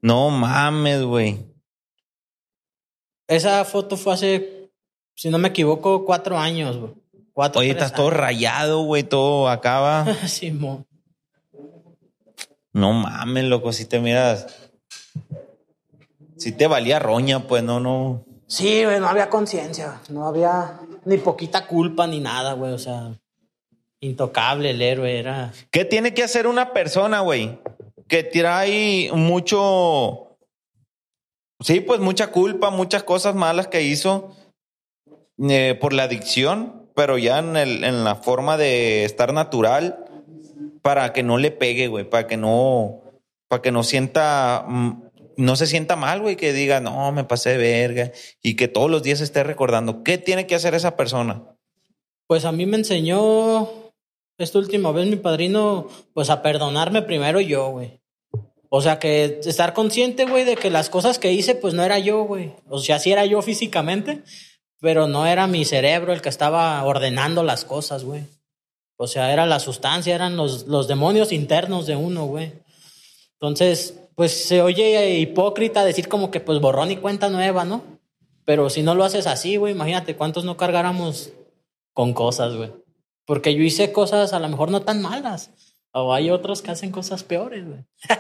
No 0.03 0.31
mames, 0.31 1.03
güey. 1.03 1.47
Esa 3.29 3.65
foto 3.65 3.97
fue 3.97 4.15
hace, 4.15 4.71
si 5.15 5.31
no 5.31 5.39
me 5.39 5.49
equivoco, 5.49 6.05
cuatro 6.05 6.39
años, 6.39 6.77
güey. 6.77 6.95
Cuatro, 7.33 7.61
Oye, 7.61 7.71
estás 7.71 7.93
todo 7.93 8.11
rayado, 8.11 8.83
güey, 8.83 9.03
todo 9.03 9.49
acaba. 9.49 10.03
años. 10.03 10.19
Simón. 10.31 10.87
No 12.73 12.93
mames, 12.93 13.45
loco, 13.45 13.73
si 13.73 13.85
te 13.87 13.99
miras. 14.01 14.71
Si 16.37 16.53
te 16.53 16.67
valía 16.67 16.99
roña, 16.99 17.47
pues 17.47 17.63
no, 17.63 17.81
no. 17.81 18.25
Sí, 18.47 18.85
güey, 18.85 19.01
no 19.01 19.09
había 19.09 19.29
conciencia. 19.29 20.01
No 20.09 20.27
había 20.27 20.79
ni 21.05 21.17
poquita 21.17 21.67
culpa 21.67 22.07
ni 22.07 22.21
nada, 22.21 22.53
güey. 22.53 22.73
O 22.73 22.79
sea, 22.79 23.13
intocable 24.07 24.71
el 24.71 24.83
héroe 24.83 25.19
era. 25.19 25.53
¿Qué 25.71 25.85
tiene 25.85 26.15
que 26.15 26.23
hacer 26.23 26.47
una 26.47 26.73
persona, 26.73 27.21
güey? 27.21 27.59
Que 28.09 28.23
trae 28.23 29.11
mucho. 29.13 30.39
Sí, 31.61 31.81
pues 31.81 32.01
mucha 32.01 32.29
culpa, 32.29 32.71
muchas 32.71 33.03
cosas 33.03 33.35
malas 33.35 33.69
que 33.69 33.83
hizo 33.83 34.37
eh, 35.39 35.77
por 35.81 35.93
la 35.93 36.05
adicción, 36.05 36.91
pero 36.95 37.19
ya 37.19 37.39
en, 37.39 37.57
el, 37.57 37.85
en 37.85 38.05
la 38.05 38.17
forma 38.17 38.57
de 38.57 39.05
estar 39.05 39.33
natural 39.33 40.05
para 40.83 41.13
que 41.13 41.23
no 41.23 41.39
le 41.39 41.51
pegue, 41.51 41.89
güey, 41.89 42.09
para 42.09 42.27
que 42.27 42.37
no, 42.37 43.03
para 43.49 43.63
que 43.63 43.73
no 43.73 43.83
sienta, 43.83 44.65
mm, 44.69 45.03
no 45.37 45.57
se 45.57 45.67
sienta 45.67 45.97
mal, 45.97 46.21
güey, 46.21 46.37
que 46.37 46.53
diga, 46.53 46.81
no, 46.81 47.11
me 47.13 47.25
pasé 47.25 47.51
de 47.51 47.57
verga 47.57 48.13
y 48.43 48.55
que 48.55 48.69
todos 48.69 48.91
los 48.91 49.03
días 49.03 49.21
esté 49.21 49.43
recordando. 49.43 50.03
¿Qué 50.03 50.19
tiene 50.19 50.47
que 50.47 50.55
hacer 50.55 50.75
esa 50.75 50.97
persona? 50.97 51.43
Pues 52.27 52.45
a 52.45 52.53
mí 52.53 52.67
me 52.67 52.77
enseñó 52.77 53.69
esta 54.39 54.59
última 54.59 54.93
vez 54.93 55.07
mi 55.07 55.17
padrino, 55.17 55.89
pues 56.13 56.31
a 56.31 56.43
perdonarme 56.43 57.03
primero 57.03 57.41
yo, 57.41 57.71
güey. 57.71 58.01
O 58.69 58.81
sea, 58.83 58.99
que 58.99 59.41
estar 59.45 59.73
consciente, 59.73 60.27
güey, 60.27 60.45
de 60.45 60.57
que 60.57 60.71
las 60.71 60.91
cosas 60.91 61.19
que 61.19 61.33
hice, 61.33 61.55
pues 61.55 61.73
no 61.75 61.83
era 61.83 61.99
yo, 61.99 62.25
güey. 62.25 62.53
O 62.69 62.79
sea, 62.79 62.99
sí 62.99 63.13
era 63.13 63.25
yo 63.25 63.41
físicamente, 63.41 64.23
pero 64.81 65.07
no 65.07 65.27
era 65.27 65.47
mi 65.47 65.65
cerebro 65.65 66.13
el 66.13 66.21
que 66.21 66.29
estaba 66.29 66.83
ordenando 66.85 67.43
las 67.43 67.65
cosas, 67.65 68.05
güey. 68.05 68.25
O 68.97 69.07
sea, 69.07 69.33
era 69.33 69.47
la 69.47 69.61
sustancia, 69.61 70.15
eran 70.15 70.37
los, 70.37 70.67
los 70.67 70.89
demonios 70.89 71.33
internos 71.33 71.87
de 71.87 71.97
uno, 71.97 72.27
güey. 72.27 72.53
Entonces, 73.35 74.01
pues 74.15 74.33
se 74.33 74.63
oye 74.63 75.19
hipócrita 75.19 75.85
decir 75.85 76.09
como 76.09 76.31
que 76.31 76.41
pues 76.41 76.61
borrón 76.61 76.91
y 76.91 76.97
cuenta 76.97 77.29
nueva, 77.29 77.65
¿no? 77.65 77.83
Pero 78.45 78.71
si 78.71 78.83
no 78.83 78.95
lo 78.95 79.05
haces 79.05 79.27
así, 79.27 79.57
güey, 79.57 79.75
imagínate 79.75 80.17
cuántos 80.17 80.45
no 80.45 80.57
cargáramos 80.57 81.33
con 81.93 82.15
cosas, 82.15 82.55
güey. 82.55 82.71
Porque 83.27 83.55
yo 83.55 83.63
hice 83.63 83.93
cosas 83.93 84.33
a 84.33 84.39
lo 84.39 84.49
mejor 84.49 84.71
no 84.71 84.83
tan 84.83 85.03
malas. 85.03 85.51
O 85.93 86.15
hay 86.15 86.31
otros 86.31 86.63
que 86.63 86.71
hacen 86.71 86.91
cosas 86.91 87.23
peores, 87.25 87.67
güey. 87.67 87.85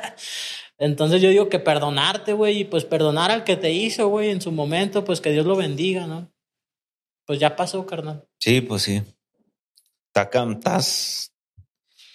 Entonces 0.79 1.23
yo 1.23 1.31
digo 1.31 1.49
que 1.49 1.59
perdonarte, 1.59 2.33
güey, 2.35 2.61
y 2.61 2.64
pues 2.64 2.85
perdonar 2.85 3.31
al 3.31 3.45
que 3.45 3.57
te 3.57 3.73
hizo, 3.73 4.09
güey, 4.09 4.31
en 4.31 4.40
su 4.42 4.53
momento, 4.53 5.05
pues 5.05 5.21
que 5.23 5.31
Dios 5.31 5.47
lo 5.47 5.57
bendiga, 5.57 6.07
¿no? 6.07 6.31
Pues 7.25 7.38
ya 7.40 7.57
pasó, 7.57 7.87
carnal. 7.87 8.27
Sí, 8.38 8.61
pues 8.61 8.83
sí. 8.83 9.03
Estás, 10.14 11.33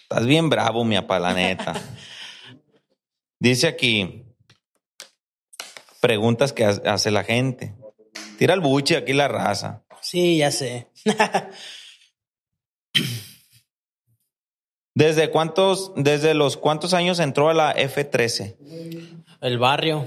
estás 0.03 0.25
bien 0.25 0.49
bravo, 0.49 0.83
mi 0.83 0.95
apa, 0.95 1.19
la 1.19 1.33
neta. 1.33 1.73
Dice 3.39 3.67
aquí, 3.67 4.23
preguntas 5.99 6.53
que 6.53 6.65
ha- 6.65 6.81
hace 6.85 7.11
la 7.11 7.23
gente. 7.23 7.75
Tira 8.37 8.53
el 8.53 8.59
buche 8.59 8.97
aquí 8.97 9.13
la 9.13 9.27
raza. 9.27 9.83
Sí, 10.01 10.37
ya 10.37 10.51
sé. 10.51 10.87
¿Desde 14.93 15.31
cuántos, 15.31 15.93
desde 15.95 16.33
los 16.33 16.57
cuántos 16.57 16.93
años 16.93 17.19
entró 17.19 17.49
a 17.49 17.53
la 17.53 17.75
F13? 17.75 18.55
El 19.41 19.57
barrio. 19.57 20.05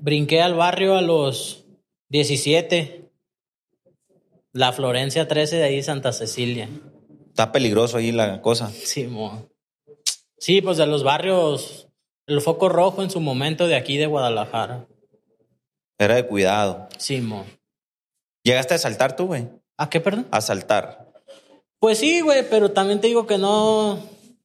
Brinqué 0.00 0.40
al 0.40 0.54
barrio 0.54 0.96
a 0.96 1.02
los 1.02 1.64
17. 2.08 3.10
La 4.52 4.72
Florencia 4.72 5.26
13 5.26 5.56
de 5.56 5.64
ahí, 5.64 5.82
Santa 5.82 6.12
Cecilia. 6.12 6.68
Está 7.28 7.50
peligroso 7.52 7.96
ahí 7.96 8.12
la 8.12 8.42
cosa. 8.42 8.70
Sí, 8.70 9.06
mo. 9.06 9.48
Sí, 10.38 10.60
pues 10.60 10.76
de 10.76 10.86
los 10.86 11.02
barrios, 11.02 11.88
el 12.26 12.40
foco 12.40 12.68
rojo 12.68 13.02
en 13.02 13.10
su 13.10 13.20
momento 13.20 13.66
de 13.66 13.76
aquí 13.76 13.96
de 13.96 14.06
Guadalajara. 14.06 14.86
Era 15.98 16.16
de 16.16 16.26
cuidado. 16.26 16.88
Sí, 16.98 17.20
mo. 17.20 17.46
¿Llegaste 18.44 18.74
a 18.74 18.78
saltar 18.78 19.16
tú, 19.16 19.26
güey? 19.26 19.48
¿A 19.78 19.88
qué, 19.88 20.00
perdón? 20.00 20.26
A 20.30 20.40
saltar. 20.40 21.11
Pues 21.82 21.98
sí, 21.98 22.20
güey, 22.20 22.48
pero 22.48 22.70
también 22.70 23.00
te 23.00 23.08
digo 23.08 23.26
que 23.26 23.38
no, 23.38 23.98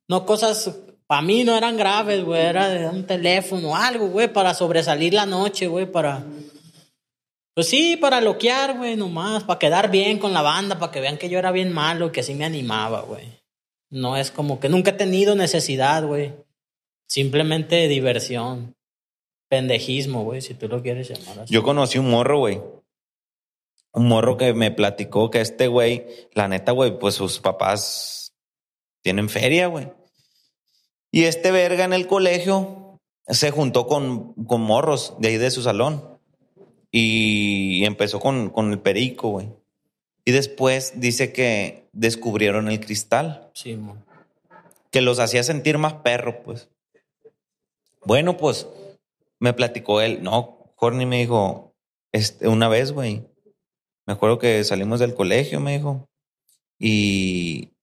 no 0.08 0.26
cosas, 0.26 0.76
para 1.06 1.22
mí 1.22 1.44
no 1.44 1.56
eran 1.56 1.78
graves, 1.78 2.26
güey, 2.26 2.42
era 2.42 2.68
de 2.68 2.88
un 2.88 3.06
teléfono, 3.06 3.76
algo, 3.76 4.08
güey, 4.08 4.28
para 4.28 4.56
sobresalir 4.56 5.14
la 5.14 5.28
noche, 5.28 5.68
güey, 5.68 5.86
para... 5.86 6.26
Pues 7.54 7.68
sí, 7.70 7.96
para 7.96 8.22
loquear, 8.22 8.76
güey, 8.80 8.96
nomás, 8.96 9.44
para 9.44 9.60
quedar 9.60 9.92
bien 9.92 10.18
con 10.18 10.34
la 10.34 10.42
banda, 10.42 10.80
para 10.80 10.92
que 10.92 11.00
vean 11.00 11.20
que 11.20 11.30
yo 11.30 11.38
era 11.38 11.52
bien 11.52 11.72
malo, 11.72 12.12
que 12.12 12.24
sí 12.24 12.34
me 12.34 12.44
animaba, 12.44 13.02
güey. 13.02 13.28
No 13.92 14.18
es 14.18 14.32
como 14.32 14.60
que 14.60 14.68
nunca 14.68 14.90
he 14.90 14.94
tenido 14.94 15.36
necesidad, 15.36 16.08
güey. 16.08 16.34
Simplemente 17.08 17.88
diversión. 17.88 18.74
Pendejismo, 19.48 20.24
güey, 20.24 20.42
si 20.42 20.56
tú 20.56 20.68
lo 20.68 20.82
quieres 20.82 21.08
llamar 21.10 21.42
así. 21.44 21.54
Yo 21.54 21.62
conocí 21.62 22.00
un 22.00 22.10
morro, 22.10 22.40
güey. 22.40 22.60
Un 23.98 24.08
morro 24.08 24.38
que 24.38 24.54
me 24.54 24.70
platicó 24.70 25.32
que 25.32 25.42
este 25.42 25.68
güey, 25.68 26.06
la 26.34 26.48
neta, 26.48 26.72
güey, 26.72 27.00
pues 27.00 27.16
sus 27.16 27.40
papás 27.40 28.34
tienen 29.02 29.28
feria, 29.28 29.66
güey. 29.68 29.92
Y 31.12 31.24
este 31.24 31.50
verga 31.52 31.84
en 31.84 31.94
el 31.94 32.06
colegio 32.06 33.00
se 33.28 33.50
juntó 33.50 33.88
con, 33.88 34.34
con 34.46 34.62
morros 34.62 35.16
de 35.18 35.30
ahí 35.30 35.38
de 35.38 35.50
su 35.50 35.64
salón. 35.64 36.20
Y 36.92 37.84
empezó 37.86 38.20
con, 38.20 38.50
con 38.52 38.72
el 38.72 38.80
perico, 38.80 39.30
güey. 39.30 39.50
Y 40.26 40.32
después 40.32 40.94
dice 41.00 41.34
que 41.34 41.90
descubrieron 41.92 42.70
el 42.70 42.80
cristal, 42.80 43.50
Sí, 43.54 43.76
mo. 43.76 43.98
que 44.92 45.02
los 45.02 45.20
hacía 45.20 45.42
sentir 45.42 45.80
más 45.80 45.94
perros, 45.96 46.36
pues. 46.46 46.70
Bueno, 48.06 48.38
pues 48.38 48.68
me 49.40 49.54
platicó 49.54 50.02
él. 50.02 50.22
No, 50.22 50.72
Jorni 50.76 51.06
me 51.08 51.18
dijo, 51.18 51.74
este, 52.12 52.48
una 52.48 52.68
vez, 52.68 52.92
güey. 52.92 53.26
Me 54.08 54.14
acuerdo 54.14 54.40
que 54.40 54.64
salimos 54.64 55.00
del 55.00 55.14
colegio, 55.14 55.60
me 55.60 55.74
dijo, 55.74 56.08
y 56.80 57.74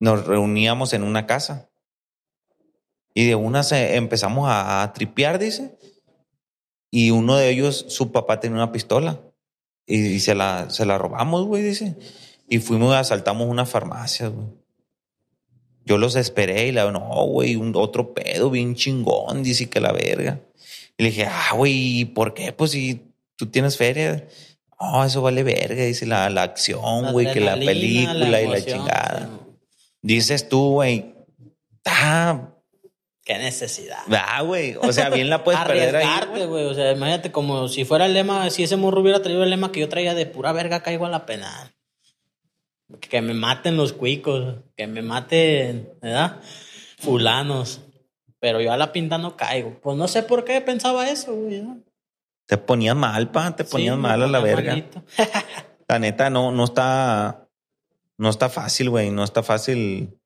nos 0.00 0.26
reuníamos 0.26 0.94
en 0.94 1.02
una 1.02 1.26
casa. 1.26 1.70
Y 3.14 3.26
de 3.26 3.34
una 3.34 3.62
se 3.62 3.96
empezamos 3.96 4.48
a, 4.48 4.82
a 4.82 4.92
tripear, 4.92 5.38
dice. 5.38 5.78
Y 6.90 7.10
uno 7.10 7.36
de 7.36 7.50
ellos, 7.50 7.84
su 7.88 8.10
papá 8.10 8.40
tenía 8.40 8.56
una 8.56 8.72
pistola. 8.72 9.20
Y, 9.86 10.20
se, 10.20 10.34
la, 10.34 10.70
se 10.70 10.86
la 10.86 10.98
robamos, 10.98 11.46
güey, 11.46 11.62
dice. 11.62 11.96
Y 12.48 12.58
fuimos 12.58 12.94
asaltamos 12.94 13.48
una 13.48 13.66
farmacia, 13.66 14.28
güey. 14.28 14.48
Yo 15.84 15.98
los 15.98 16.14
esperé 16.14 16.68
y 16.68 16.72
la 16.72 16.90
no, 16.90 17.24
güey, 17.26 17.56
un 17.56 17.72
otro 17.74 18.14
pedo 18.14 18.50
bien 18.50 18.76
chingón, 18.76 19.42
dice 19.42 19.68
que 19.68 19.80
la 19.80 19.92
verga. 19.92 20.40
Y 20.96 21.02
le 21.02 21.10
dije, 21.10 21.26
ah, 21.26 21.54
güey, 21.54 22.04
¿por 22.04 22.34
qué? 22.34 22.52
Pues 22.52 22.70
si 22.70 23.12
tú 23.36 23.46
tienes 23.46 23.76
feria. 23.76 24.26
No, 24.80 25.04
eso 25.04 25.20
vale 25.20 25.42
verga, 25.42 25.84
dice 25.84 26.06
la, 26.06 26.30
la 26.30 26.42
acción, 26.42 27.12
güey, 27.12 27.30
que 27.32 27.40
la 27.40 27.54
película 27.54 28.14
la 28.14 28.42
y 28.42 28.46
la 28.46 28.64
chingada. 28.64 29.28
Dices 30.02 30.48
tú, 30.48 30.70
güey, 30.70 31.14
ah, 31.84 32.50
Qué 33.30 33.38
necesidad. 33.38 33.98
ah, 34.10 34.42
güey, 34.42 34.76
o 34.80 34.92
sea, 34.92 35.10
bien 35.10 35.28
la 35.28 35.44
puedes 35.44 35.60
perder 35.60 35.96
ahí. 35.96 36.46
Güey. 36.46 36.64
O 36.64 36.74
sea, 36.74 36.92
imagínate 36.92 37.30
como 37.30 37.68
si 37.68 37.84
fuera 37.84 38.06
el 38.06 38.14
lema, 38.14 38.48
si 38.50 38.62
ese 38.62 38.76
morro 38.76 39.02
hubiera 39.02 39.22
traído 39.22 39.44
el 39.44 39.50
lema 39.50 39.70
que 39.70 39.80
yo 39.80 39.88
traía 39.88 40.14
de 40.14 40.26
pura 40.26 40.52
verga, 40.52 40.82
caigo 40.82 41.06
a 41.06 41.10
la 41.10 41.26
pena. 41.26 41.72
Que 42.98 43.20
me 43.20 43.34
maten 43.34 43.76
los 43.76 43.92
cuicos, 43.92 44.56
que 44.76 44.86
me 44.86 45.02
maten, 45.02 45.92
¿verdad? 46.00 46.40
Fulanos. 46.98 47.82
Pero 48.40 48.60
yo 48.60 48.72
a 48.72 48.76
la 48.76 48.90
pinta 48.90 49.18
no 49.18 49.36
caigo. 49.36 49.78
Pues 49.80 49.96
no 49.96 50.08
sé 50.08 50.22
por 50.22 50.44
qué 50.44 50.60
pensaba 50.60 51.08
eso, 51.08 51.34
güey. 51.34 51.60
¿no? 51.60 51.78
Te 52.50 52.58
ponías 52.58 52.96
mal, 52.96 53.30
pa, 53.30 53.54
te 53.54 53.62
ponías 53.62 53.94
Sí, 53.94 54.00
mal 54.00 54.20
a 54.24 54.26
la 54.26 54.40
verga. 54.40 54.70
malito. 54.72 55.04
La 55.88 56.00
neta, 56.00 56.30
no, 56.30 56.50
no 56.50 56.64
está, 56.64 57.48
no 58.18 58.28
está 58.28 58.48
fácil, 58.48 58.90
güey. 58.90 59.10
No 59.10 59.22
está 59.22 59.44
fácil 59.44 60.18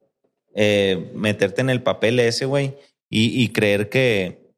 eh, 0.55 1.11
meterte 1.15 1.61
en 1.61 1.69
el 1.69 1.83
papel 1.83 2.19
ese, 2.19 2.47
güey, 2.47 2.77
y, 3.11 3.43
y 3.43 3.49
creer 3.51 3.91
que, 3.91 4.51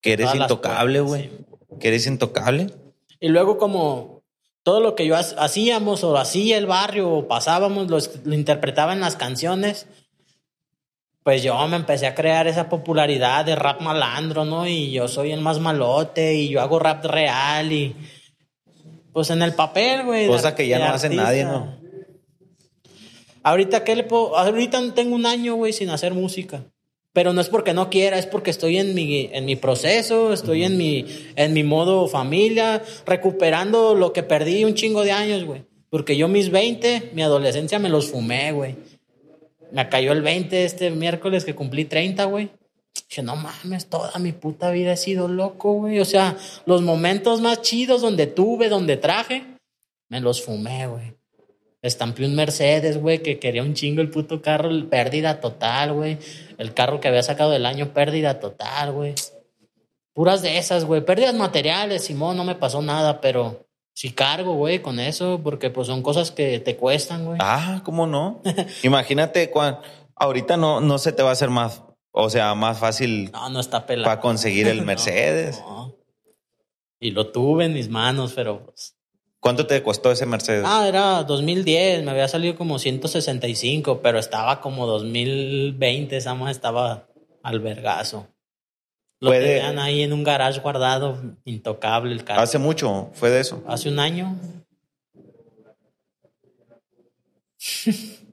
que 0.00 0.14
eres 0.14 0.26
Todas 0.32 0.40
intocable, 0.42 1.00
güey. 1.00 1.30
Que 1.78 1.88
eres 1.88 2.06
intocable. 2.08 2.66
Y 3.20 3.28
luego 3.28 3.56
como 3.56 4.24
todo 4.64 4.80
lo 4.80 4.96
que 4.96 5.06
yo 5.06 5.14
ha- 5.14 5.20
hacíamos 5.20 6.02
o 6.02 6.16
hacía 6.16 6.58
el 6.58 6.66
barrio 6.66 7.08
o 7.10 7.28
pasábamos, 7.28 7.88
lo, 7.88 7.98
lo 8.24 8.34
interpretaba 8.34 8.92
en 8.94 9.00
las 9.00 9.14
canciones, 9.14 9.86
pues 11.30 11.44
yo 11.44 11.68
me 11.68 11.76
empecé 11.76 12.08
a 12.08 12.14
crear 12.16 12.48
esa 12.48 12.68
popularidad 12.68 13.44
de 13.44 13.54
rap 13.54 13.80
malandro, 13.82 14.44
¿no? 14.44 14.66
Y 14.66 14.90
yo 14.90 15.06
soy 15.06 15.30
el 15.30 15.40
más 15.40 15.60
malote 15.60 16.34
y 16.34 16.48
yo 16.48 16.60
hago 16.60 16.80
rap 16.80 17.04
real 17.04 17.70
y 17.70 17.94
pues 19.12 19.30
en 19.30 19.40
el 19.40 19.54
papel, 19.54 20.06
güey. 20.06 20.26
Cosa 20.26 20.56
que 20.56 20.66
ya 20.66 20.80
no 20.80 20.86
hace 20.86 21.08
nadie, 21.08 21.44
¿no? 21.44 21.78
Ahorita, 23.44 23.84
¿qué 23.84 23.94
le 23.94 24.02
puedo? 24.02 24.36
Ahorita 24.36 24.82
tengo 24.92 25.14
un 25.14 25.24
año, 25.24 25.54
güey, 25.54 25.72
sin 25.72 25.90
hacer 25.90 26.14
música. 26.14 26.64
Pero 27.12 27.32
no 27.32 27.40
es 27.40 27.48
porque 27.48 27.74
no 27.74 27.90
quiera, 27.90 28.18
es 28.18 28.26
porque 28.26 28.50
estoy 28.50 28.78
en 28.78 28.92
mi, 28.96 29.30
en 29.32 29.44
mi 29.44 29.54
proceso, 29.54 30.32
estoy 30.32 30.64
en 30.64 30.76
mi, 30.76 31.06
en 31.36 31.52
mi 31.52 31.62
modo 31.62 32.08
familia, 32.08 32.82
recuperando 33.06 33.94
lo 33.94 34.12
que 34.12 34.24
perdí 34.24 34.64
un 34.64 34.74
chingo 34.74 35.04
de 35.04 35.12
años, 35.12 35.44
güey. 35.44 35.62
Porque 35.90 36.16
yo 36.16 36.26
mis 36.26 36.50
20, 36.50 37.12
mi 37.14 37.22
adolescencia 37.22 37.78
me 37.78 37.88
los 37.88 38.10
fumé, 38.10 38.50
güey. 38.50 38.74
Me 39.72 39.88
cayó 39.88 40.12
el 40.12 40.22
20 40.22 40.64
este 40.64 40.90
miércoles 40.90 41.44
que 41.44 41.54
cumplí 41.54 41.84
30, 41.84 42.24
güey. 42.24 42.50
Dije, 43.08 43.22
no 43.22 43.36
mames, 43.36 43.86
toda 43.86 44.18
mi 44.18 44.32
puta 44.32 44.70
vida 44.70 44.92
he 44.92 44.96
sido 44.96 45.28
loco, 45.28 45.72
güey. 45.74 46.00
O 46.00 46.04
sea, 46.04 46.36
los 46.66 46.82
momentos 46.82 47.40
más 47.40 47.62
chidos 47.62 48.02
donde 48.02 48.26
tuve, 48.26 48.68
donde 48.68 48.96
traje, 48.96 49.44
me 50.08 50.20
los 50.20 50.42
fumé, 50.42 50.86
güey. 50.86 51.14
Estampé 51.82 52.26
un 52.26 52.34
Mercedes, 52.34 53.00
güey, 53.00 53.22
que 53.22 53.38
quería 53.38 53.62
un 53.62 53.74
chingo 53.74 54.02
el 54.02 54.10
puto 54.10 54.42
carro, 54.42 54.70
pérdida 54.90 55.40
total, 55.40 55.92
güey. 55.92 56.18
El 56.58 56.74
carro 56.74 57.00
que 57.00 57.08
había 57.08 57.22
sacado 57.22 57.50
del 57.52 57.64
año, 57.64 57.94
pérdida 57.94 58.38
total, 58.38 58.92
güey. 58.92 59.14
Puras 60.12 60.42
de 60.42 60.58
esas, 60.58 60.84
güey. 60.84 61.04
Pérdidas 61.04 61.34
materiales, 61.34 62.04
Simón, 62.04 62.36
no 62.36 62.44
me 62.44 62.54
pasó 62.54 62.82
nada, 62.82 63.20
pero 63.20 63.66
sí 64.00 64.12
cargo, 64.12 64.54
güey, 64.54 64.80
con 64.80 64.98
eso, 64.98 65.40
porque 65.44 65.68
pues 65.68 65.86
son 65.86 66.02
cosas 66.02 66.30
que 66.30 66.58
te 66.58 66.74
cuestan, 66.76 67.26
güey. 67.26 67.36
Ah, 67.42 67.82
¿cómo 67.84 68.06
no? 68.06 68.40
Imagínate 68.82 69.50
cuan, 69.50 69.78
ahorita 70.16 70.56
no, 70.56 70.80
no 70.80 70.96
se 70.96 71.12
te 71.12 71.22
va 71.22 71.28
a 71.28 71.32
hacer 71.32 71.50
más, 71.50 71.82
o 72.10 72.30
sea, 72.30 72.54
más 72.54 72.78
fácil 72.78 73.30
No, 73.30 73.50
no 73.50 73.60
está 73.60 73.84
pelado. 73.84 74.06
para 74.06 74.22
conseguir 74.22 74.68
el 74.68 74.78
No, 74.80 74.84
Mercedes. 74.86 75.60
no. 75.60 75.94
Y 76.98 77.10
lo 77.10 77.30
tuve 77.30 77.66
en 77.66 77.74
mis 77.74 77.90
manos, 77.90 78.32
pero 78.34 78.64
pues. 78.64 78.96
¿Cuánto 79.38 79.66
te 79.66 79.82
costó 79.82 80.10
ese 80.10 80.24
Mercedes? 80.24 80.64
Ah, 80.66 80.86
era 80.88 81.22
2010, 81.24 82.02
me 82.02 82.10
había 82.12 82.28
salido 82.28 82.56
como 82.56 82.78
165, 82.78 84.00
pero 84.02 84.18
estaba 84.18 84.62
como 84.62 84.86
2020, 84.86 86.16
esa 86.16 86.34
más 86.34 86.52
estaba 86.52 87.06
al 87.42 87.60
vergazo. 87.60 88.28
Lo 89.20 89.30
Puede- 89.30 89.56
tenían 89.56 89.78
ahí 89.78 90.02
en 90.02 90.12
un 90.14 90.24
garage 90.24 90.60
guardado, 90.60 91.20
intocable 91.44 92.12
el 92.12 92.24
carro. 92.24 92.40
Hace 92.40 92.58
mucho 92.58 93.10
fue 93.12 93.28
de 93.30 93.40
eso. 93.40 93.62
Hace 93.66 93.88
un 93.90 93.98
año. 93.98 94.36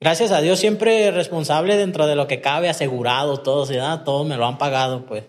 Gracias 0.00 0.30
a 0.30 0.40
Dios, 0.40 0.58
siempre 0.60 1.10
responsable 1.10 1.76
dentro 1.76 2.06
de 2.06 2.14
lo 2.14 2.26
que 2.28 2.40
cabe, 2.40 2.68
asegurado, 2.68 3.38
todo, 3.40 3.66
¿sí, 3.66 3.74
¿verdad? 3.74 4.04
Todos 4.04 4.26
me 4.26 4.36
lo 4.36 4.46
han 4.46 4.58
pagado, 4.58 5.06
pues. 5.06 5.24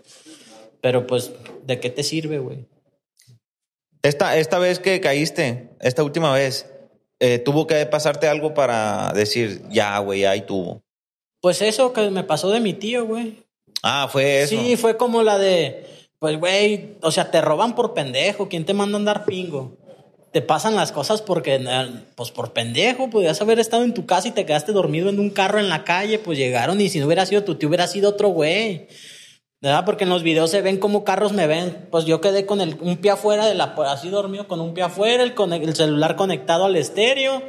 Pero 0.82 1.08
pues, 1.08 1.32
¿de 1.66 1.80
qué 1.80 1.90
te 1.90 2.04
sirve, 2.04 2.40
güey? 2.40 2.68
Esta, 4.04 4.38
esta 4.38 4.60
vez 4.60 4.80
que 4.80 5.02
caíste, 5.02 5.70
esta 5.82 6.04
última 6.04 6.34
vez, 6.34 6.72
eh, 7.20 7.40
tuvo 7.40 7.68
que 7.68 7.86
pasarte 7.88 8.28
algo 8.28 8.54
para 8.54 9.12
decir, 9.14 9.64
ya, 9.70 9.98
güey, 10.00 10.26
ahí 10.26 10.42
tuvo. 10.42 10.82
Pues 11.42 11.62
eso 11.62 11.92
que 11.94 12.10
me 12.12 12.24
pasó 12.24 12.50
de 12.52 12.60
mi 12.60 12.74
tío, 12.74 13.06
güey. 13.06 13.44
Ah, 13.84 14.08
fue 14.12 14.42
eso. 14.42 14.56
Sí, 14.56 14.76
fue 14.76 14.98
como 14.98 15.24
la 15.24 15.38
de, 15.38 15.86
pues, 16.20 16.38
güey, 16.38 16.98
o 17.02 17.12
sea, 17.12 17.32
te 17.32 17.42
roban 17.42 17.76
por 17.76 17.94
pendejo. 17.94 18.50
¿Quién 18.50 18.66
te 18.66 18.74
manda 18.74 18.98
a 18.98 19.00
andar 19.00 19.26
pingo? 19.26 19.78
Te 20.32 20.42
pasan 20.42 20.76
las 20.76 20.92
cosas 20.92 21.22
porque, 21.22 21.56
eh, 21.56 21.90
pues, 22.16 22.32
por 22.32 22.54
pendejo. 22.54 23.10
Podías 23.10 23.42
haber 23.42 23.60
estado 23.60 23.84
en 23.84 23.94
tu 23.94 24.06
casa 24.06 24.28
y 24.28 24.32
te 24.32 24.46
quedaste 24.46 24.74
dormido 24.74 25.10
en 25.10 25.20
un 25.20 25.30
carro 25.30 25.60
en 25.60 25.70
la 25.70 25.84
calle. 25.84 26.20
Pues 26.20 26.38
llegaron 26.38 26.80
y 26.82 26.90
si 26.90 27.00
no 27.00 27.06
hubiera 27.06 27.26
sido 27.26 27.44
tu 27.44 27.56
tío, 27.56 27.70
hubiera 27.70 27.88
sido 27.88 28.10
otro 28.10 28.30
güey. 28.30 28.88
¿Verdad? 29.62 29.84
Porque 29.84 30.06
en 30.06 30.10
los 30.10 30.24
videos 30.24 30.52
se 30.52 30.62
ven 30.62 30.78
como 30.78 31.04
carros 31.04 31.34
me 31.34 31.48
ven. 31.48 31.88
Pues 31.92 32.06
yo 32.06 32.22
quedé 32.22 32.46
con 32.46 32.62
el, 32.62 32.78
un 32.82 32.98
pie 32.98 33.12
afuera 33.12 33.46
de 33.46 33.56
la, 33.56 33.76
pues, 33.76 33.90
así 33.90 34.10
dormido 34.10 34.48
con 34.48 34.62
un 34.62 34.74
pie 34.74 34.84
afuera, 34.84 35.24
el, 35.24 35.34
el 35.52 35.76
celular 35.76 36.16
conectado 36.16 36.66
al 36.66 36.76
estéreo, 36.78 37.42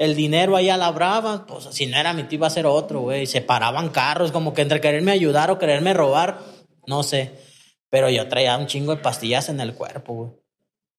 el 0.00 0.16
dinero 0.16 0.56
ahí 0.56 0.68
a 0.70 0.76
la 0.76 0.90
brava. 0.90 1.46
Pues 1.46 1.68
si 1.70 1.86
no 1.86 1.96
era 1.96 2.12
mi 2.12 2.24
tío, 2.24 2.38
iba 2.38 2.46
a 2.48 2.50
ser 2.50 2.66
otro, 2.66 3.00
güey. 3.02 3.26
Se 3.26 3.40
paraban 3.42 3.90
carros, 3.90 4.32
como 4.32 4.52
que 4.54 4.62
entre 4.62 4.80
quererme 4.80 5.12
ayudar 5.12 5.50
o 5.50 5.58
quererme 5.58 5.94
robar, 5.94 6.40
no 6.86 7.02
sé. 7.02 7.32
Pero 7.90 8.08
yo 8.10 8.26
traía 8.28 8.56
un 8.56 8.66
chingo 8.66 8.94
de 8.96 9.02
pastillas 9.02 9.48
en 9.48 9.60
el 9.60 9.74
cuerpo, 9.74 10.14
güey. 10.14 10.30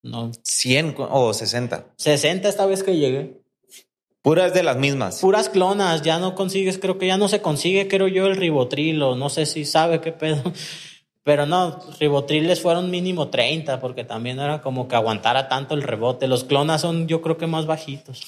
No. 0.04 0.32
100 0.44 0.94
cu- 0.94 1.08
o 1.10 1.34
60. 1.34 1.86
60 1.98 2.48
esta 2.50 2.66
vez 2.66 2.84
que 2.84 2.96
llegué. 2.98 3.42
Puras 4.22 4.54
de 4.54 4.62
las 4.62 4.78
mismas. 4.78 5.20
Puras 5.20 5.50
clonas, 5.50 6.04
ya 6.04 6.20
no 6.20 6.36
consigues, 6.36 6.78
creo 6.78 6.98
que 7.00 7.08
ya 7.08 7.18
no 7.18 7.28
se 7.28 7.42
consigue, 7.42 7.88
creo 7.88 8.08
yo, 8.08 8.28
el 8.28 8.36
ribotril, 8.38 9.02
o 9.02 9.16
no 9.16 9.30
sé 9.30 9.46
si 9.48 9.66
sabe 9.66 10.00
qué 10.00 10.12
pedo. 10.12 10.44
Pero 11.24 11.46
no, 11.46 11.80
ribotriles 12.00 12.62
fueron 12.62 12.90
mínimo 12.90 13.30
30, 13.30 13.80
porque 13.80 14.04
también 14.04 14.40
era 14.40 14.62
como 14.62 14.88
que 14.88 14.96
aguantara 14.96 15.48
tanto 15.48 15.76
el 15.76 15.84
rebote. 15.84 16.28
Los 16.28 16.44
clonas 16.44 16.82
son, 16.82 17.08
yo 17.08 17.22
creo 17.22 17.38
que 17.38 17.46
más 17.46 17.68
bajitos. 17.68 18.24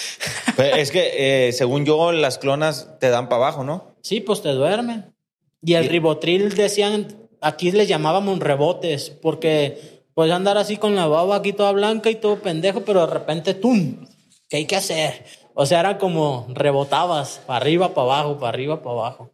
Pero 0.56 0.76
es 0.76 0.92
que, 0.92 1.48
eh, 1.48 1.52
según 1.52 1.84
yo, 1.84 2.12
las 2.12 2.38
clonas 2.38 2.96
te 3.00 3.10
dan 3.10 3.28
para 3.28 3.42
abajo, 3.42 3.64
¿no? 3.64 3.96
Sí, 4.02 4.20
pues 4.20 4.40
te 4.40 4.50
duermen. 4.50 5.14
Y 5.62 5.74
el 5.74 5.88
ribotril 5.88 6.54
decían, 6.54 7.28
aquí 7.40 7.72
les 7.72 7.88
llamábamos 7.88 8.38
rebotes, 8.38 9.10
porque 9.10 10.04
puedes 10.14 10.32
andar 10.32 10.58
así 10.58 10.76
con 10.76 10.94
la 10.94 11.06
baba 11.06 11.36
aquí 11.36 11.52
toda 11.52 11.72
blanca 11.72 12.08
y 12.08 12.14
todo 12.14 12.36
pendejo, 12.36 12.82
pero 12.82 13.04
de 13.06 13.14
repente, 13.14 13.54
¡tum! 13.54 14.06
¿Qué 14.48 14.58
hay 14.58 14.66
que 14.66 14.76
hacer? 14.76 15.24
O 15.54 15.66
sea, 15.66 15.80
era 15.80 15.98
como 15.98 16.46
rebotabas, 16.50 17.40
para 17.46 17.56
arriba, 17.56 17.94
para 17.94 18.04
abajo, 18.12 18.38
para 18.38 18.50
arriba, 18.50 18.80
para 18.80 18.92
abajo. 18.92 19.30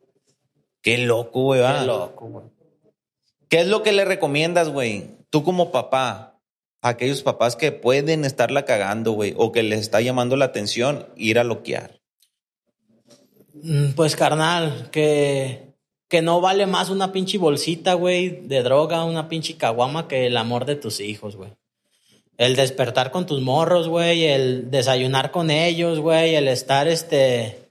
Qué 0.80 0.98
loco, 0.98 1.42
güey. 1.42 1.60
Qué 1.60 1.86
loco, 1.86 2.26
güey. 2.26 2.53
¿Qué 3.54 3.60
es 3.60 3.68
lo 3.68 3.84
que 3.84 3.92
le 3.92 4.04
recomiendas, 4.04 4.68
güey? 4.68 5.10
Tú 5.30 5.44
como 5.44 5.70
papá, 5.70 6.40
a 6.82 6.88
aquellos 6.88 7.22
papás 7.22 7.54
que 7.54 7.70
pueden 7.70 8.24
estarla 8.24 8.64
cagando, 8.64 9.12
güey, 9.12 9.32
o 9.36 9.52
que 9.52 9.62
les 9.62 9.78
está 9.78 10.00
llamando 10.00 10.36
la 10.36 10.46
atención, 10.46 11.06
ir 11.14 11.38
a 11.38 11.44
loquear. 11.44 12.00
Mm, 13.52 13.92
Pues 13.92 14.16
carnal, 14.16 14.88
que, 14.90 15.72
que 16.08 16.20
no 16.20 16.40
vale 16.40 16.66
más 16.66 16.90
una 16.90 17.12
pinche 17.12 17.38
bolsita, 17.38 17.94
güey, 17.94 18.40
de 18.48 18.64
droga, 18.64 19.04
una 19.04 19.28
pinche 19.28 19.56
caguama 19.56 20.08
que 20.08 20.26
el 20.26 20.36
amor 20.36 20.64
de 20.64 20.74
tus 20.74 20.98
hijos, 20.98 21.36
güey. 21.36 21.52
El 22.36 22.56
despertar 22.56 23.12
con 23.12 23.24
tus 23.24 23.40
morros, 23.40 23.86
güey, 23.86 24.24
el 24.24 24.68
desayunar 24.72 25.30
con 25.30 25.52
ellos, 25.52 26.00
güey, 26.00 26.34
el 26.34 26.48
estar, 26.48 26.88
este, 26.88 27.70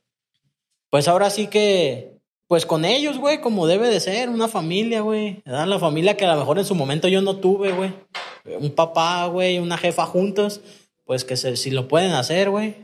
pues 0.89 1.09
ahora 1.09 1.29
sí 1.29 1.47
que, 1.47 2.12
pues 2.53 2.67
con 2.67 2.85
ellos, 2.85 3.17
güey, 3.17 3.41
como 3.41 3.65
debe 3.65 3.89
de 3.89 3.99
ser, 3.99 4.29
una 4.29 4.47
familia, 4.47 5.01
güey. 5.01 5.41
La 5.43 5.79
familia 5.79 6.15
que 6.15 6.23
a 6.25 6.35
lo 6.35 6.39
mejor 6.39 6.59
en 6.59 6.65
su 6.65 6.75
momento 6.75 7.07
yo 7.07 7.19
no 7.19 7.37
tuve, 7.37 7.71
güey. 7.71 7.91
Un 8.59 8.75
papá, 8.75 9.25
güey, 9.25 9.57
una 9.57 9.75
jefa 9.75 10.05
juntos, 10.05 10.61
pues 11.03 11.25
que 11.25 11.35
se, 11.35 11.57
si 11.57 11.71
lo 11.71 11.87
pueden 11.87 12.11
hacer, 12.11 12.51
güey, 12.51 12.75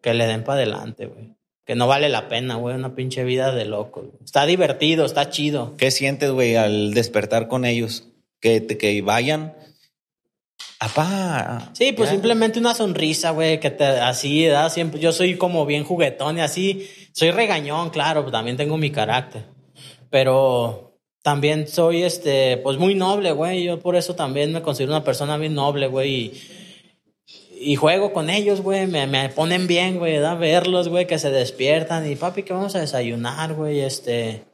que 0.00 0.14
le 0.14 0.28
den 0.28 0.44
para 0.44 0.58
adelante, 0.58 1.06
güey. 1.06 1.34
Que 1.66 1.74
no 1.74 1.88
vale 1.88 2.08
la 2.08 2.28
pena, 2.28 2.54
güey, 2.54 2.76
una 2.76 2.94
pinche 2.94 3.24
vida 3.24 3.52
de 3.52 3.64
loco. 3.64 4.04
Está 4.24 4.46
divertido, 4.46 5.06
está 5.06 5.28
chido. 5.30 5.74
¿Qué 5.76 5.90
sientes, 5.90 6.30
güey, 6.30 6.54
al 6.54 6.94
despertar 6.94 7.48
con 7.48 7.64
ellos? 7.64 8.06
Que, 8.38 8.60
te- 8.60 8.78
que 8.78 9.02
vayan 9.02 9.56
Apá. 10.82 11.70
Sí, 11.74 11.92
pues 11.92 12.08
ya. 12.08 12.14
simplemente 12.14 12.58
una 12.58 12.74
sonrisa, 12.74 13.32
güey, 13.32 13.60
que 13.60 13.70
te 13.70 13.84
así, 13.84 14.46
da 14.46 14.70
siempre. 14.70 14.98
Yo 14.98 15.12
soy 15.12 15.36
como 15.36 15.66
bien 15.66 15.84
juguetón 15.84 16.38
y 16.38 16.40
así. 16.40 16.88
Soy 17.12 17.30
regañón, 17.30 17.90
claro, 17.90 18.22
pues 18.22 18.32
también 18.32 18.56
tengo 18.56 18.76
mi 18.76 18.90
carácter. 18.90 19.44
Pero 20.10 20.98
también 21.22 21.68
soy, 21.68 22.02
este, 22.02 22.56
pues 22.58 22.78
muy 22.78 22.94
noble, 22.94 23.32
güey. 23.32 23.64
Yo 23.64 23.80
por 23.80 23.96
eso 23.96 24.14
también 24.14 24.52
me 24.52 24.62
considero 24.62 24.92
una 24.92 25.04
persona 25.04 25.36
bien 25.36 25.54
noble, 25.54 25.86
güey. 25.86 26.10
Y, 26.14 26.40
y 27.60 27.76
juego 27.76 28.12
con 28.12 28.30
ellos, 28.30 28.62
güey. 28.62 28.86
Me, 28.86 29.06
me 29.06 29.28
ponen 29.28 29.66
bien, 29.66 29.98
güey, 29.98 30.18
da 30.18 30.34
verlos, 30.34 30.88
güey, 30.88 31.06
que 31.06 31.18
se 31.18 31.30
despiertan. 31.30 32.10
Y 32.10 32.16
papi, 32.16 32.42
que 32.42 32.52
vamos 32.52 32.74
a 32.74 32.80
desayunar, 32.80 33.54
güey, 33.54 33.80
este. 33.80 34.44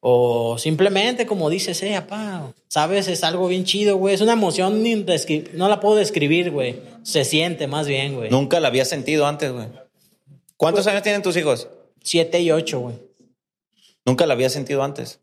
O 0.00 0.56
simplemente, 0.58 1.26
como 1.26 1.50
dices, 1.50 1.82
eh, 1.82 1.96
apá, 1.96 2.52
sabes, 2.68 3.08
es 3.08 3.24
algo 3.24 3.48
bien 3.48 3.64
chido, 3.64 3.96
güey. 3.96 4.14
Es 4.14 4.20
una 4.20 4.34
emoción, 4.34 4.84
no 5.54 5.68
la 5.68 5.80
puedo 5.80 5.96
describir, 5.96 6.52
güey. 6.52 6.80
Se 7.02 7.24
siente 7.24 7.66
más 7.66 7.88
bien, 7.88 8.14
güey. 8.14 8.30
Nunca 8.30 8.60
la 8.60 8.68
había 8.68 8.84
sentido 8.84 9.26
antes, 9.26 9.52
güey. 9.52 9.66
¿Cuántos 10.56 10.86
años 10.86 11.02
tienen 11.02 11.22
tus 11.22 11.36
hijos? 11.36 11.68
Siete 12.08 12.40
y 12.40 12.50
ocho, 12.50 12.80
güey. 12.80 12.94
Nunca 14.06 14.24
la 14.24 14.32
había 14.32 14.48
sentido 14.48 14.82
antes. 14.82 15.20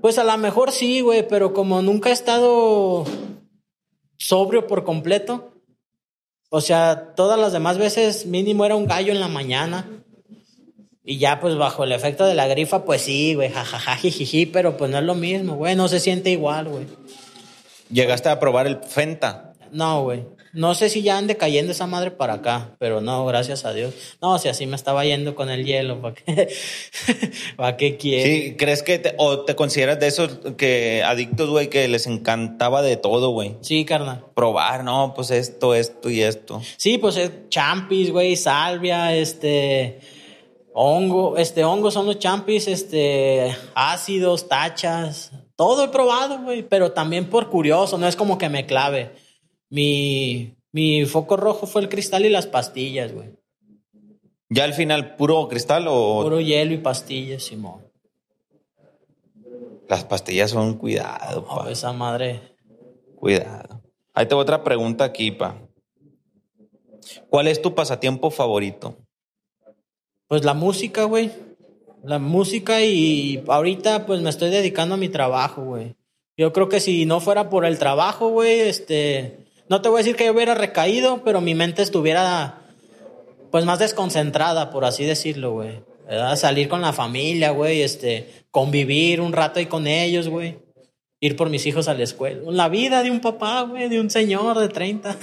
Pues 0.00 0.18
a 0.18 0.24
lo 0.24 0.38
mejor 0.38 0.70
sí, 0.70 1.00
güey, 1.00 1.26
pero 1.26 1.52
como 1.52 1.82
nunca 1.82 2.10
he 2.10 2.12
estado 2.12 3.04
sobrio 4.16 4.68
por 4.68 4.84
completo, 4.84 5.52
o 6.48 6.60
sea, 6.60 7.12
todas 7.16 7.40
las 7.40 7.52
demás 7.52 7.76
veces 7.76 8.24
mínimo 8.24 8.64
era 8.64 8.76
un 8.76 8.86
gallo 8.86 9.12
en 9.12 9.18
la 9.18 9.26
mañana. 9.26 9.88
Y 11.02 11.18
ya, 11.18 11.40
pues 11.40 11.56
bajo 11.56 11.82
el 11.82 11.90
efecto 11.90 12.24
de 12.24 12.36
la 12.36 12.46
grifa, 12.46 12.84
pues 12.84 13.02
sí, 13.02 13.34
güey, 13.34 13.50
jajaja, 13.50 13.96
jijiji, 13.96 14.46
pero 14.46 14.76
pues 14.76 14.92
no 14.92 14.98
es 14.98 15.04
lo 15.04 15.16
mismo, 15.16 15.56
güey, 15.56 15.74
no 15.74 15.88
se 15.88 15.98
siente 15.98 16.30
igual, 16.30 16.68
güey. 16.68 16.86
Llegaste 17.90 18.28
a 18.28 18.38
probar 18.38 18.68
el 18.68 18.78
Fenta. 18.84 19.54
No, 19.72 20.04
güey. 20.04 20.24
No 20.52 20.74
sé 20.74 20.88
si 20.88 21.02
ya 21.02 21.16
ande 21.16 21.36
cayendo 21.36 21.70
esa 21.70 21.86
madre 21.86 22.10
para 22.10 22.34
acá, 22.34 22.74
pero 22.78 23.00
no, 23.00 23.24
gracias 23.24 23.64
a 23.64 23.72
Dios. 23.72 23.94
No, 24.20 24.38
si 24.38 24.48
así 24.48 24.66
me 24.66 24.74
estaba 24.74 25.04
yendo 25.04 25.34
con 25.34 25.48
el 25.48 25.64
hielo, 25.64 26.00
¿para 26.00 26.14
qué? 26.14 26.48
¿Para 27.56 27.76
qué 27.76 27.96
quieres? 27.96 28.24
Sí, 28.24 28.56
¿crees 28.56 28.82
que 28.82 28.98
te, 28.98 29.14
o 29.16 29.40
te 29.40 29.54
consideras 29.54 30.00
de 30.00 30.08
esos 30.08 30.38
que 30.56 31.02
adictos, 31.04 31.50
güey, 31.50 31.70
que 31.70 31.86
les 31.86 32.06
encantaba 32.06 32.82
de 32.82 32.96
todo, 32.96 33.30
güey? 33.30 33.56
Sí, 33.60 33.84
carnal. 33.84 34.24
Probar, 34.34 34.82
no, 34.82 35.12
pues 35.14 35.30
esto, 35.30 35.74
esto 35.74 36.10
y 36.10 36.22
esto. 36.22 36.60
Sí, 36.76 36.98
pues 36.98 37.16
es 37.16 37.30
champis, 37.48 38.10
güey, 38.10 38.34
salvia, 38.34 39.14
este 39.14 40.00
hongo, 40.72 41.36
este 41.36 41.64
hongo 41.64 41.90
son 41.90 42.06
los 42.06 42.18
champis, 42.18 42.66
este 42.66 43.54
ácidos, 43.74 44.48
tachas, 44.48 45.30
todo 45.54 45.84
he 45.84 45.88
probado, 45.88 46.38
güey, 46.40 46.62
pero 46.62 46.92
también 46.92 47.26
por 47.26 47.50
curioso, 47.50 47.98
no 47.98 48.08
es 48.08 48.16
como 48.16 48.38
que 48.38 48.48
me 48.48 48.66
clave. 48.66 49.10
Mi 49.70 50.54
mi 50.72 51.04
foco 51.04 51.36
rojo 51.36 51.66
fue 51.66 51.82
el 51.82 51.88
cristal 51.88 52.24
y 52.24 52.28
las 52.28 52.46
pastillas, 52.46 53.12
güey. 53.12 53.30
¿Ya 54.48 54.64
al 54.64 54.74
final 54.74 55.16
puro 55.16 55.48
cristal 55.48 55.86
o 55.88 56.22
Puro 56.22 56.40
hielo 56.40 56.74
y 56.74 56.78
pastillas, 56.78 57.42
Simón. 57.44 57.82
las 59.88 60.04
pastillas 60.04 60.50
son 60.50 60.74
cuidado, 60.74 61.44
pa? 61.44 61.70
esa 61.70 61.92
madre. 61.92 62.40
Cuidado. 63.16 63.80
Ahí 64.14 64.26
te 64.26 64.34
voy 64.34 64.42
otra 64.42 64.62
pregunta 64.62 65.04
aquí, 65.04 65.30
pa. 65.32 65.56
¿Cuál 67.28 67.48
es 67.48 67.60
tu 67.60 67.74
pasatiempo 67.74 68.30
favorito? 68.30 68.96
Pues 70.28 70.44
la 70.44 70.54
música, 70.54 71.04
güey. 71.04 71.32
La 72.04 72.18
música 72.18 72.80
y 72.82 73.42
ahorita 73.46 74.06
pues 74.06 74.20
me 74.20 74.30
estoy 74.30 74.50
dedicando 74.50 74.94
a 74.94 74.98
mi 74.98 75.08
trabajo, 75.08 75.62
güey. 75.62 75.96
Yo 76.36 76.52
creo 76.52 76.68
que 76.68 76.80
si 76.80 77.04
no 77.04 77.20
fuera 77.20 77.50
por 77.50 77.64
el 77.66 77.78
trabajo, 77.78 78.28
güey, 78.28 78.60
este, 78.60 79.39
no 79.70 79.80
te 79.80 79.88
voy 79.88 80.00
a 80.00 80.02
decir 80.02 80.16
que 80.16 80.26
yo 80.26 80.32
hubiera 80.32 80.56
recaído, 80.56 81.22
pero 81.24 81.40
mi 81.40 81.54
mente 81.54 81.80
estuviera 81.80 82.58
pues 83.52 83.64
más 83.64 83.78
desconcentrada, 83.78 84.70
por 84.70 84.84
así 84.84 85.04
decirlo, 85.04 85.52
güey. 85.52 85.82
¿Verdad? 86.08 86.34
Salir 86.34 86.68
con 86.68 86.80
la 86.80 86.92
familia, 86.92 87.52
güey, 87.52 87.82
este, 87.82 88.28
convivir 88.50 89.20
un 89.20 89.32
rato 89.32 89.60
ahí 89.60 89.66
con 89.66 89.86
ellos, 89.86 90.28
güey. 90.28 90.58
Ir 91.20 91.36
por 91.36 91.50
mis 91.50 91.66
hijos 91.66 91.86
a 91.86 91.94
la 91.94 92.02
escuela. 92.02 92.40
La 92.50 92.68
vida 92.68 93.04
de 93.04 93.12
un 93.12 93.20
papá, 93.20 93.62
güey, 93.62 93.88
de 93.88 94.00
un 94.00 94.10
señor 94.10 94.58
de 94.58 94.68
30. 94.68 95.16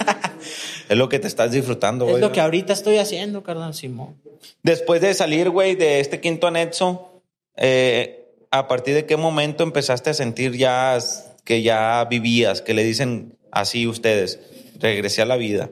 Es 0.88 0.96
lo 0.96 1.10
que 1.10 1.18
te 1.18 1.26
estás 1.26 1.52
disfrutando, 1.52 2.06
es 2.06 2.12
güey. 2.12 2.22
lo 2.22 2.32
que 2.32 2.40
ahorita 2.40 2.72
estoy 2.72 2.96
haciendo, 2.96 3.42
carnal 3.42 3.74
Simón. 3.74 4.16
Después 4.62 5.02
de 5.02 5.12
salir, 5.12 5.50
güey, 5.50 5.74
de 5.74 6.00
este 6.00 6.20
quinto 6.22 6.46
anexo, 6.46 7.20
eh, 7.56 8.24
¿a 8.50 8.66
partir 8.66 8.94
de 8.94 9.04
qué 9.04 9.18
momento 9.18 9.62
empezaste 9.62 10.08
a 10.08 10.14
sentir 10.14 10.56
ya 10.56 10.96
que 11.44 11.60
ya 11.60 12.06
vivías, 12.08 12.62
que 12.62 12.72
le 12.72 12.84
dicen 12.84 13.37
así 13.50 13.86
ustedes, 13.86 14.40
regresé 14.78 15.22
a 15.22 15.26
la 15.26 15.36
vida? 15.36 15.70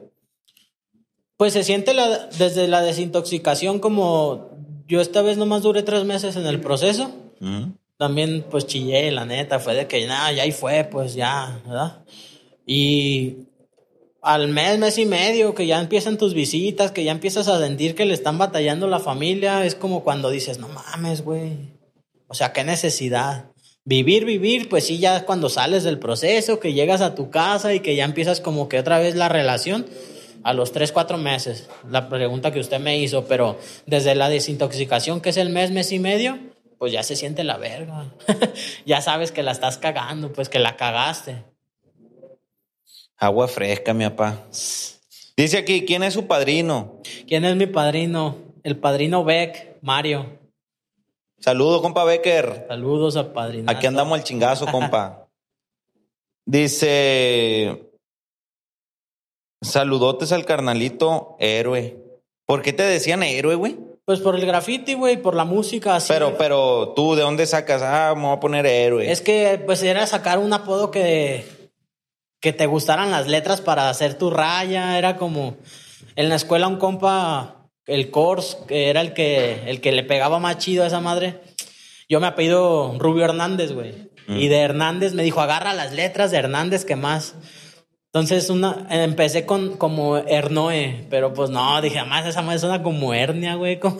Pues 1.37 1.53
se 1.53 1.63
siente 1.63 1.93
la, 1.93 2.27
desde 2.37 2.67
la 2.67 2.81
desintoxicación 2.81 3.79
como 3.79 4.49
yo 4.87 5.01
esta 5.01 5.21
vez 5.21 5.37
nomás 5.37 5.61
duré 5.61 5.83
tres 5.83 6.03
meses 6.05 6.35
en 6.35 6.47
el 6.47 6.59
proceso. 6.61 7.11
También 7.97 8.45
pues 8.49 8.65
chillé, 8.67 9.11
la 9.11 9.25
neta, 9.25 9.59
fue 9.59 9.75
de 9.75 9.87
que 9.87 10.05
nada, 10.07 10.31
ya 10.31 10.43
ahí 10.43 10.51
fue, 10.51 10.83
pues 10.83 11.13
ya, 11.13 11.61
¿verdad? 11.65 12.03
Y 12.65 13.47
al 14.21 14.49
mes, 14.49 14.77
mes 14.77 14.97
y 14.97 15.05
medio, 15.05 15.55
que 15.55 15.67
ya 15.67 15.79
empiezan 15.79 16.17
tus 16.17 16.33
visitas, 16.33 16.91
que 16.91 17.03
ya 17.03 17.11
empiezas 17.11 17.47
a 17.47 17.59
sentir 17.59 17.95
que 17.95 18.05
le 18.05 18.13
están 18.13 18.37
batallando 18.37 18.87
la 18.87 18.99
familia, 18.99 19.65
es 19.65 19.75
como 19.75 20.03
cuando 20.03 20.29
dices, 20.29 20.59
no 20.59 20.67
mames, 20.67 21.23
güey. 21.23 21.77
O 22.27 22.33
sea, 22.33 22.53
qué 22.53 22.63
necesidad. 22.63 23.51
Vivir, 23.89 24.25
vivir, 24.25 24.67
pues 24.67 24.85
sí, 24.85 24.97
ya 24.97 25.23
cuando 25.23 25.47
sales 25.47 25.85
del 25.85 25.97
proceso, 25.97 26.59
que 26.59 26.73
llegas 26.73 26.99
a 26.99 27.15
tu 27.15 27.29
casa 27.29 27.73
y 27.73 27.79
que 27.79 27.95
ya 27.95 28.03
empiezas 28.03 28.41
como 28.41 28.67
que 28.67 28.79
otra 28.79 28.99
vez 28.99 29.15
la 29.15 29.29
relación 29.29 29.85
a 30.43 30.51
los 30.51 30.73
tres, 30.73 30.91
cuatro 30.91 31.17
meses. 31.17 31.69
La 31.89 32.09
pregunta 32.09 32.51
que 32.51 32.59
usted 32.59 32.81
me 32.81 32.99
hizo, 32.99 33.27
pero 33.27 33.57
desde 33.85 34.13
la 34.13 34.27
desintoxicación, 34.27 35.21
que 35.21 35.29
es 35.29 35.37
el 35.37 35.51
mes, 35.51 35.71
mes 35.71 35.93
y 35.93 35.99
medio, 35.99 36.37
pues 36.77 36.91
ya 36.91 37.01
se 37.01 37.15
siente 37.15 37.45
la 37.45 37.55
verga. 37.55 38.11
ya 38.85 38.99
sabes 38.99 39.31
que 39.31 39.41
la 39.41 39.53
estás 39.53 39.77
cagando, 39.77 40.33
pues 40.33 40.49
que 40.49 40.59
la 40.59 40.75
cagaste. 40.75 41.45
Agua 43.15 43.47
fresca, 43.47 43.93
mi 43.93 44.03
papá. 44.03 44.47
Dice 45.37 45.59
aquí, 45.59 45.85
¿quién 45.85 46.03
es 46.03 46.13
su 46.13 46.27
padrino? 46.27 47.01
¿Quién 47.25 47.45
es 47.45 47.55
mi 47.55 47.67
padrino? 47.67 48.35
El 48.63 48.75
padrino 48.75 49.23
Beck, 49.23 49.77
Mario. 49.81 50.37
Saludos, 51.39 51.81
compa 51.81 52.03
Becker. 52.03 52.65
Saludos 52.67 53.15
al 53.15 53.31
padrino. 53.31 53.71
Aquí 53.71 53.85
andamos 53.85 54.17
al 54.17 54.23
chingazo, 54.23 54.65
compa. 54.67 55.27
Dice, 56.45 57.91
saludotes 59.61 60.31
al 60.31 60.45
carnalito 60.45 61.35
héroe. 61.39 61.97
¿Por 62.45 62.61
qué 62.61 62.71
te 62.71 62.83
decían 62.83 63.23
héroe, 63.23 63.55
güey? 63.55 63.77
Pues 64.05 64.21
por 64.21 64.35
el 64.35 64.45
graffiti, 64.45 64.93
güey, 64.93 65.21
por 65.21 65.35
la 65.35 65.43
música. 65.43 65.97
Así, 65.97 66.07
Pero, 66.07 66.37
pero 66.37 66.93
tú, 66.95 67.15
¿de 67.15 67.23
dónde 67.23 67.45
sacas? 67.45 67.81
Ah, 67.81 68.13
me 68.15 68.23
voy 68.23 68.37
a 68.37 68.39
poner 68.39 68.65
héroe. 68.65 69.11
Es 69.11 69.19
que 69.19 69.61
pues 69.65 69.83
era 69.83 70.07
sacar 70.07 70.39
un 70.39 70.53
apodo 70.53 70.89
que, 70.91 71.69
que 72.39 72.53
te 72.53 72.65
gustaran 72.65 73.11
las 73.11 73.27
letras 73.27 73.59
para 73.59 73.89
hacer 73.89 74.17
tu 74.17 74.29
raya. 74.29 74.97
Era 74.97 75.17
como 75.17 75.57
en 76.15 76.29
la 76.29 76.35
escuela 76.35 76.69
un 76.69 76.77
compa, 76.77 77.56
el 77.87 78.11
Kors, 78.11 78.57
que 78.67 78.89
era 78.89 79.01
el 79.01 79.13
que, 79.13 79.63
el 79.67 79.81
que 79.81 79.91
le 79.91 80.03
pegaba 80.03 80.39
más 80.39 80.57
chido 80.57 80.83
a 80.83 80.87
esa 80.87 80.99
madre. 80.99 81.39
Yo 82.09 82.19
me 82.19 82.27
apellido 82.27 82.95
Rubio 82.99 83.25
Hernández, 83.25 83.71
güey. 83.71 84.09
Y 84.29 84.49
de 84.49 84.57
Hernández 84.59 85.13
me 85.13 85.23
dijo, 85.23 85.39
agarra 85.39 85.73
las 85.73 85.93
letras 85.93 86.31
de 86.31 86.37
Hernández 86.37 86.83
que 86.83 86.97
más. 86.97 87.35
Entonces 88.07 88.49
una, 88.49 88.85
empecé 88.89 89.45
con 89.45 89.77
como 89.77 90.17
Hernoe, 90.17 91.05
pero 91.09 91.33
pues 91.33 91.49
no, 91.49 91.81
dije, 91.81 91.99
además 91.99 92.25
esa 92.25 92.41
madre 92.41 92.59
suena 92.59 92.83
como 92.83 93.13
hernia, 93.13 93.55
güey. 93.55 93.79
como- 93.79 93.97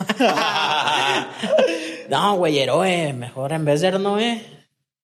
no, 2.08 2.36
güey, 2.36 2.58
Heroe, 2.58 3.12
mejor 3.12 3.52
en 3.52 3.64
vez 3.64 3.80
de 3.80 3.88
Hernoe, 3.88 4.42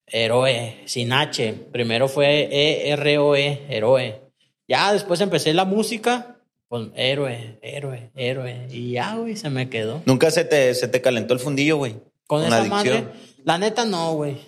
Heroe, 0.07 0.83
sin 0.87 1.13
H. 1.13 1.53
Primero 1.73 2.09
fue 2.09 2.49
E-R-O-E, 2.51 3.67
Heroe. 3.69 4.21
Ya 4.67 4.93
después 4.93 5.21
empecé 5.21 5.53
la 5.55 5.65
música, 5.65 6.34
pues 6.75 6.89
héroe, 6.97 7.57
héroe, 7.63 8.11
héroe. 8.17 8.67
Y 8.69 8.91
ya, 8.95 9.15
güey, 9.15 9.37
se 9.37 9.49
me 9.49 9.71
quedó. 9.71 10.03
Nunca 10.07 10.33
se 10.33 10.45
te, 10.45 10.75
se 10.75 10.89
te 10.89 11.01
calentó 11.01 11.33
el 11.33 11.39
fundillo, 11.39 11.77
güey. 11.77 11.95
Con 12.27 12.43
esa 12.43 12.57
adicción. 12.57 12.71
madre, 13.05 13.05
la 13.45 13.59
neta 13.59 13.85
no, 13.85 14.15
güey. 14.15 14.39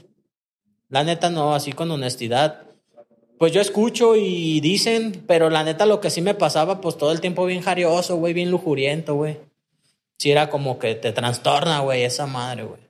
La 0.88 1.04
neta 1.04 1.30
no, 1.30 1.54
así 1.54 1.70
con 1.70 1.88
honestidad. 1.88 2.62
Pues 3.38 3.52
yo 3.52 3.60
escucho 3.60 4.16
y 4.16 4.58
dicen, 4.58 5.22
pero 5.28 5.50
la 5.50 5.62
neta 5.62 5.86
lo 5.86 6.00
que 6.00 6.10
sí 6.10 6.20
me 6.20 6.34
pasaba, 6.34 6.80
pues 6.80 6.98
todo 6.98 7.12
el 7.12 7.20
tiempo 7.20 7.46
bien 7.46 7.62
jarioso, 7.62 8.16
güey, 8.16 8.34
bien 8.34 8.50
lujuriento, 8.50 9.14
güey. 9.14 9.38
Sí 10.18 10.32
era 10.32 10.50
como 10.50 10.80
que 10.80 10.96
te 10.96 11.12
trastorna, 11.12 11.78
güey, 11.78 12.02
esa 12.02 12.26
madre, 12.26 12.64
güey. 12.64 12.80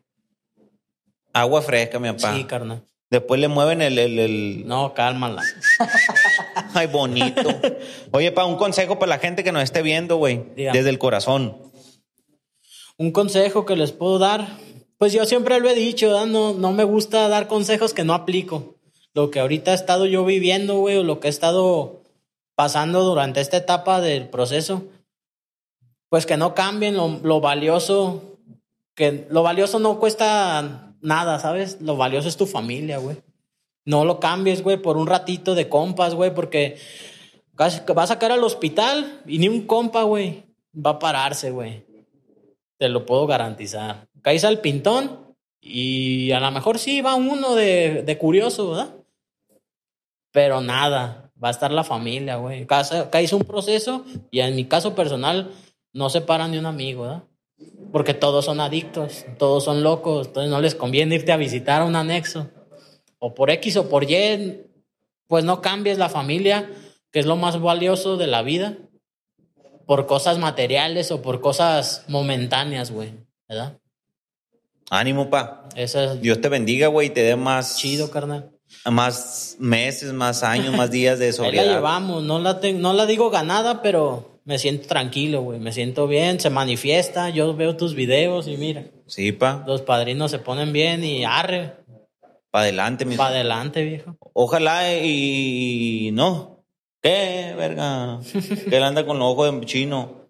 Agua 1.34 1.60
fresca, 1.60 1.98
mi 1.98 2.10
papá. 2.10 2.34
Sí, 2.34 2.44
carnal. 2.44 2.82
Después 3.10 3.38
le 3.38 3.48
mueven 3.48 3.82
el, 3.82 3.98
el, 3.98 4.18
el- 4.18 4.66
No, 4.66 4.94
cálmala. 4.94 5.42
Ay, 6.76 6.88
bonito. 6.88 7.48
Oye, 8.12 8.32
pa, 8.32 8.44
un 8.44 8.56
consejo 8.56 8.98
para 8.98 9.08
la 9.08 9.18
gente 9.18 9.42
que 9.42 9.50
nos 9.50 9.62
esté 9.62 9.80
viendo, 9.80 10.18
güey. 10.18 10.44
Desde 10.56 10.90
el 10.90 10.98
corazón. 10.98 11.56
Un 12.98 13.12
consejo 13.12 13.64
que 13.64 13.76
les 13.76 13.92
puedo 13.92 14.18
dar, 14.18 14.46
pues 14.98 15.14
yo 15.14 15.24
siempre 15.24 15.58
lo 15.58 15.70
he 15.70 15.74
dicho, 15.74 16.26
no, 16.26 16.52
no 16.52 16.72
me 16.72 16.84
gusta 16.84 17.28
dar 17.28 17.48
consejos 17.48 17.94
que 17.94 18.04
no 18.04 18.12
aplico. 18.12 18.76
Lo 19.14 19.30
que 19.30 19.40
ahorita 19.40 19.72
he 19.72 19.74
estado 19.74 20.04
yo 20.04 20.26
viviendo, 20.26 20.78
güey, 20.78 20.98
o 20.98 21.02
lo 21.02 21.18
que 21.18 21.28
he 21.28 21.30
estado 21.30 22.02
pasando 22.54 23.04
durante 23.04 23.40
esta 23.40 23.56
etapa 23.56 24.02
del 24.02 24.28
proceso, 24.28 24.82
pues 26.10 26.26
que 26.26 26.36
no 26.36 26.54
cambien 26.54 26.94
lo, 26.94 27.20
lo 27.22 27.40
valioso, 27.40 28.38
que 28.94 29.26
lo 29.30 29.42
valioso 29.42 29.78
no 29.78 29.98
cuesta 29.98 30.94
nada, 31.00 31.38
¿sabes? 31.38 31.80
Lo 31.80 31.96
valioso 31.96 32.28
es 32.28 32.36
tu 32.36 32.46
familia, 32.46 32.98
güey. 32.98 33.16
No 33.86 34.04
lo 34.04 34.20
cambies, 34.20 34.62
güey, 34.62 34.76
por 34.76 34.98
un 34.98 35.06
ratito 35.06 35.54
de 35.54 35.68
compas, 35.68 36.14
güey, 36.14 36.34
porque 36.34 36.76
vas 37.54 38.10
a 38.10 38.18
caer 38.18 38.32
al 38.32 38.44
hospital 38.44 39.22
y 39.26 39.38
ni 39.38 39.48
un 39.48 39.66
compa, 39.66 40.02
güey, 40.02 40.44
va 40.74 40.90
a 40.90 40.98
pararse, 40.98 41.50
güey. 41.50 41.84
Te 42.76 42.90
lo 42.90 43.06
puedo 43.06 43.26
garantizar. 43.26 44.08
Caes 44.20 44.44
al 44.44 44.60
pintón 44.60 45.34
y 45.60 46.32
a 46.32 46.40
lo 46.40 46.50
mejor 46.50 46.78
sí 46.78 47.00
va 47.00 47.14
uno 47.14 47.54
de, 47.54 48.02
de 48.02 48.18
curioso, 48.18 48.70
¿verdad? 48.70 48.94
Pero 50.32 50.60
nada, 50.60 51.30
va 51.42 51.48
a 51.48 51.52
estar 51.52 51.70
la 51.70 51.84
familia, 51.84 52.36
güey. 52.36 52.66
Caes 52.66 53.32
un 53.32 53.44
proceso 53.44 54.04
y 54.30 54.40
en 54.40 54.54
mi 54.56 54.66
caso 54.66 54.94
personal 54.94 55.52
no 55.92 56.10
se 56.10 56.20
para 56.20 56.48
ni 56.48 56.58
un 56.58 56.66
amigo, 56.66 57.02
¿verdad? 57.02 57.22
Porque 57.92 58.12
todos 58.12 58.44
son 58.44 58.60
adictos, 58.60 59.24
todos 59.38 59.64
son 59.64 59.82
locos, 59.82 60.26
entonces 60.26 60.50
no 60.50 60.60
les 60.60 60.74
conviene 60.74 61.14
irte 61.14 61.32
a 61.32 61.36
visitar 61.36 61.82
a 61.82 61.84
un 61.86 61.96
anexo. 61.96 62.50
O 63.18 63.34
por 63.34 63.50
X 63.50 63.76
o 63.76 63.88
por 63.88 64.04
Y, 64.10 64.62
pues 65.26 65.44
no 65.44 65.60
cambies 65.62 65.98
la 65.98 66.08
familia, 66.08 66.70
que 67.12 67.18
es 67.20 67.26
lo 67.26 67.36
más 67.36 67.60
valioso 67.60 68.16
de 68.16 68.26
la 68.26 68.42
vida, 68.42 68.76
por 69.86 70.06
cosas 70.06 70.38
materiales 70.38 71.10
o 71.10 71.22
por 71.22 71.40
cosas 71.40 72.04
momentáneas, 72.08 72.90
güey, 72.90 73.12
¿verdad? 73.48 73.78
Ánimo, 74.90 75.30
pa. 75.30 75.68
Eso 75.74 76.00
es 76.00 76.20
Dios 76.20 76.40
te 76.40 76.48
bendiga, 76.48 76.88
güey, 76.88 77.08
y 77.08 77.10
te 77.10 77.22
dé 77.22 77.36
más, 77.36 77.76
chido, 77.78 78.10
carnal. 78.10 78.50
más 78.84 79.56
meses, 79.58 80.12
más 80.12 80.42
años, 80.42 80.76
más 80.76 80.90
días 80.90 81.18
de 81.18 81.26
Ahí 81.26 81.30
la 81.32 81.36
sobriedad. 81.36 81.74
llevamos, 81.74 82.22
no 82.22 82.38
la, 82.38 82.60
te- 82.60 82.72
no 82.72 82.92
la 82.92 83.06
digo 83.06 83.30
ganada, 83.30 83.82
pero 83.82 84.40
me 84.44 84.58
siento 84.58 84.86
tranquilo, 84.86 85.42
güey, 85.42 85.58
me 85.58 85.72
siento 85.72 86.06
bien, 86.06 86.38
se 86.38 86.50
manifiesta, 86.50 87.30
yo 87.30 87.54
veo 87.56 87.76
tus 87.76 87.94
videos 87.94 88.46
y 88.46 88.56
mira, 88.56 88.84
Sí, 89.06 89.32
pa. 89.32 89.64
los 89.66 89.82
padrinos 89.82 90.30
se 90.30 90.38
ponen 90.38 90.72
bien 90.72 91.02
y 91.04 91.24
arre, 91.24 91.74
Para 92.50 92.64
adelante, 92.64 93.04
mi 93.04 93.16
para 93.16 93.30
adelante, 93.30 93.84
viejo. 93.84 94.16
Ojalá 94.32 94.94
y 94.94 96.10
no. 96.12 96.64
¿Qué, 97.02 97.54
verga? 97.56 98.18
Que 98.68 98.76
él 98.76 98.82
anda 98.82 99.06
con 99.06 99.18
los 99.18 99.32
ojos 99.32 99.60
de 99.60 99.66
chino. 99.66 100.26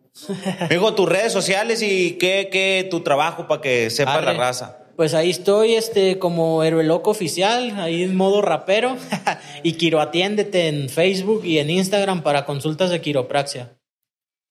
Digo, 0.69 0.95
tus 0.95 1.09
redes 1.09 1.33
sociales 1.33 1.83
y 1.83 2.13
qué, 2.13 2.49
qué 2.51 2.87
tu 2.91 3.01
trabajo 3.01 3.47
para 3.47 3.61
que 3.61 3.91
sepa 3.91 4.15
Arre. 4.15 4.27
la 4.27 4.33
raza. 4.35 4.79
Pues 4.97 5.13
ahí 5.13 5.31
estoy, 5.31 5.75
este, 5.75 6.19
como 6.19 6.65
héroe 6.65 6.83
loco 6.83 7.11
oficial, 7.11 7.79
ahí 7.79 8.03
en 8.03 8.17
modo 8.17 8.41
rapero. 8.41 8.97
y 9.63 9.75
Quiro 9.75 10.01
Atiéndete 10.01 10.69
en 10.69 10.89
Facebook 10.89 11.45
y 11.45 11.59
en 11.59 11.69
Instagram 11.69 12.23
para 12.23 12.47
consultas 12.47 12.91
de 12.91 13.03
quiropraxia. 13.03 13.76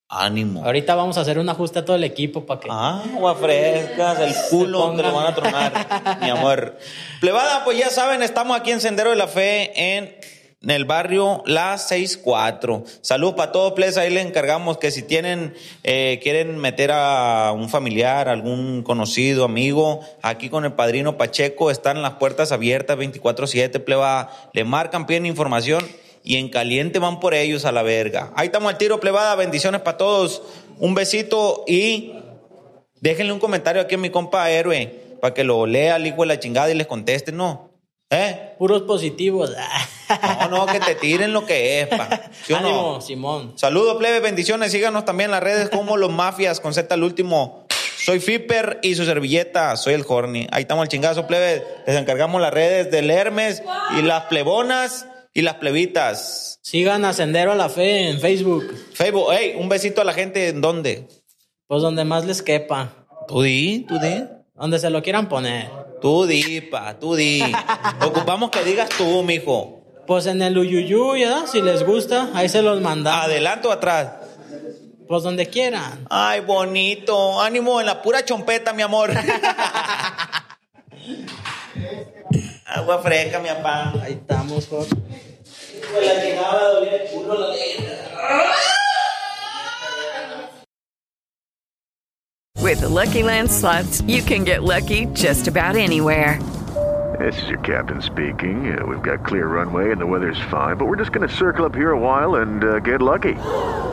Ánimo. 0.07 0.63
Ahorita 0.63 0.93
vamos 0.93 1.17
a 1.17 1.21
hacer 1.21 1.39
un 1.39 1.49
ajuste 1.49 1.79
a 1.79 1.85
todo 1.85 1.95
el 1.95 2.03
equipo 2.03 2.45
para 2.45 2.59
que. 2.59 2.67
Ah, 2.71 3.03
agua 3.11 3.35
frescas, 3.35 4.19
el 4.19 4.35
culo 4.51 4.95
te 4.95 5.01
lo 5.01 5.11
van 5.11 5.25
a 5.25 5.35
tronar, 5.35 6.19
mi 6.21 6.29
amor. 6.29 6.77
Plebada, 7.21 7.63
pues 7.63 7.79
ya 7.79 7.89
saben, 7.89 8.21
estamos 8.21 8.55
aquí 8.55 8.71
en 8.71 8.81
Sendero 8.81 9.09
de 9.09 9.15
la 9.15 9.27
Fe 9.27 9.97
en, 9.97 10.15
en 10.61 10.69
el 10.69 10.85
barrio 10.85 11.41
La 11.47 11.79
64. 11.79 12.83
Saludos 13.01 13.33
para 13.33 13.51
todos, 13.51 13.73
plebes. 13.73 13.97
Ahí 13.97 14.11
les 14.11 14.23
encargamos 14.23 14.77
que 14.77 14.91
si 14.91 15.01
tienen, 15.01 15.55
eh, 15.83 16.19
quieren 16.21 16.59
meter 16.59 16.91
a 16.93 17.51
un 17.51 17.67
familiar, 17.67 18.29
algún 18.29 18.83
conocido, 18.83 19.43
amigo, 19.43 20.01
aquí 20.21 20.49
con 20.49 20.65
el 20.65 20.73
padrino 20.73 21.17
Pacheco, 21.17 21.71
están 21.71 22.03
las 22.03 22.13
puertas 22.13 22.51
abiertas 22.51 22.95
24-7, 22.95 23.83
plebada. 23.83 24.29
Le 24.53 24.65
marcan, 24.65 25.07
piden 25.07 25.25
información 25.25 25.83
y 26.25 26.37
en 26.37 26.49
caliente 26.49 26.99
van 26.99 27.19
por 27.19 27.35
ellos 27.35 27.63
a 27.65 27.71
la 27.71 27.83
verga. 27.83 28.31
Ahí 28.35 28.47
estamos 28.47 28.71
al 28.71 28.77
tiro, 28.77 28.99
plebada. 28.99 29.35
Bendiciones 29.35 29.81
para 29.81 29.97
todos. 29.97 30.41
Un 30.79 30.95
besito 30.95 31.63
y 31.67 32.13
déjenle 32.99 33.31
un 33.31 33.39
comentario 33.39 33.81
aquí 33.81 33.95
a 33.95 33.97
mi 33.99 34.09
compa 34.09 34.49
héroe 34.49 34.93
para 35.21 35.33
que 35.33 35.43
lo 35.43 35.67
lea 35.67 35.95
el 35.95 36.07
hijo 36.07 36.21
de 36.21 36.27
la 36.27 36.39
chingada 36.39 36.69
y 36.71 36.73
les 36.73 36.87
conteste, 36.87 37.31
¿no? 37.31 37.69
¿Eh? 38.09 38.53
Puros 38.57 38.81
positivos. 38.81 39.51
No, 40.39 40.49
no, 40.49 40.65
que 40.65 40.79
te 40.79 40.95
tiren 40.95 41.31
lo 41.31 41.45
que 41.45 41.81
es, 41.81 41.87
pa. 41.87 42.29
¿Sí 42.45 42.53
o 42.53 42.59
no? 42.59 42.67
Ánimo, 42.67 43.01
Simón. 43.01 43.53
Saludos, 43.55 43.97
plebe, 43.97 44.19
bendiciones. 44.19 44.71
Síganos 44.71 45.05
también 45.05 45.27
en 45.27 45.31
las 45.31 45.43
redes 45.43 45.69
como 45.69 45.95
Los 45.97 46.11
Mafias 46.11 46.59
con 46.59 46.73
Z 46.73 46.93
al 46.93 47.03
último. 47.03 47.65
Soy 47.97 48.19
Fipper 48.19 48.79
y 48.83 48.95
su 48.95 49.05
servilleta, 49.05 49.75
soy 49.77 49.95
el 49.95 50.05
Horny. 50.07 50.47
Ahí 50.51 50.61
estamos 50.61 50.83
el 50.83 50.89
chingazo, 50.89 51.25
plebe. 51.25 51.63
Les 51.87 51.95
encargamos 51.95 52.39
las 52.41 52.53
redes 52.53 52.91
del 52.91 53.09
Hermes 53.09 53.63
y 53.97 54.03
las 54.03 54.25
plebonas 54.25 55.07
y 55.35 55.41
las 55.41 55.55
plebitas. 55.55 56.59
Sigan 56.63 57.03
a 57.05 57.13
Sendero 57.13 57.51
a 57.51 57.55
la 57.55 57.67
Fe 57.69 58.09
en 58.09 58.19
Facebook. 58.21 58.73
Facebook, 58.93 59.27
hey, 59.31 59.55
un 59.59 59.67
besito 59.67 60.01
a 60.01 60.05
la 60.05 60.13
gente. 60.13 60.47
¿En 60.47 60.61
dónde? 60.61 61.07
Pues 61.67 61.81
donde 61.81 62.05
más 62.05 62.25
les 62.25 62.41
quepa. 62.41 63.05
Tú 63.27 63.41
di, 63.41 63.85
tú 63.85 63.99
di. 63.99 64.23
Donde 64.55 64.79
se 64.79 64.89
lo 64.89 65.03
quieran 65.03 65.27
poner. 65.27 65.69
Tú 66.01 66.25
di, 66.25 66.61
pa, 66.61 66.97
tú 66.97 67.15
di. 67.15 67.43
Ocupamos 68.01 68.49
que 68.49 68.63
digas 68.63 68.87
tú, 68.97 69.23
mijo. 69.23 69.83
Pues 70.07 70.25
en 70.25 70.41
el 70.41 70.57
Uyuyuy, 70.57 71.23
¿verdad? 71.23 71.47
Si 71.51 71.61
les 71.61 71.83
gusta, 71.85 72.29
ahí 72.33 72.47
se 72.47 72.61
los 72.61 72.79
manda. 72.79 73.23
¿Adelante 73.23 73.67
o 73.67 73.71
atrás? 73.71 74.13
Pues 75.05 75.21
donde 75.21 75.47
quieran. 75.47 76.07
Ay, 76.09 76.39
bonito. 76.39 77.41
Ánimo 77.41 77.81
en 77.81 77.87
la 77.87 78.01
pura 78.01 78.23
chompeta, 78.23 78.71
mi 78.71 78.83
amor. 78.83 79.11
Agua 82.75 83.01
fresca, 83.01 83.39
mi 83.39 83.47
papá. 83.47 83.93
Ahí 84.03 84.13
estamos, 84.13 84.67
Jorge. 84.67 84.89
Pues 85.93 86.05
la 86.05 86.21
chingada 86.21 86.73
dolía 86.73 86.95
el 86.97 87.09
culo 87.09 87.39
la 87.39 87.55
With 92.61 92.81
the 92.81 92.89
Lucky 92.89 93.23
Land 93.23 93.49
slots, 93.49 94.01
you 94.01 94.21
can 94.21 94.43
get 94.43 94.63
lucky 94.63 95.05
just 95.13 95.47
about 95.47 95.77
anywhere. 95.77 96.37
This 97.17 97.41
is 97.43 97.47
your 97.47 97.59
captain 97.59 98.01
speaking. 98.01 98.77
Uh, 98.77 98.85
we've 98.85 99.01
got 99.01 99.23
clear 99.23 99.47
runway 99.47 99.91
and 99.91 100.01
the 100.01 100.05
weather's 100.05 100.39
fine, 100.51 100.75
but 100.75 100.85
we're 100.85 100.97
just 100.97 101.13
going 101.13 101.25
to 101.25 101.33
circle 101.33 101.63
up 101.63 101.73
here 101.73 101.91
a 101.91 101.99
while 101.99 102.35
and 102.35 102.63
uh, 102.63 102.79
get 102.79 103.01
lucky. 103.01 103.35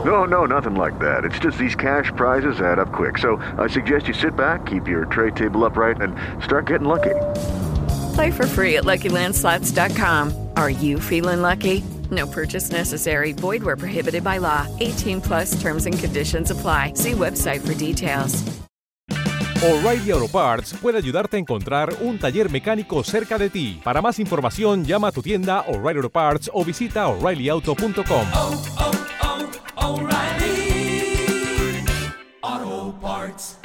No, 0.03 0.25
no, 0.25 0.45
nothing 0.45 0.75
like 0.75 0.99
that. 0.99 1.23
It's 1.23 1.39
just 1.39 1.57
these 1.57 1.75
cash 1.75 2.11
prizes 2.17 2.59
add 2.59 2.79
up 2.79 2.91
quick. 2.91 3.17
So 3.17 3.37
I 3.57 3.67
suggest 3.67 4.09
you 4.09 4.13
sit 4.13 4.35
back, 4.35 4.65
keep 4.65 4.89
your 4.89 5.05
tray 5.05 5.31
table 5.31 5.63
upright, 5.63 6.01
and 6.01 6.17
start 6.43 6.67
getting 6.67 6.87
lucky. 6.87 7.15
Play 8.13 8.31
for 8.31 8.47
free 8.47 8.77
at 8.77 8.83
LuckyLandSlots.com. 8.83 10.49
Are 10.55 10.69
you 10.69 10.99
feeling 10.99 11.41
lucky? 11.41 11.83
No 12.11 12.27
purchase 12.27 12.71
necessary. 12.71 13.33
Void 13.33 13.63
where 13.63 13.77
prohibited 13.77 14.23
by 14.23 14.39
law. 14.39 14.67
18 14.79 15.21
plus 15.21 15.61
terms 15.61 15.85
and 15.85 15.97
conditions 15.97 16.51
apply. 16.51 16.93
See 16.95 17.11
website 17.13 17.61
for 17.65 17.73
details. 17.73 18.43
O'Reilly 19.63 20.11
Auto 20.11 20.27
Parts 20.27 20.73
puede 20.73 20.97
ayudarte 20.97 21.37
a 21.37 21.39
encontrar 21.39 21.95
un 22.01 22.19
taller 22.19 22.51
mecánico 22.51 23.01
cerca 23.01 23.37
de 23.37 23.49
ti. 23.49 23.79
Para 23.81 24.01
más 24.01 24.19
información, 24.19 24.83
llama 24.83 25.07
a 25.07 25.11
tu 25.13 25.21
tienda 25.21 25.61
O'Reilly 25.61 25.99
Auto 25.99 26.09
Parts 26.09 26.51
o 26.53 26.65
visita 26.65 27.07
oreillyauto.com. 27.07 28.27
O'Reilly 29.77 30.93
Auto 32.41 32.93
Parts. 32.99 33.62